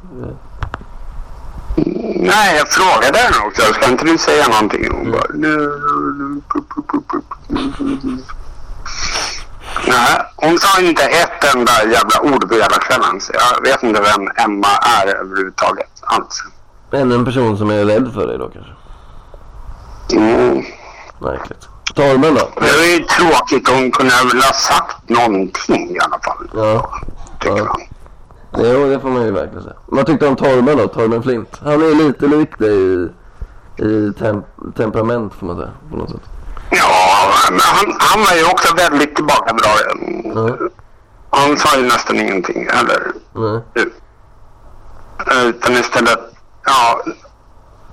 Nej, 2.15 2.57
jag 2.57 2.67
frågade 2.67 3.17
henne 3.17 3.47
också. 3.47 3.61
Ska 3.73 3.91
inte 3.91 4.05
du 4.05 4.17
säga 4.17 4.47
någonting? 4.47 4.91
Hon 4.91 5.11
bara... 5.11 5.25
"Nu- 5.33 6.41
pup, 6.53 6.69
pup, 6.75 6.87
pup, 6.91 7.07
pup." 7.11 7.23
Nej, 9.87 10.21
hon 10.35 10.59
sa 10.59 10.81
inte 10.81 11.03
ett 11.03 11.55
enda 11.55 11.71
jävla 11.83 12.21
ord 12.35 12.49
på 12.49 12.53
hela 12.53 12.77
kvällen. 12.79 13.21
Så 13.21 13.33
jag 13.33 13.61
vet 13.61 13.83
inte 13.83 14.01
vem 14.01 14.29
Emma 14.45 14.67
är 15.01 15.07
överhuvudtaget 15.07 15.89
alls. 16.01 16.43
ännu 16.91 17.15
en 17.15 17.25
person 17.25 17.57
som 17.57 17.69
är 17.69 17.85
rädd 17.85 18.13
för 18.13 18.27
dig 18.27 18.37
då 18.37 18.49
kanske? 18.49 18.71
Mm. 20.13 20.63
Märkligt. 21.19 21.67
Då? 21.97 22.03
Det 22.55 22.77
var 22.77 22.85
ju 22.97 22.99
tråkigt. 23.03 23.69
Hon 23.69 23.91
kunde 23.91 24.13
väl 24.33 24.41
ha 24.41 24.53
sagt 24.53 25.09
någonting 25.09 25.95
i 25.95 25.99
alla 25.99 26.19
fall. 26.19 26.49
Ja. 26.53 26.91
Tycker 27.39 27.57
Ja. 27.57 27.77
Jo, 28.57 28.89
det 28.89 28.99
får 28.99 29.09
man 29.09 29.25
ju 29.25 29.31
verkligen 29.31 29.63
säga. 29.63 29.75
Vad 29.85 30.05
tyckte 30.05 30.25
du 30.25 30.29
om 30.29 30.35
Torben 30.35 30.77
då? 30.77 30.87
Torben 30.87 31.23
Flint? 31.23 31.59
Han 31.63 31.73
är 31.73 31.95
lite 31.95 32.27
lik 32.27 32.59
dig 32.59 32.77
i, 32.77 33.09
i 33.83 34.13
tem 34.19 34.43
temperament 34.77 35.33
får 35.39 35.47
man 35.47 35.55
säga. 35.55 35.71
På 35.91 35.97
något 35.97 36.09
sätt. 36.09 36.21
Ja, 36.69 37.33
men 37.51 37.59
han, 37.59 37.97
han 37.99 38.19
var 38.19 38.35
ju 38.35 38.45
också 38.45 38.75
väldigt 38.75 39.15
tillbakadragen. 39.15 40.21
Ja. 40.35 40.57
Han 41.29 41.57
sa 41.57 41.77
ju 41.77 41.83
nästan 41.83 42.19
ingenting. 42.19 42.63
Eller 42.63 43.11
Nej. 43.33 43.61
Utan 45.45 45.73
istället, 45.73 46.19
ja, 46.65 47.01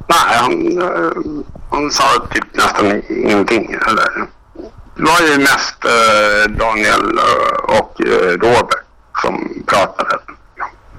nej, 0.07 0.37
han, 0.39 0.83
eh, 0.83 1.45
han 1.71 1.91
sa 1.91 2.05
typ 2.31 2.45
nästan 2.57 3.03
ingenting. 3.09 3.73
Eller, 3.89 4.27
det 4.97 5.03
var 5.03 5.21
ju 5.33 5.39
mest 5.39 5.85
eh, 5.85 6.51
Daniel 6.51 7.19
eh, 7.19 7.79
och 7.79 8.01
eh, 8.01 8.31
Robert 8.31 8.85
som 9.23 9.63
pratade. 9.67 10.19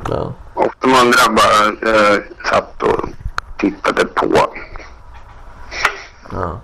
Ja. 0.10 0.34
Och 0.54 0.74
de 0.80 0.94
andra 0.94 1.20
bara 1.30 1.92
eh, 1.92 2.20
satt 2.50 2.84
tittade 3.58 4.06
på. 4.06 4.50
Ja. 6.32 6.62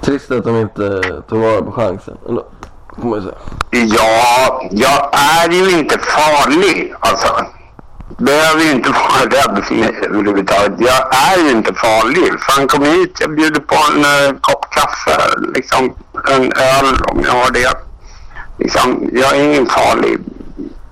Trist 0.00 0.30
att 0.30 0.44
de 0.44 0.56
inte 0.56 1.02
tog 1.28 1.40
vara 1.40 1.62
på 1.62 1.72
chansen. 1.72 2.16
Ändå, 2.28 2.46
får 3.02 3.08
man 3.08 3.18
ju 3.18 3.24
säga. 3.24 3.96
Ja, 3.96 4.68
jag 4.70 5.10
är 5.12 5.50
ju 5.50 5.78
inte 5.78 5.98
farlig 5.98 6.94
alltså. 7.00 7.46
Behöver 8.18 8.62
ju 8.62 8.70
inte 8.70 8.90
vara 8.90 9.24
rädd 9.24 9.64
för 9.64 9.74
mig 9.74 9.94
överhuvudtaget. 10.04 10.72
Jag 10.78 11.14
är 11.14 11.44
ju 11.44 11.50
inte 11.50 11.74
farlig. 11.74 12.40
Fan 12.40 12.68
kom 12.68 12.84
hit, 12.84 13.16
jag 13.20 13.34
bjuder 13.36 13.60
på 13.60 13.74
en 13.94 13.98
uh, 13.98 14.40
kopp 14.40 14.66
kaffe, 14.70 15.20
liksom 15.54 15.94
en 16.30 16.42
öl 16.52 16.96
om 17.08 17.22
jag 17.24 17.32
har 17.32 17.50
det. 17.50 17.72
Liksom, 18.58 19.10
jag 19.12 19.36
är 19.36 19.44
ingen 19.44 19.66
farlig 19.66 20.18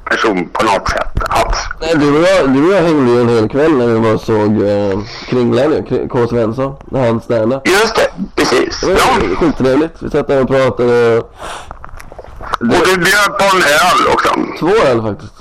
person 0.05 0.49
på 0.53 0.65
något 0.65 0.89
sätt 0.89 1.23
alls. 1.29 1.57
Nej, 1.81 1.95
du 1.97 2.19
och 2.19 2.29
jag, 2.29 2.51
du 2.51 2.67
och 2.67 2.73
jag 2.73 2.83
hängde 2.83 3.13
ju 3.13 3.21
en 3.21 3.29
hel 3.29 3.49
kväll 3.49 3.73
när 3.77 3.87
vi 3.87 3.95
var 3.95 4.15
och 4.15 4.21
såg 4.21 4.63
eh, 4.63 4.99
Kringlan 5.29 6.09
K. 6.11 6.27
Svensson, 6.29 6.75
när 6.91 7.07
han 7.07 7.21
stand-up. 7.21 7.69
Just 7.69 7.95
det, 7.95 8.09
precis. 8.37 8.81
Det 8.81 8.87
var 8.87 8.95
Ja. 8.95 9.37
skittrevligt. 9.37 9.97
Vi 10.03 10.11
satt 10.11 10.29
där 10.29 10.43
och 10.43 10.49
pratade. 10.49 11.19
Och 11.19 11.27
du 12.61 12.97
bjöd 12.97 13.39
på 13.39 13.45
en 13.57 13.63
öl 13.63 14.13
också. 14.13 14.35
Två 14.59 14.69
öl 14.87 15.03
faktiskt. 15.03 15.33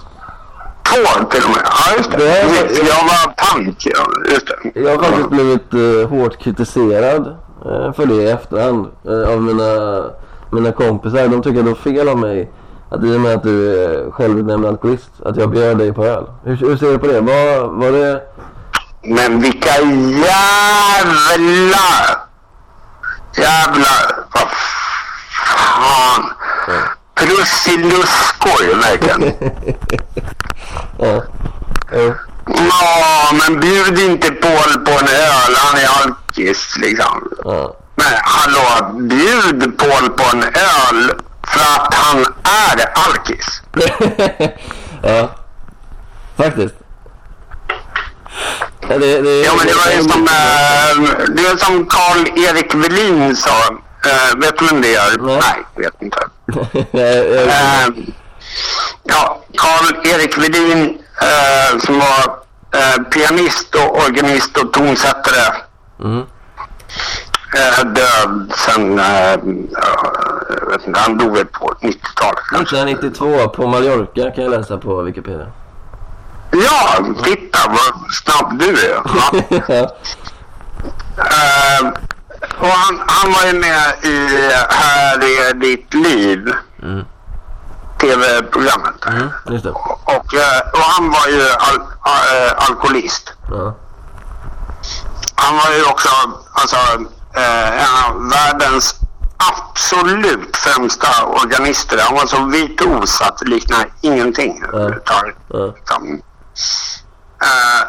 Två 0.84 1.24
till 1.30 1.44
och 1.44 1.50
med. 1.50 1.60
Ja, 1.66 1.98
just 1.98 2.12
det. 2.12 2.18
Det 2.18 2.38
är- 2.40 2.88
Jag 2.88 3.04
var 3.04 3.34
pank. 3.38 3.78
Ja, 3.86 4.06
just 4.32 4.48
det. 4.48 4.80
Jag 4.82 4.98
har 4.98 5.04
faktiskt 5.04 5.30
blivit 5.30 5.74
eh, 5.74 6.10
hårt 6.10 6.38
kritiserad 6.44 7.28
eh, 7.66 7.94
för 7.94 8.06
det 8.06 8.14
i 8.16 8.30
efterhand 8.30 8.88
eh, 9.08 9.34
av 9.34 9.42
mina, 9.42 10.04
mina 10.52 10.72
kompisar. 10.72 11.28
De 11.28 11.42
tycker 11.44 11.60
att 11.60 11.66
det 11.66 11.72
var 11.72 11.78
fel 11.78 12.10
av 12.10 12.18
mig 12.18 12.52
att 12.90 13.04
i 13.04 13.16
och 13.16 13.20
med 13.22 13.34
att 13.36 13.44
du 13.44 13.84
är 13.84 14.12
självutnämnd 14.12 14.66
alkoholist 14.66 15.10
att 15.26 15.38
jag 15.38 15.50
bjöd 15.50 15.78
dig 15.78 15.94
på 15.94 16.06
öl. 16.06 16.24
Hur, 16.44 16.56
hur 16.56 16.78
ser 16.78 16.92
du 16.92 16.98
på 16.98 17.08
det? 17.08 17.22
Var, 17.22 17.68
var 17.68 17.92
det... 17.92 18.22
Men 19.04 19.42
vilka 19.42 19.70
jävla... 20.26 21.88
Jävla... 23.38 23.88
Vad. 24.34 24.44
Prussiluskor 27.22 28.76
verkligen. 28.82 29.34
Ja. 31.00 31.24
Jo. 31.94 32.14
Ja, 32.48 33.32
men 33.32 33.60
bjud 33.60 34.00
inte 34.00 34.32
Paul 34.32 34.86
på 34.86 34.92
en 34.92 35.08
öl. 35.08 35.56
Han 35.56 35.78
är 35.80 35.88
alkis 36.04 36.78
liksom. 36.78 37.32
Ja. 37.44 37.76
Men 37.96 38.08
hallå, 38.24 38.94
bjud 39.00 39.78
Paul 39.78 40.10
på 40.10 40.24
en 40.38 40.44
öl 40.44 41.14
för 41.48 41.60
att 41.60 41.94
han 41.94 42.26
är 42.44 42.86
alkis. 42.94 43.62
ja. 45.04 45.30
Faktiskt. 46.38 46.76
Ja, 48.90 48.98
det, 48.98 49.22
det, 49.22 49.42
Ja, 49.42 49.52
men 49.58 49.68
det 49.68 49.74
var 49.74 49.92
ju 49.92 50.04
som, 50.04 50.26
det 51.36 51.42
är 51.42 51.58
som 51.58 51.86
Karl-Erik 51.86 52.76
Welin 52.76 53.36
sa. 53.36 53.78
Eh, 54.06 54.38
vet 54.40 54.58
du 54.58 54.66
vem 54.66 54.82
det 54.82 54.96
är? 54.96 55.18
Nej. 55.18 55.42
Nej, 55.42 55.66
vet 55.76 56.02
inte. 56.02 56.18
Jag- 56.91 57.26
jag- 57.26 57.47
Eh, 57.47 57.88
ja, 59.04 59.41
Karl-Erik 59.58 60.38
Wedin 60.38 60.97
eh, 61.22 61.80
som 61.80 61.99
var 61.99 62.36
eh, 62.80 63.02
pianist 63.04 63.76
och 63.76 63.97
organist 64.06 64.58
och 64.58 64.74
tonsättare. 64.74 65.54
Mm. 66.04 66.24
Eh, 67.58 67.86
död 67.86 68.54
sen, 68.58 68.97
ja, 68.97 69.38
jag 70.60 70.70
vet 70.72 70.88
inte, 70.88 70.99
han 70.99 71.18
dog 71.18 71.38
väl 71.38 71.45
på 71.45 71.74
90-talet 71.82 72.39
kanske. 72.52 72.76
1992 72.76 73.47
på 73.49 73.68
Mallorca 73.68 74.32
kan 74.32 74.43
jag 74.43 74.52
läsa 74.52 74.78
på 74.78 75.02
Wikipedia. 75.02 75.47
Ja, 76.52 77.06
titta 77.24 77.60
vad 77.68 78.14
snabb 78.14 78.60
du 78.60 78.86
är. 78.86 79.02
Ja. 79.68 79.95
Ja. 82.42 82.48
Eh, 82.48 82.62
och 82.62 82.68
han, 82.68 83.02
han 83.08 83.34
var 83.34 83.46
ju 83.46 83.54
med 83.60 84.06
i 84.06 84.28
Här 84.70 85.18
är 85.18 85.54
ditt 85.54 85.94
liv. 85.94 86.54
Mm. 86.84 87.06
TV-programmet. 88.02 89.06
Mm, 89.08 89.30
just 89.50 89.64
det. 89.64 89.72
Och, 89.72 90.34
eh, 90.34 90.62
och 90.74 90.80
han 90.80 91.12
var 91.12 91.28
ju 91.28 91.42
al 91.42 91.76
äh, 92.06 92.70
alkoholist. 92.70 93.34
Ja. 93.50 93.76
Han 95.36 95.58
var 95.58 95.72
ju 95.72 95.84
också 95.84 96.10
alltså, 96.54 96.78
eh, 97.36 97.84
en 97.84 98.06
av 98.06 98.30
världens 98.30 98.96
absolut 99.38 100.58
främsta 100.58 101.26
organister. 101.26 101.98
Han 101.98 102.16
var 102.16 102.26
så 102.26 102.46
virtuos 102.46 103.22
att 103.22 103.38
det 103.38 103.46
liknar 103.46 103.89
ingenting 104.02 104.64
överhuvudtaget. 104.74 105.36
Ja. 105.48 105.74
Liksom. 105.76 106.22
Eh, 107.42 107.88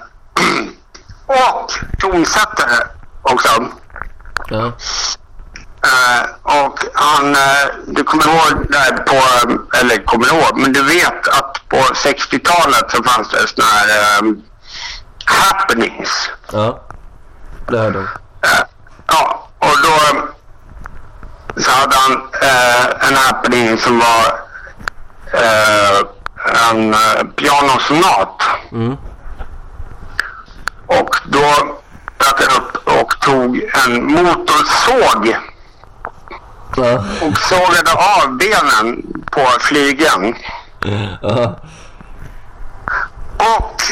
och 1.27 1.73
tonsättare 2.01 2.87
också. 3.23 3.49
Ja. 4.49 4.73
Eh, 5.85 6.25
och 6.43 6.79
han, 6.95 7.35
eh, 7.35 7.67
du 7.87 8.05
kommer 8.05 8.25
ihåg 8.25 8.67
där 8.69 8.97
på, 8.97 9.49
eller 9.77 10.05
kommer 10.05 10.27
ihåg, 10.27 10.59
men 10.59 10.73
du 10.73 10.83
vet 10.83 11.29
att 11.29 11.69
på 11.69 11.77
60-talet 11.77 12.91
så 12.91 13.03
fanns 13.03 13.29
det 13.29 13.49
såna 13.49 13.67
här 13.67 13.89
eh, 13.89 14.33
happenings. 15.25 16.31
Ja. 16.53 16.83
Det 17.69 17.79
hörde 17.79 17.99
de. 17.99 18.05
Eh, 18.49 18.65
ja, 19.07 19.49
och 19.59 19.77
då 19.83 20.23
så 21.63 21.71
hade 21.71 21.97
han 21.97 22.29
en 23.01 23.17
happening 23.17 23.79
som 23.79 23.99
var 23.99 24.41
en 26.71 26.95
pianosonat. 27.37 28.43
Mm. 28.73 28.97
Och 30.87 31.17
då 31.25 31.79
dök 32.19 32.49
han 32.49 32.63
upp 32.63 32.82
och 33.01 33.21
tog 33.21 33.63
en 33.87 34.05
motorsåg 34.13 35.37
Ja. 36.77 37.05
och 37.21 37.39
sågade 37.39 37.93
av 37.93 38.37
benen 38.37 39.03
på 39.31 39.47
flygeln. 39.61 40.35
Ja. 41.23 41.59
Och 43.39 43.83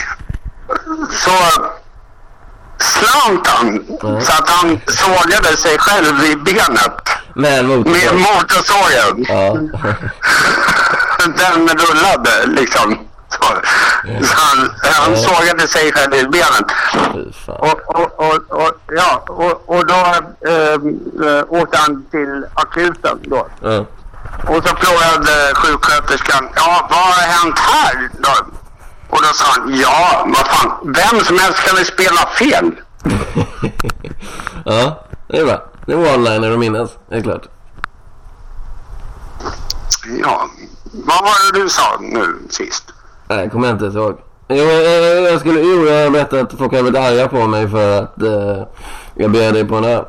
så 1.11 1.31
slant 2.79 3.47
han 3.47 3.85
Ja. 4.03 4.21
så 4.21 4.33
att 4.33 4.49
han 4.51 4.81
sågade 4.87 5.57
sig 5.57 5.79
själv 5.79 6.25
i 6.25 6.37
benet 6.37 7.09
Med 7.35 7.65
med 7.65 7.79
motorsåg. 7.79 8.15
motorsågen. 8.21 9.27
Den 11.37 11.69
rullade 11.69 12.47
liksom. 12.47 12.99
Så, 13.31 13.39
så 14.27 14.35
han, 14.37 14.71
han 14.83 15.17
sågade 15.17 15.69
sig 15.69 15.93
själv 15.93 16.15
i 16.15 16.43
fan. 17.33 17.57
Och, 17.59 17.81
och, 17.87 18.19
och, 18.19 18.63
och, 18.63 18.73
ja, 18.97 19.25
och, 19.29 19.77
och 19.77 19.87
då 19.87 19.95
eh, 20.51 21.45
åkte 21.49 21.79
han 21.79 22.07
till 22.11 22.47
akuten 22.55 23.19
då. 23.23 23.47
Ja. 23.63 23.85
Och 24.47 24.69
så 24.69 24.77
frågade 24.77 25.55
sjuksköterskan, 25.55 26.49
ja 26.57 26.89
vad 26.91 26.99
har 26.99 27.23
hänt 27.23 27.59
här 27.59 28.11
då? 28.19 28.47
Och 29.11 29.23
då 29.23 29.29
sa 29.35 29.45
han, 29.57 29.75
ja 29.77 30.27
vad 30.27 30.47
fan, 30.47 30.95
vem 30.95 31.25
som 31.25 31.39
helst 31.39 31.67
kan 31.67 31.77
väl 31.77 31.85
spela 31.85 32.27
fel. 32.39 32.73
ja, 34.65 35.07
det 35.29 35.39
är 35.39 35.45
bra. 35.45 35.65
Det 35.87 35.95
var 35.95 36.07
one-liner 36.07 36.53
att 36.53 36.59
minnas, 36.59 36.91
helt 37.11 37.25
klart. 37.25 37.49
Ja, 40.23 40.51
vad 40.93 41.23
var 41.23 41.53
det 41.53 41.61
du 41.61 41.69
sa 41.69 41.99
nu 42.01 42.39
sist? 42.51 42.93
Nej, 43.31 43.51
kommer 43.51 43.69
jag 43.69 43.75
inte 43.75 43.99
ihåg. 43.99 44.19
Jo, 44.49 44.65
jag, 44.65 45.23
jag 45.33 45.41
skulle, 45.41 45.61
jo, 45.61 45.87
jag 45.87 46.13
berättade 46.13 46.43
att 46.43 46.53
folk 46.59 46.73
har 46.73 46.83
blivit 46.83 47.01
arga 47.01 47.29
på 47.29 47.47
mig 47.47 47.69
för 47.69 48.03
att 48.03 48.23
eh, 48.23 48.67
jag 49.15 49.31
bjöd 49.31 49.55
dig 49.55 49.65
på 49.69 49.75
en 49.77 49.85
öl. 49.85 50.05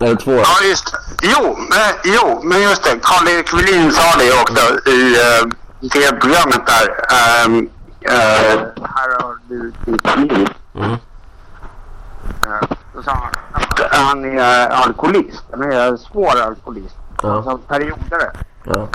Eller 0.00 0.16
två. 0.16 0.32
Ja 0.32 0.68
just 0.68 0.92
det. 0.92 0.98
Jo, 1.22 1.56
men, 1.56 2.14
jo, 2.14 2.40
men 2.42 2.62
just 2.62 2.84
det. 2.84 2.98
Karl-Erik 3.02 3.54
Welin 3.54 3.92
sa 3.92 4.18
det 4.18 4.32
också 4.42 4.90
i 4.90 5.14
uh, 5.14 5.88
tv-programmet 5.88 6.66
där. 6.66 7.04
Ehm, 7.16 7.68
eh, 8.00 8.60
här 8.82 9.22
har 9.22 9.36
du 9.48 9.72
ditt 9.84 10.16
liv. 10.16 10.48
Mm. 10.74 10.90
Eh, 10.92 12.68
Då 12.94 13.02
sa 13.02 13.10
han 13.10 13.30
att 13.52 13.94
han 13.94 14.38
är 14.38 14.68
alkoholist. 14.68 15.44
Han 15.50 15.72
är 15.72 15.96
svår 15.96 16.40
alkoholist. 16.40 16.96
Ja. 17.22 17.36
Alltså 17.36 17.58
perioder. 17.58 18.30
Ja. 18.64 18.88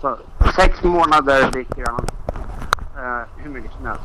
Så 0.00 0.18
sex 0.56 0.82
månader 0.82 1.50
dricker 1.50 1.84
han 1.86 2.06
eh, 3.02 3.22
hur 3.36 3.50
mycket 3.50 3.72
som 3.72 3.86
helst. 3.86 4.02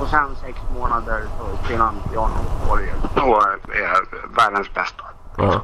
Och 0.00 0.08
sen 0.08 0.36
sex 0.42 0.58
månader 0.78 1.22
så 1.38 1.68
piano 1.68 1.98
och 2.16 2.72
orgel. 2.72 2.94
Och 3.16 3.42
är 3.74 4.04
världens 4.36 4.74
bästa. 4.74 5.04
Ja. 5.36 5.62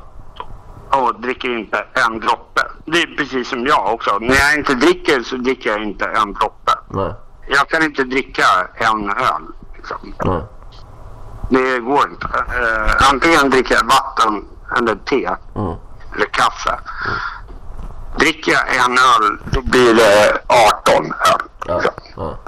Och 0.98 1.20
dricker 1.20 1.58
inte 1.58 1.84
en 2.06 2.20
droppe. 2.20 2.60
Det 2.84 3.02
är 3.02 3.16
precis 3.16 3.48
som 3.48 3.66
jag 3.66 3.94
också. 3.94 4.18
När 4.20 4.34
jag 4.36 4.54
inte 4.58 4.74
dricker 4.74 5.22
så 5.22 5.36
dricker 5.36 5.70
jag 5.70 5.82
inte 5.82 6.04
en 6.06 6.32
droppe. 6.32 6.72
Nej. 6.88 7.14
Jag 7.48 7.68
kan 7.68 7.82
inte 7.82 8.04
dricka 8.04 8.44
en 8.74 9.10
öl. 9.10 9.42
Liksom. 9.76 10.14
Nej. 10.24 10.42
Det 11.50 11.78
går 11.80 12.08
inte. 12.10 12.26
Eh, 12.26 13.10
antingen 13.12 13.50
dricker 13.50 13.74
jag 13.74 13.84
vatten 13.84 14.44
eller 14.76 14.94
te 14.94 15.26
Mm. 15.56 15.74
eller 16.14 16.26
kaffe. 16.32 16.78
Dricker 18.18 18.52
jag 18.52 18.76
en 18.76 18.92
öl 18.98 19.38
då 19.52 19.60
blir 19.62 19.94
det 19.94 20.38
18 20.94 21.04
öl. 21.06 21.40
Ja. 21.66 21.82
Ja. 22.16 22.38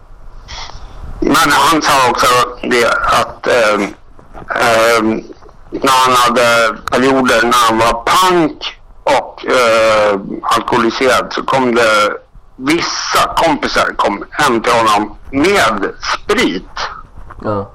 men 1.21 1.51
han 1.51 1.83
sa 1.83 2.11
också 2.11 2.27
det 2.63 2.95
att 2.95 3.47
eh, 3.47 3.75
eh, 4.61 5.03
när 5.71 6.07
han 6.07 6.13
hade 6.15 6.77
perioder 6.91 7.43
när 7.43 7.69
han 7.69 7.79
var 7.79 8.05
punk 8.05 8.79
och 9.05 9.47
eh, 9.47 10.21
alkoholiserad 10.43 11.33
så 11.33 11.43
kom 11.43 11.75
det 11.75 12.13
vissa 12.57 13.35
kompisar 13.37 13.95
kom 13.97 14.25
hem 14.31 14.63
till 14.63 14.73
honom 14.73 15.17
med 15.31 15.95
sprit. 16.15 16.89
Ja. 17.45 17.71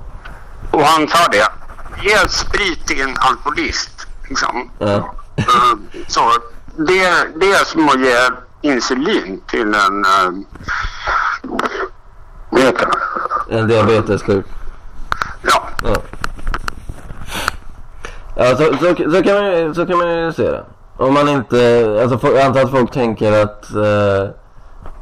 Och 0.71 0.83
han 0.83 1.07
sa 1.07 1.27
det. 1.31 1.47
Ge 2.03 2.29
sprit 2.29 2.87
till 2.87 3.01
en 3.01 3.17
alkoholist. 3.17 4.07
Liksom. 4.29 4.71
Ja. 4.79 5.13
Eh, 5.35 5.73
så 6.07 6.31
det, 6.75 7.39
det 7.39 7.51
är 7.51 7.65
som 7.65 7.89
att 7.89 7.99
ge 7.99 8.29
insulin 8.61 9.41
till 9.47 9.67
en... 9.67 10.05
Uh, 10.05 10.45
vad 12.49 12.61
heter 12.61 12.85
det? 12.85 13.57
En 13.57 13.67
diabetessjuk. 13.67 14.45
Ja. 15.41 15.63
Ja. 15.83 15.95
Ja, 18.35 18.55
så, 18.55 18.63
så, 18.63 19.11
så, 19.11 19.23
kan 19.23 19.35
man, 19.35 19.75
så 19.75 19.85
kan 19.85 19.97
man 19.97 20.07
ju 20.07 20.33
se 20.33 20.51
det. 20.51 20.63
Om 20.97 21.13
man 21.13 21.29
inte, 21.29 21.99
alltså 22.01 22.27
jag 22.27 22.45
antar 22.45 22.61
att 22.61 22.71
folk 22.71 22.91
tänker 22.91 23.43
att 23.43 23.73
eh, 23.75 24.29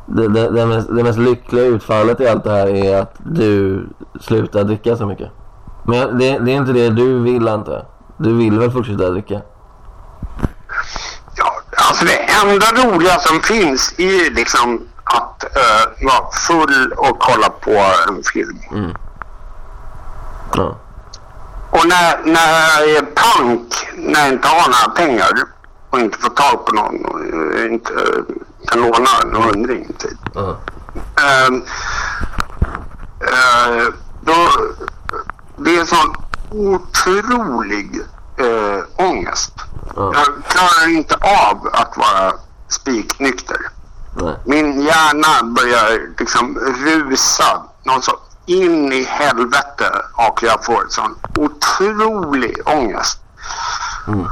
det, 0.05 0.27
det, 0.27 0.49
det, 0.49 0.65
mest, 0.65 0.87
det 0.95 1.03
mest 1.03 1.19
lyckliga 1.19 1.65
utfallet 1.65 2.21
i 2.21 2.27
allt 2.27 2.43
det 2.43 2.51
här 2.51 2.67
är 2.67 3.01
att 3.01 3.15
du 3.17 3.87
slutar 4.21 4.63
dricka 4.63 4.97
så 4.97 5.05
mycket. 5.05 5.31
Men 5.83 6.17
det, 6.17 6.39
det 6.39 6.51
är 6.51 6.55
inte 6.55 6.73
det 6.73 6.89
du 6.89 7.19
vill 7.19 7.47
antar 7.47 7.73
jag. 7.73 7.85
Du 8.17 8.37
vill 8.37 8.59
väl 8.59 8.71
fortsätta 8.71 9.09
dricka? 9.09 9.41
Alltså 11.95 12.05
det 12.05 12.17
enda 12.17 12.65
roliga 12.71 13.19
som 13.19 13.41
finns 13.41 13.93
är 13.97 14.03
ju 14.03 14.29
liksom 14.29 14.87
att 15.03 15.43
uh, 15.43 16.05
vara 16.05 16.31
full 16.31 16.93
och 16.97 17.19
kolla 17.19 17.49
på 17.49 17.71
en 18.07 18.23
film. 18.23 18.59
Ja. 20.53 20.77
Och 21.69 21.87
när, 21.87 22.23
när 22.25 22.79
jag 22.79 22.89
är 22.89 23.01
punk, 23.01 23.73
när 23.95 24.19
jag 24.19 24.29
inte 24.29 24.47
har 24.47 24.69
några 24.69 24.95
pengar 24.95 25.31
och 25.89 25.99
inte 25.99 26.17
får 26.17 26.29
tag 26.29 26.65
på 26.65 26.75
någon 26.75 27.05
och 27.05 27.19
inte 27.59 27.93
eh, 27.93 28.35
kan 28.67 28.81
låna 28.81 29.09
en 29.23 29.35
hundring 29.35 29.93
typ. 29.97 30.19
Ja. 30.33 30.57
Ehm, 30.95 31.63
eh, 33.19 33.93
då, 34.21 34.49
det 35.57 35.77
är 35.77 35.85
sån 35.85 36.15
otrolig 36.49 38.01
eh, 38.37 39.05
ångest. 39.07 39.53
Ja. 39.95 40.13
Jag 40.13 40.25
klarar 40.47 40.89
inte 40.89 41.15
av 41.15 41.69
att 41.73 41.97
vara 41.97 42.33
spiknykter. 42.67 43.57
Nej. 44.15 44.35
Min 44.45 44.81
hjärna 44.81 45.43
börjar 45.43 46.15
liksom 46.19 46.59
rusa 46.59 47.63
något 47.83 48.03
så 48.03 48.19
in 48.45 48.93
i 48.93 49.03
helvete 49.03 50.01
och 50.13 50.43
jag 50.43 50.65
får 50.65 50.85
sån 50.89 51.15
otrolig 51.37 52.61
ångest. 52.65 53.19
Mm. 54.07 54.27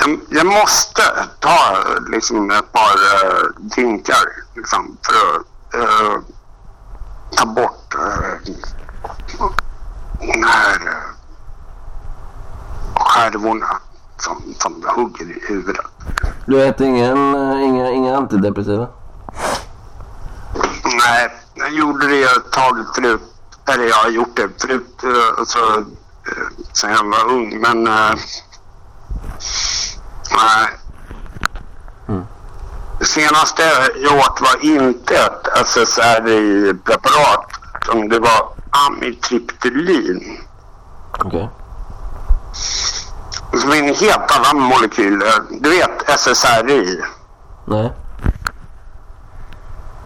Jag, 0.00 0.20
jag 0.28 0.46
måste 0.46 1.02
ta 1.40 1.78
liksom 2.12 2.50
ett 2.50 2.72
par 2.72 2.94
uh, 2.94 3.50
drinkar 3.58 4.24
liksom, 4.54 4.96
för 5.02 5.36
att 5.36 5.74
eh, 5.74 6.20
ta 7.36 7.46
bort 7.46 7.94
uh, 7.94 8.54
uh, 9.40 9.52
skärvorna 13.26 13.66
som, 14.18 14.54
som 14.58 14.84
hugger 14.96 15.24
i 15.24 15.40
huvudet. 15.48 15.86
Du 16.46 16.64
äter 16.64 16.86
ingen, 16.86 17.34
eh, 17.34 17.62
inga, 17.62 17.90
inga 17.90 18.16
antidepressiva? 18.16 18.88
Nej, 20.84 21.30
jag 21.54 21.72
gjorde 21.72 22.06
det 22.06 22.22
ett 22.22 22.52
tag 22.52 22.84
förut. 22.94 23.20
Eller 23.68 23.84
jag 23.84 23.96
har 23.96 24.10
gjort 24.10 24.36
det 24.36 24.48
förut 24.60 25.02
eh, 25.02 25.38
alltså, 25.38 25.58
eh, 25.58 26.46
sen 26.72 26.90
jag 26.90 27.04
var 27.04 27.32
ung. 27.32 27.60
Men 27.60 27.84
nej. 30.32 30.70
Mm. 32.08 32.24
Det 32.98 33.04
senaste 33.04 33.62
jag 33.96 34.18
åt 34.18 34.40
var 34.40 34.64
inte 34.64 35.14
ett 35.14 35.48
SSRI-preparat. 35.66 37.46
Det 38.10 38.18
var 38.18 38.52
amitriptylin. 38.70 40.38
Okej. 41.18 41.48
Som 43.60 43.70
är 43.70 43.76
en 43.76 43.94
helt 43.94 44.36
annan 44.36 44.62
molekyl. 44.62 45.22
Du 45.50 45.70
vet 45.70 46.10
SSRI? 46.20 47.00
Nej. 47.64 47.92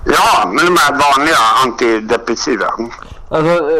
Ja, 0.05 0.51
men 0.53 0.67
de 0.67 0.77
här 0.77 0.93
vanliga 0.93 1.37
antidepressiva. 1.65 2.67
Alltså... 3.29 3.71
Eh... 3.71 3.77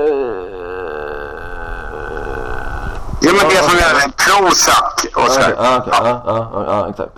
Ja, 3.23 3.33
men 3.33 3.49
det 3.49 3.63
som 3.63 3.79
är 3.79 4.11
Prozac 4.17 5.05
och 5.15 5.31
så. 5.31 5.41
Ja, 5.41 5.51
ja, 5.57 5.85
ja, 6.27 6.65
ja, 6.67 6.89
exakt. 6.91 7.13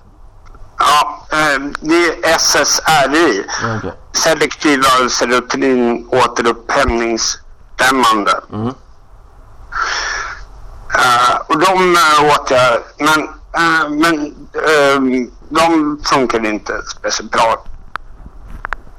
Ja, 0.79 1.27
eh, 1.33 1.59
det 1.81 2.07
är 2.07 2.15
SSRI. 2.39 3.45
Okej. 3.79 3.93
Selektiva 4.13 4.89
serotonin 5.09 6.09
återupphämningsdämmande. 6.11 8.41
Mm. 8.53 8.75
Eh, 10.95 11.36
och 11.47 11.59
de 11.59 11.97
uh, 11.97 12.34
åt 12.34 12.51
jag, 12.51 12.82
men, 12.99 13.22
eh, 13.55 13.88
men 13.90 14.34
ehm, 14.68 15.30
de 15.49 16.01
funkar 16.05 16.47
inte 16.47 16.82
speciellt 16.82 17.32
bra. 17.32 17.64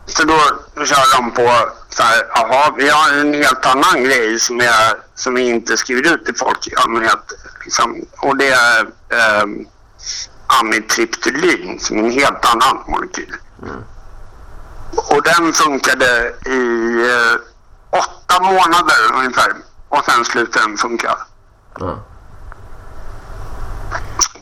Så 0.05 0.23
då 0.23 0.39
kör 0.85 1.17
de 1.17 1.31
på 1.31 1.69
så 1.89 2.03
här, 2.03 2.27
jaha, 2.35 2.73
vi 2.77 2.89
har 2.89 3.13
en 3.13 3.33
helt 3.33 3.65
annan 3.65 4.03
grej 4.03 4.39
som 4.39 4.59
jag, 4.59 4.95
som 5.15 5.33
vi 5.33 5.49
inte 5.49 5.77
skriver 5.77 6.13
ut 6.13 6.25
till 6.25 6.35
folk 6.35 6.67
i 6.67 6.75
allmänhet. 6.75 7.23
Liksom, 7.63 8.05
och 8.17 8.37
det 8.37 8.49
är 8.49 8.81
um, 9.43 9.67
amitriptylin 10.47 11.79
som 11.79 11.97
är 11.97 12.03
en 12.03 12.11
helt 12.11 12.45
annan 12.45 12.83
molekyl. 12.87 13.35
Och 14.95 15.23
den 15.23 15.53
funkade 15.53 16.33
i 16.45 16.61
eh, 17.09 17.39
åtta 17.89 18.43
månader 18.43 19.13
ungefär. 19.13 19.53
Och 19.89 20.05
sen 20.05 20.25
slutade 20.25 20.67
den 20.67 20.77
funka. 20.77 21.17
Ja. 21.79 21.99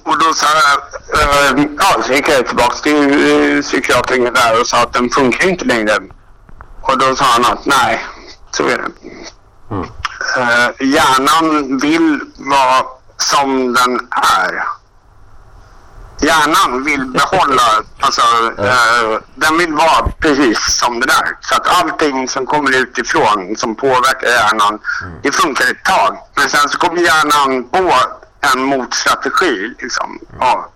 Och 0.03 0.17
då 0.19 0.33
sa 0.33 0.47
jag, 0.47 0.79
eh, 1.21 1.65
ja, 1.79 2.03
så 2.03 2.13
gick 2.13 2.29
jag 2.29 2.47
tillbaka 2.47 2.75
till 2.75 3.55
eh, 3.57 3.61
psykiatern 3.61 4.33
där 4.33 4.59
och 4.61 4.67
sa 4.67 4.81
att 4.81 4.93
den 4.93 5.09
funkar 5.09 5.49
inte 5.49 5.65
längre. 5.65 5.99
Och 6.81 6.97
då 6.97 7.15
sa 7.15 7.25
han 7.25 7.45
att 7.45 7.65
nej, 7.65 8.05
så 8.51 8.63
är 8.63 8.77
det. 8.77 8.91
Mm. 9.71 9.87
Eh, 10.37 10.87
hjärnan 10.87 11.77
vill 11.77 12.19
vara 12.37 12.85
som 13.17 13.73
den 13.73 14.07
är. 14.11 14.63
Hjärnan 16.21 16.83
vill 16.83 17.05
behålla, 17.19 17.63
alltså 17.99 18.21
eh, 18.57 19.19
den 19.35 19.57
vill 19.57 19.73
vara 19.73 20.11
precis 20.19 20.77
som 20.79 20.99
den 20.99 21.09
är. 21.09 21.37
Så 21.41 21.55
att 21.55 21.67
allting 21.67 22.27
som 22.27 22.45
kommer 22.45 22.77
utifrån 22.77 23.55
som 23.57 23.75
påverkar 23.75 24.27
hjärnan, 24.27 24.79
det 25.23 25.31
funkar 25.31 25.65
ett 25.65 25.85
tag. 25.85 26.17
Men 26.35 26.49
sen 26.49 26.69
så 26.69 26.77
kommer 26.77 27.01
hjärnan 27.01 27.69
på 27.69 27.93
en 28.53 28.63
motstrategi 28.63 29.73
liksom. 29.79 30.19
Ja. 30.39 30.71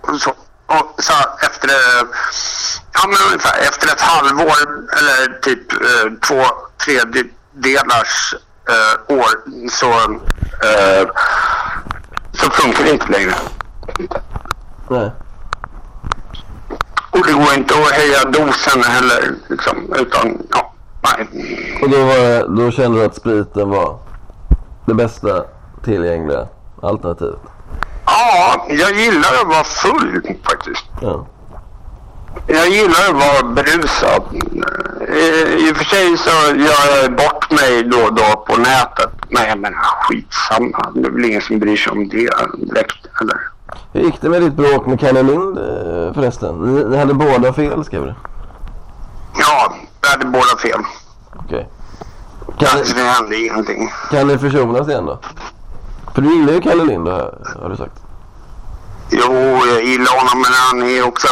Och 0.00 0.20
så, 0.20 0.30
och 0.66 0.94
så 0.98 1.12
efter, 1.40 1.70
ja 2.92 3.08
men 3.08 3.16
ungefär 3.26 3.58
efter 3.58 3.88
ett 3.88 4.00
halvår 4.00 4.56
eller 4.98 5.40
typ 5.40 5.72
eh, 5.72 6.12
två 6.28 6.44
tredjedelars 6.84 8.34
eh, 8.68 9.16
år 9.16 9.30
så, 9.70 9.90
eh, 10.68 11.08
så 12.32 12.50
funkar 12.50 12.84
det 12.84 12.90
inte 12.90 13.12
längre. 13.12 13.34
Nej. 14.88 15.10
Och 17.10 17.26
det 17.26 17.32
går 17.32 17.54
inte 17.54 17.74
att 17.74 17.90
höja 17.90 18.24
dosen 18.24 18.82
heller 18.82 19.34
liksom, 19.48 19.94
utan 19.98 20.42
ja, 20.50 20.72
nej. 21.02 21.28
Och 21.82 21.90
då, 21.90 22.04
var 22.04 22.56
då 22.56 22.70
kände 22.70 22.98
du 22.98 23.04
att 23.04 23.16
spriten 23.16 23.70
var 23.70 23.98
det 24.86 24.94
bästa 24.94 25.44
tillgängliga 25.84 26.46
alternativet? 26.82 27.40
Ja, 28.06 28.66
jag 28.68 28.96
gillar 28.96 29.34
att 29.42 29.48
vara 29.48 29.64
full 29.64 30.22
faktiskt. 30.44 30.84
Ja. 31.00 31.26
Jag 32.46 32.68
gillar 32.68 33.08
att 33.08 33.14
vara 33.14 33.52
berusad. 33.52 34.22
I, 35.08 35.68
I 35.68 35.72
och 35.72 35.76
för 35.76 35.84
sig 35.84 36.16
så 36.16 36.30
gör 36.56 37.02
jag 37.02 37.16
bort 37.16 37.50
mig 37.50 37.82
då 37.82 37.98
och 37.98 38.14
då 38.14 38.44
på 38.46 38.56
nätet. 38.56 39.10
Men 39.28 39.48
jag 39.48 39.58
menar 39.58 39.78
skitsamma. 39.78 40.92
Det 40.94 41.06
är 41.06 41.10
väl 41.10 41.24
ingen 41.24 41.42
som 41.42 41.58
bryr 41.58 41.76
sig 41.76 41.92
om 41.92 42.08
det 42.08 42.30
direkt. 42.56 43.06
Eller? 43.20 43.55
Hur 43.92 44.00
gick 44.00 44.20
det 44.20 44.28
med 44.28 44.42
ditt 44.42 44.54
bråk 44.54 44.86
med 44.86 45.00
Kalle 45.00 45.22
Lind 45.22 45.58
eh, 45.58 46.12
förresten? 46.14 46.54
Ni, 46.58 46.84
ni 46.84 46.96
hade 46.96 47.14
båda 47.14 47.52
fel 47.52 47.84
skrev 47.84 48.02
du? 48.04 48.14
Ja, 49.38 49.74
jag 50.02 50.08
hade 50.08 50.24
båda 50.24 50.56
fel. 50.62 50.80
Okej. 51.36 51.68
Kan, 52.58 52.68
Alltså, 52.78 52.94
ni, 52.96 53.02
det 53.02 53.08
hände 53.08 53.36
ingenting. 53.36 53.92
kan 54.10 54.26
ni 54.26 54.38
försonas 54.38 54.88
igen 54.88 55.06
då? 55.06 55.18
För 56.14 56.22
du 56.22 56.36
gillar 56.36 56.52
ju 56.52 56.60
Kalle 56.60 56.84
Lind 56.84 57.08
har 57.08 57.68
du 57.70 57.76
sagt. 57.76 58.02
Jo, 59.10 59.32
jag 59.72 59.84
gillar 59.84 60.18
honom 60.18 60.42
men 60.42 60.52
han 60.52 60.90
är 60.90 61.06
också... 61.08 61.28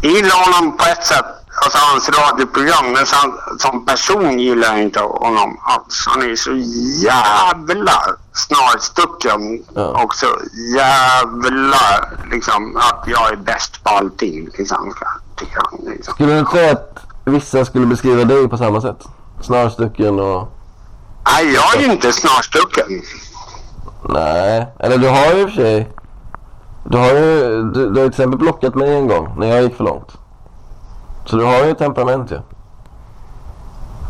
Jag 0.00 0.12
gillar 0.12 0.44
honom 0.44 0.76
på 0.76 0.84
ett 0.84 1.04
sätt. 1.06 1.24
Alltså 1.64 1.78
hans 1.92 2.08
radioprogram, 2.08 2.92
men 2.92 3.06
som, 3.06 3.38
som 3.58 3.86
person 3.86 4.38
gillar 4.38 4.68
jag 4.68 4.82
inte 4.82 5.00
honom 5.00 5.60
alls. 5.62 6.04
Han 6.06 6.22
är 6.22 6.36
så 6.36 6.52
jävla 7.06 8.02
snarstucken 8.32 9.64
Ja. 9.74 10.02
och 10.04 10.14
så 10.14 10.26
jävla 10.76 12.08
liksom 12.30 12.76
att 12.76 13.04
jag 13.06 13.32
är 13.32 13.36
bäst 13.36 13.84
på 13.84 13.90
allting. 13.90 14.48
Liksom, 14.58 14.94
han, 15.54 15.80
liksom. 15.92 16.14
Skulle 16.14 16.40
du 16.40 16.46
säga 16.52 16.72
att 16.72 16.98
vissa 17.24 17.64
skulle 17.64 17.86
beskriva 17.86 18.24
dig 18.24 18.48
på 18.48 18.56
samma 18.56 18.80
sätt? 18.80 19.04
Snarstucken 19.42 20.20
och... 20.20 20.52
Nej, 21.26 21.54
jag 21.54 21.76
är 21.82 21.92
inte 21.92 22.12
snarstucken. 22.12 23.02
Nej, 24.08 24.66
eller 24.78 24.98
du 24.98 25.08
har 25.08 25.32
ju 25.34 25.40
i 25.40 25.44
och 25.44 25.48
för 25.48 25.56
sig... 25.56 25.90
Du 26.90 26.98
har 26.98 27.12
ju, 27.12 27.62
du, 27.62 27.90
du 27.90 28.00
har 28.00 28.04
ju 28.04 28.10
till 28.10 28.20
exempel 28.20 28.38
blockat 28.38 28.74
mig 28.74 28.96
en 28.96 29.06
gång 29.06 29.34
när 29.38 29.46
jag 29.46 29.62
gick 29.62 29.76
för 29.76 29.84
långt. 29.84 30.12
Så 31.26 31.36
du 31.36 31.44
har 31.44 31.64
ju 31.64 31.74
temperament 31.74 32.30
ju. 32.30 32.40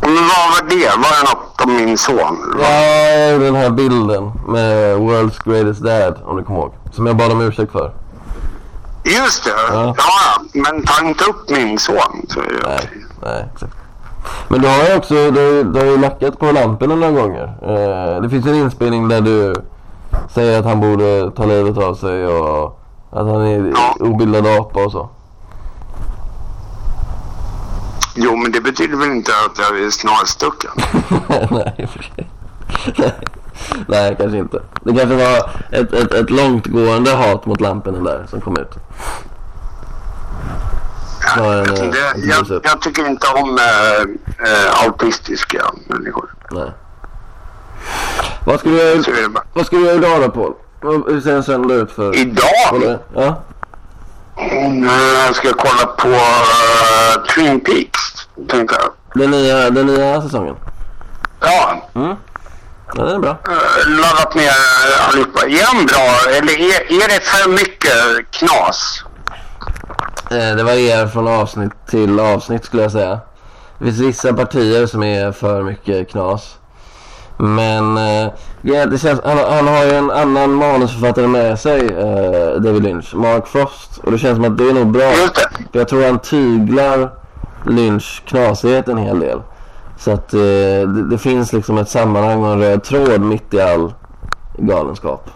Men 0.01 0.13
vad 0.15 0.21
var 0.51 0.69
det? 0.69 0.85
Var 0.85 1.23
det 1.23 1.33
något 1.33 1.61
om 1.63 1.75
min 1.85 1.97
son? 1.97 2.55
Ja, 2.61 3.37
den 3.37 3.55
här 3.55 3.69
bilden 3.69 4.31
med 4.47 4.97
World's 4.97 5.49
Greatest 5.51 5.81
Dad, 5.83 6.15
om 6.25 6.37
du 6.37 6.43
kommer 6.43 6.59
ihåg. 6.59 6.73
Som 6.91 7.05
jag 7.07 7.17
bad 7.17 7.31
om 7.31 7.41
ursäkt 7.41 7.71
för. 7.71 7.91
Just 9.03 9.43
det. 9.43 9.49
Ja. 9.49 9.73
Ja. 9.73 9.93
ja, 9.97 10.41
men 10.53 10.83
ta 10.83 11.05
inte 11.07 11.23
upp 11.23 11.49
min 11.49 11.79
son. 11.79 12.25
Så 12.29 12.39
är 12.39 12.43
det 12.43 12.67
Nej, 12.67 12.79
okej. 12.83 13.05
nej, 13.23 13.45
exakt. 13.53 13.73
Men 14.47 14.61
du 14.61 14.67
har 14.67 14.89
ju 14.89 14.97
också, 14.97 15.13
du, 15.13 15.63
du 15.63 15.79
har 15.79 15.85
ju 15.85 15.97
lackat 15.97 16.39
på 16.39 16.51
lamporna 16.51 16.95
några 16.95 17.11
gånger. 17.21 17.43
Eh, 17.61 18.21
det 18.21 18.29
finns 18.29 18.45
en 18.45 18.55
inspelning 18.55 19.07
där 19.07 19.21
du 19.21 19.55
säger 20.33 20.59
att 20.59 20.65
han 20.65 20.79
borde 20.81 21.31
ta 21.31 21.45
livet 21.45 21.77
av 21.77 21.93
sig 21.95 22.27
och 22.27 22.79
att 23.11 23.27
han 23.27 23.41
är 23.41 23.71
Ja. 23.75 23.95
obildad 24.05 24.47
apa 24.47 24.79
och 24.85 24.91
så. 24.91 25.09
Jo, 28.19 28.35
men 28.35 28.51
det 28.51 28.61
betyder 28.61 28.97
väl 28.97 29.09
inte 29.11 29.31
att 29.45 29.57
jag 29.59 29.79
är 29.79 29.89
snarstucken? 29.89 30.71
nej, 31.51 31.75
i 31.77 31.85
och 31.85 31.89
för 31.89 32.03
sig. 32.03 32.27
nej, 33.87 34.15
kanske 34.19 34.37
inte. 34.37 34.61
Det 34.81 34.93
kanske 34.93 35.15
var 35.15 35.49
ett, 35.71 35.93
ett, 35.93 36.11
ett 36.13 36.29
långtgående 36.29 37.11
hat 37.11 37.45
mot 37.45 37.61
lamporna 37.61 37.99
där 37.99 38.25
som 38.29 38.41
kom 38.41 38.57
ut. 38.57 38.71
Än, 41.37 41.43
Jag, 41.43 41.67
eh, 41.67 41.85
inte, 41.85 41.99
ett 41.99 42.49
jag, 42.49 42.61
jag 42.63 42.81
tycker 42.81 43.07
inte 43.07 43.27
om 43.27 43.57
äh, 43.57 44.01
äh, 44.51 44.83
autistiska 44.85 45.65
människor. 45.87 46.33
Nej. 46.51 46.71
Vad 48.45 48.59
ska 48.59 48.69
du, 48.69 49.03
vad 49.53 49.65
ska 49.65 49.75
du 49.75 49.85
göra 49.85 49.95
idag 49.95 50.21
då 50.21 50.29
Paul? 50.29 50.53
Hur 51.07 51.21
ser 51.21 51.35
en 51.35 51.43
söndag 51.43 51.73
ut 51.75 51.91
för 51.91 52.15
Idag? 52.15 52.99
Ja? 53.15 53.43
Mm, 54.37 54.89
Jag 55.27 55.35
ska 55.35 55.53
kolla 55.53 55.85
på 55.97 56.07
äh, 56.07 57.23
Twin 57.35 57.59
Peaks, 57.59 58.06
tänkte 58.49 58.75
jag. 58.79 58.91
Den 59.21 59.31
nya, 59.31 59.69
den 59.69 59.85
nya 59.85 60.21
säsongen? 60.21 60.55
Ja, 61.41 61.81
Mm. 61.93 62.15
Ja, 62.95 63.03
den 63.03 63.15
är 63.15 63.19
bra. 63.19 63.29
äh, 63.29 63.89
laddat 64.01 64.35
ner 64.35 64.49
allihopa. 65.07 65.41
Är 65.45 65.75
de 65.77 65.85
bra 65.85 66.31
eller 66.37 66.53
är, 66.59 67.03
är 67.03 67.07
det 67.07 67.23
för 67.23 67.49
mycket 67.49 68.31
knas? 68.31 69.03
Eh, 70.31 70.55
det 70.55 70.63
varierar 70.63 71.07
från 71.07 71.27
avsnitt 71.27 71.71
till 71.89 72.19
avsnitt 72.19 72.65
skulle 72.65 72.81
jag 72.83 72.91
säga. 72.91 73.19
Det 73.79 73.85
finns 73.85 73.99
vissa 73.99 74.33
partier 74.33 74.85
som 74.85 75.03
är 75.03 75.31
för 75.31 75.63
mycket 75.63 76.09
knas. 76.11 76.55
Men 77.37 77.97
eh, 77.97 78.27
ja, 78.61 78.85
det 78.85 78.97
känns, 78.97 79.21
han, 79.25 79.37
han 79.37 79.67
har 79.67 79.83
ju 79.85 79.91
en 79.91 80.11
annan 80.11 80.53
manusförfattare 80.53 81.27
med 81.27 81.59
sig, 81.59 81.79
eh, 81.85 82.61
David 82.61 82.83
Lynch, 82.83 83.15
Mark 83.15 83.47
Frost. 83.47 83.97
Och 84.03 84.11
det 84.11 84.17
känns 84.17 84.35
som 84.35 84.45
att 84.45 84.57
det 84.57 84.69
är 84.69 84.73
nog 84.73 84.87
bra. 84.91 85.13
Jag 85.71 85.87
tror 85.87 86.05
han 86.05 86.19
tyglar 86.19 87.09
Lynch 87.65 88.23
knasighet 88.25 88.87
en 88.87 88.97
hel 88.97 89.19
del. 89.19 89.41
Så 89.97 90.11
att 90.11 90.33
eh, 90.33 90.39
det, 90.39 91.09
det 91.09 91.17
finns 91.17 91.53
liksom 91.53 91.77
ett 91.77 91.89
sammanhang 91.89 92.43
och 92.43 92.51
en 92.51 92.59
röd 92.59 92.83
tråd 92.83 93.21
mitt 93.21 93.53
i 93.53 93.61
all 93.61 93.93
galenskap. 94.57 95.29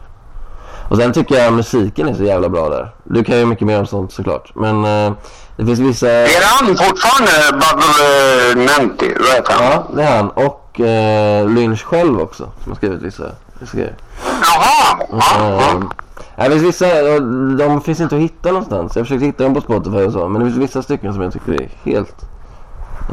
Och 0.90 0.98
sen 0.98 1.14
tycker 1.14 1.36
jag 1.36 1.54
musiken 1.54 2.08
är 2.08 2.14
så 2.14 2.24
jävla 2.24 2.50
bra 2.50 2.70
där. 2.70 2.90
Du 3.04 3.24
kan 3.24 3.38
ju 3.38 3.46
mycket 3.46 3.68
mer 3.68 3.80
om 3.80 3.86
sånt 3.86 4.14
såklart. 4.14 4.52
Men 4.56 4.86
eh, 4.86 5.14
det 5.58 5.66
finns 5.66 5.80
vissa... 5.80 6.10
Är 6.10 6.44
han 6.44 6.68
fortfarande 6.78 7.32
Badalamenti? 7.52 9.14
Vad 9.20 9.30
heter 9.30 9.54
han? 9.54 9.64
Ja, 9.64 9.88
det 9.96 10.04
är 10.04 10.18
han. 10.18 10.30
Och 10.30 10.80
eh, 10.80 11.50
Lynch 11.50 11.84
själv 11.84 12.22
också 12.22 12.50
som 12.64 12.72
har 12.72 12.76
skrivit 12.78 13.02
vissa, 13.02 13.24
grejer. 13.72 13.96
Jaha! 14.24 14.98
Ja, 15.12 15.18
Eh, 15.40 15.60
ja 15.60 15.82
nej, 16.36 16.50
det 16.50 16.56
finns 16.56 16.68
vissa, 16.68 17.20
de 17.58 17.82
finns 17.82 18.00
inte 18.00 18.16
att 18.16 18.22
hitta 18.22 18.50
någonstans. 18.50 18.96
Jag 18.96 19.06
försökte 19.06 19.26
hitta 19.26 19.44
dem 19.44 19.54
på 19.54 19.62
Spotify 19.62 19.98
och 19.98 20.14
så. 20.14 20.28
Men 20.28 20.42
det 20.42 20.52
finns 20.52 20.64
vissa 20.64 20.82
stycken 20.82 21.14
som 21.14 21.24
jag 21.24 21.34
tycker 21.34 21.54
är 21.54 21.70
helt, 21.84 22.16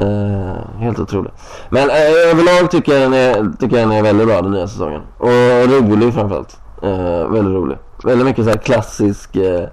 eh, 0.01 0.79
helt 0.81 0.99
otroliga. 0.99 1.33
Men 1.71 1.91
eh, 1.91 2.31
överlag 2.31 2.71
tycker 2.71 2.93
jag, 2.93 3.03
den 3.03 3.13
är, 3.13 3.57
tycker 3.61 3.79
jag 3.79 3.89
den 3.89 3.99
är 3.99 4.03
väldigt 4.03 4.27
bra 4.27 4.43
den 4.43 4.53
nya 4.53 4.69
säsongen. 4.69 5.03
Och 5.19 5.29
rolig 5.69 6.15
framförallt. 6.15 6.57
Eh, 6.83 7.29
väldigt 7.29 7.55
rolig. 7.55 7.79
Väldigt 8.05 8.27
mycket 8.27 8.45
så 8.45 8.51
här 8.51 8.59
klassisk, 8.59 9.37
eh, 9.37 9.69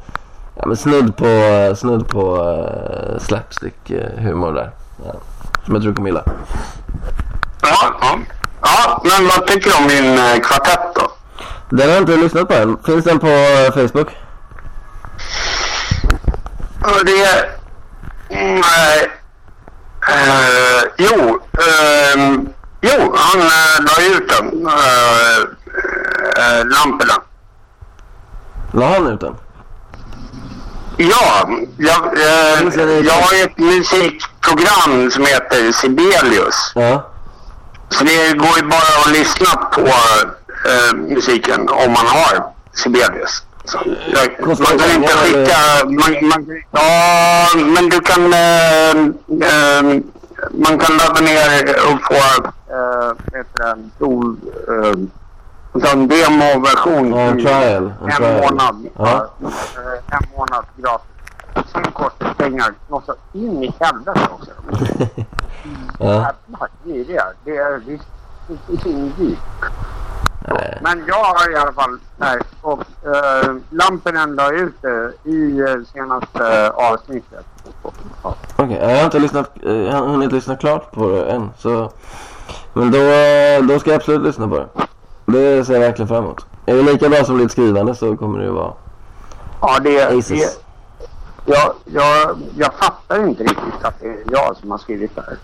ja, 0.55 0.65
men 0.65 0.77
snudd 0.77 1.17
på, 1.17 1.25
snudd 1.75 2.07
på 2.07 2.37
eh, 2.37 3.19
slapstick-humor 3.19 4.47
eh, 4.47 4.53
där. 4.53 4.71
Ja, 5.05 5.13
som 5.65 5.73
jag 5.73 5.83
tror 5.83 5.91
du 5.91 5.95
kommer 5.95 6.09
gilla. 6.09 6.23
Ja, 7.61 7.93
ja. 8.01 8.17
ja, 8.61 9.01
men 9.03 9.27
vad 9.27 9.47
tycker 9.47 9.69
du 9.69 9.75
om 9.77 9.87
min 9.87 10.17
eh, 10.17 10.39
kvartett 10.41 10.95
då? 10.95 11.14
Den 11.70 11.88
har 11.89 11.95
jag 11.95 12.01
inte 12.01 12.18
lyssnat 12.18 12.47
på 12.47 12.53
än. 12.53 12.78
Finns 12.86 13.05
den 13.05 13.20
på 13.20 13.28
eh, 13.28 13.74
Facebook? 13.74 14.09
Det 17.05 17.24
är... 17.24 17.55
Nej. 18.30 19.11
Eh, 20.07 20.84
jo, 20.97 21.39
ehm, 21.53 22.49
jo, 22.82 23.16
han 23.16 23.41
uh, 23.41 23.86
la 23.86 24.16
ut 24.16 24.30
den. 24.30 24.68
Uh, 24.68 25.41
uh, 26.38 26.66
lamporna. 26.66 27.22
La 28.72 28.89
han 28.89 29.07
ut 29.07 29.20
den? 29.20 29.36
Ja, 30.97 31.49
jag, 31.78 32.18
jag 33.05 33.13
har 33.13 33.43
ett 33.43 33.57
musikprogram 33.57 35.11
som 35.11 35.26
heter 35.26 35.72
Sibelius. 35.72 36.72
Ja. 36.76 37.11
Så 37.89 38.03
det 38.03 38.34
går 38.34 38.57
ju 38.57 38.63
bara 38.63 39.01
att 39.05 39.11
lyssna 39.11 39.55
på 39.55 39.82
eh, 40.66 40.95
musiken 40.95 41.70
om 41.70 41.91
man 41.91 42.07
har 42.07 42.53
Sibelius. 42.74 43.43
Så, 43.66 43.78
jag, 44.13 44.47
man 44.47 44.55
det 44.55 44.78
kan 44.78 44.91
inte 44.95 45.13
skicka... 45.13 45.57
Man, 45.84 46.30
man, 46.30 46.61
ja, 46.72 47.47
men 47.55 47.89
du 47.89 47.99
kan... 47.99 48.34
Eh, 48.34 48.89
eh, 49.49 50.01
man 50.51 50.80
kan 50.80 50.97
ladda 50.97 51.22
ner 51.22 51.70
och 51.70 52.01
få... 52.07 52.13
Eh, 52.13 53.13
vad 53.32 53.45
det? 53.57 53.70
Eh, 54.74 54.93
alltså 55.74 55.97
en 55.97 56.07
demoversion. 56.07 57.09
Ja, 57.09 57.20
en 57.20 57.38
trial, 57.38 57.93
en 58.01 58.09
En 58.09 58.11
trial. 58.11 58.41
månad. 58.41 58.88
Ja. 58.97 59.30
Eh, 59.41 60.18
en 60.18 60.38
månad 60.38 60.66
gratis. 60.78 61.07
Sen 61.72 61.91
kostar 61.91 62.34
pengar. 62.34 62.74
Kostar 62.89 63.16
in 63.34 63.63
i 63.63 63.74
helvete 63.80 64.28
också. 64.32 64.51
Jävlar, 65.99 66.70
det 66.84 66.99
är 66.99 67.05
det. 67.05 67.24
Det 67.45 67.57
är 67.57 67.82
visst 67.88 68.03
det 68.47 68.89
är 68.89 68.91
inget 68.91 69.20
Nej. 70.47 70.79
Men 70.81 71.03
jag 71.07 71.23
har 71.23 71.51
i 71.51 71.55
alla 71.55 71.73
fall, 71.73 71.99
nej, 72.17 72.39
och 72.61 72.79
uh, 72.79 73.55
Lampen 73.69 74.35
la 74.35 74.51
ut 74.51 74.81
det 74.81 75.13
i 75.23 75.59
eh, 75.59 75.75
senaste 75.93 76.69
avsnittet. 76.69 77.45
Ja. 78.23 78.35
Okej, 78.55 78.77
jag 78.81 78.97
har 78.97 79.05
inte 79.05 79.19
lyssnat, 79.19 79.51
eh, 79.63 79.73
jag 79.73 79.93
har 79.93 80.07
hunnit 80.07 80.31
lyssna 80.31 80.55
klart 80.55 80.91
på 80.91 81.09
det 81.09 81.25
än. 81.25 81.49
Så... 81.57 81.91
Men 82.73 82.91
då, 82.91 82.97
eh, 82.97 83.63
då 83.63 83.79
ska 83.79 83.89
jag 83.89 83.97
absolut 83.97 84.21
lyssna 84.21 84.47
på 84.47 84.57
det. 84.57 84.67
Det 85.25 85.65
ser 85.65 85.73
jag 85.73 85.79
verkligen 85.79 86.07
fram 86.07 86.23
emot. 86.23 86.45
Är 86.65 86.75
det 86.75 86.81
lika 86.81 87.09
bra 87.09 87.23
som 87.23 87.37
ditt 87.37 87.51
skrivande 87.51 87.95
så 87.95 88.17
kommer 88.17 88.39
det 88.39 88.45
ju 88.45 88.51
vara 88.51 88.73
Ja, 89.61 89.79
det, 89.79 90.09
det 90.29 90.59
jag, 91.45 91.73
jag, 91.85 92.37
jag 92.57 92.73
fattar 92.73 93.27
inte 93.27 93.43
riktigt 93.43 93.83
att 93.83 93.99
det 93.99 94.07
är 94.07 94.17
jag 94.31 94.57
som 94.57 94.71
har 94.71 94.77
skrivit 94.77 95.15
det 95.15 95.21
här. 95.21 95.37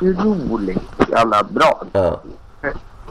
Det 0.00 0.06
är 0.06 0.12
roligt, 0.24 0.82
jävla 1.08 1.42
bra. 1.42 1.82
Ja. 1.92 2.20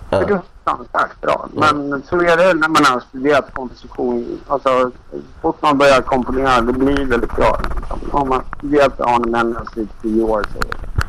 Det 0.10 0.16
är 0.16 0.22
Ja. 0.22 0.28
fruktansvärt 0.28 1.22
bra. 1.22 1.48
Men 1.54 2.04
så 2.10 2.16
är 2.22 2.38
det 2.38 2.54
när 2.54 2.68
man 2.70 2.86
har 2.86 3.00
studerat 3.10 3.54
komposition. 3.54 4.40
Alltså, 4.48 4.70
så 4.70 5.18
fort 5.42 5.62
man 5.62 5.78
börjar 5.78 6.02
komponera, 6.02 6.62
det 6.62 6.74
blir 6.74 7.06
väldigt 7.06 7.36
bra. 7.36 7.60
Liksom. 7.76 8.00
Om 8.12 8.30
man 8.30 8.42
studerat 8.58 9.02
Arne 9.02 9.28
Mennels 9.32 9.78
i 9.78 9.88
tio 10.02 10.24
år 10.24 10.44
så 10.54 10.60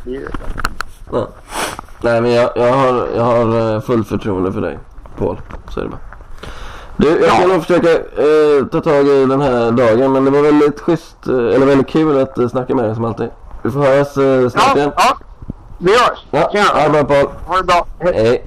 blir 0.05 0.21
det 0.21 0.31
ja. 1.13 1.29
Nej 2.03 2.21
men 2.21 2.31
jag, 2.33 2.51
jag 2.57 2.73
har, 2.73 3.09
jag 3.17 3.23
har 3.25 3.75
eh, 3.75 3.81
fullt 3.81 4.09
förtroende 4.09 4.53
för 4.53 4.61
dig, 4.61 4.79
Paul. 5.19 5.41
Så 5.71 5.81
är 5.81 5.85
det 5.85 5.91
bara. 5.91 6.01
Du, 6.97 7.09
jag 7.09 7.33
ska 7.33 7.41
Ja. 7.43 7.47
nog 7.47 7.61
försöka 7.63 7.91
eh, 7.93 8.67
ta 8.73 8.81
tag 8.81 9.07
i 9.07 9.27
den 9.27 9.41
här 9.41 9.71
dagen. 9.71 10.13
Men 10.13 10.25
det 10.25 10.31
var 10.31 10.43
väldigt 10.43 10.81
schysst, 10.81 11.27
eh, 11.27 11.35
eller 11.35 11.67
väldigt 11.67 11.89
kul 11.89 12.19
att 12.23 12.39
eh, 12.39 12.49
snacka 12.49 12.75
med 12.75 12.85
dig 12.85 12.95
som 12.95 13.05
alltid. 13.05 13.29
Vi 13.63 13.71
får 13.71 13.81
höras 13.81 14.17
eh, 14.17 14.49
snart 14.49 14.65
Ja, 14.67 14.77
igen. 14.77 14.93
ja. 14.97 15.17
Vi 15.79 15.91
hörs. 15.93 16.19
Ja, 16.31 16.63
ha 16.75 16.83
det 16.89 16.91
bra 16.91 17.05
Paul. 17.05 17.29
Ha 17.47 17.57
det 17.57 17.63
bra. 17.65 17.87
Hej. 17.99 18.15
Hej. 18.15 18.47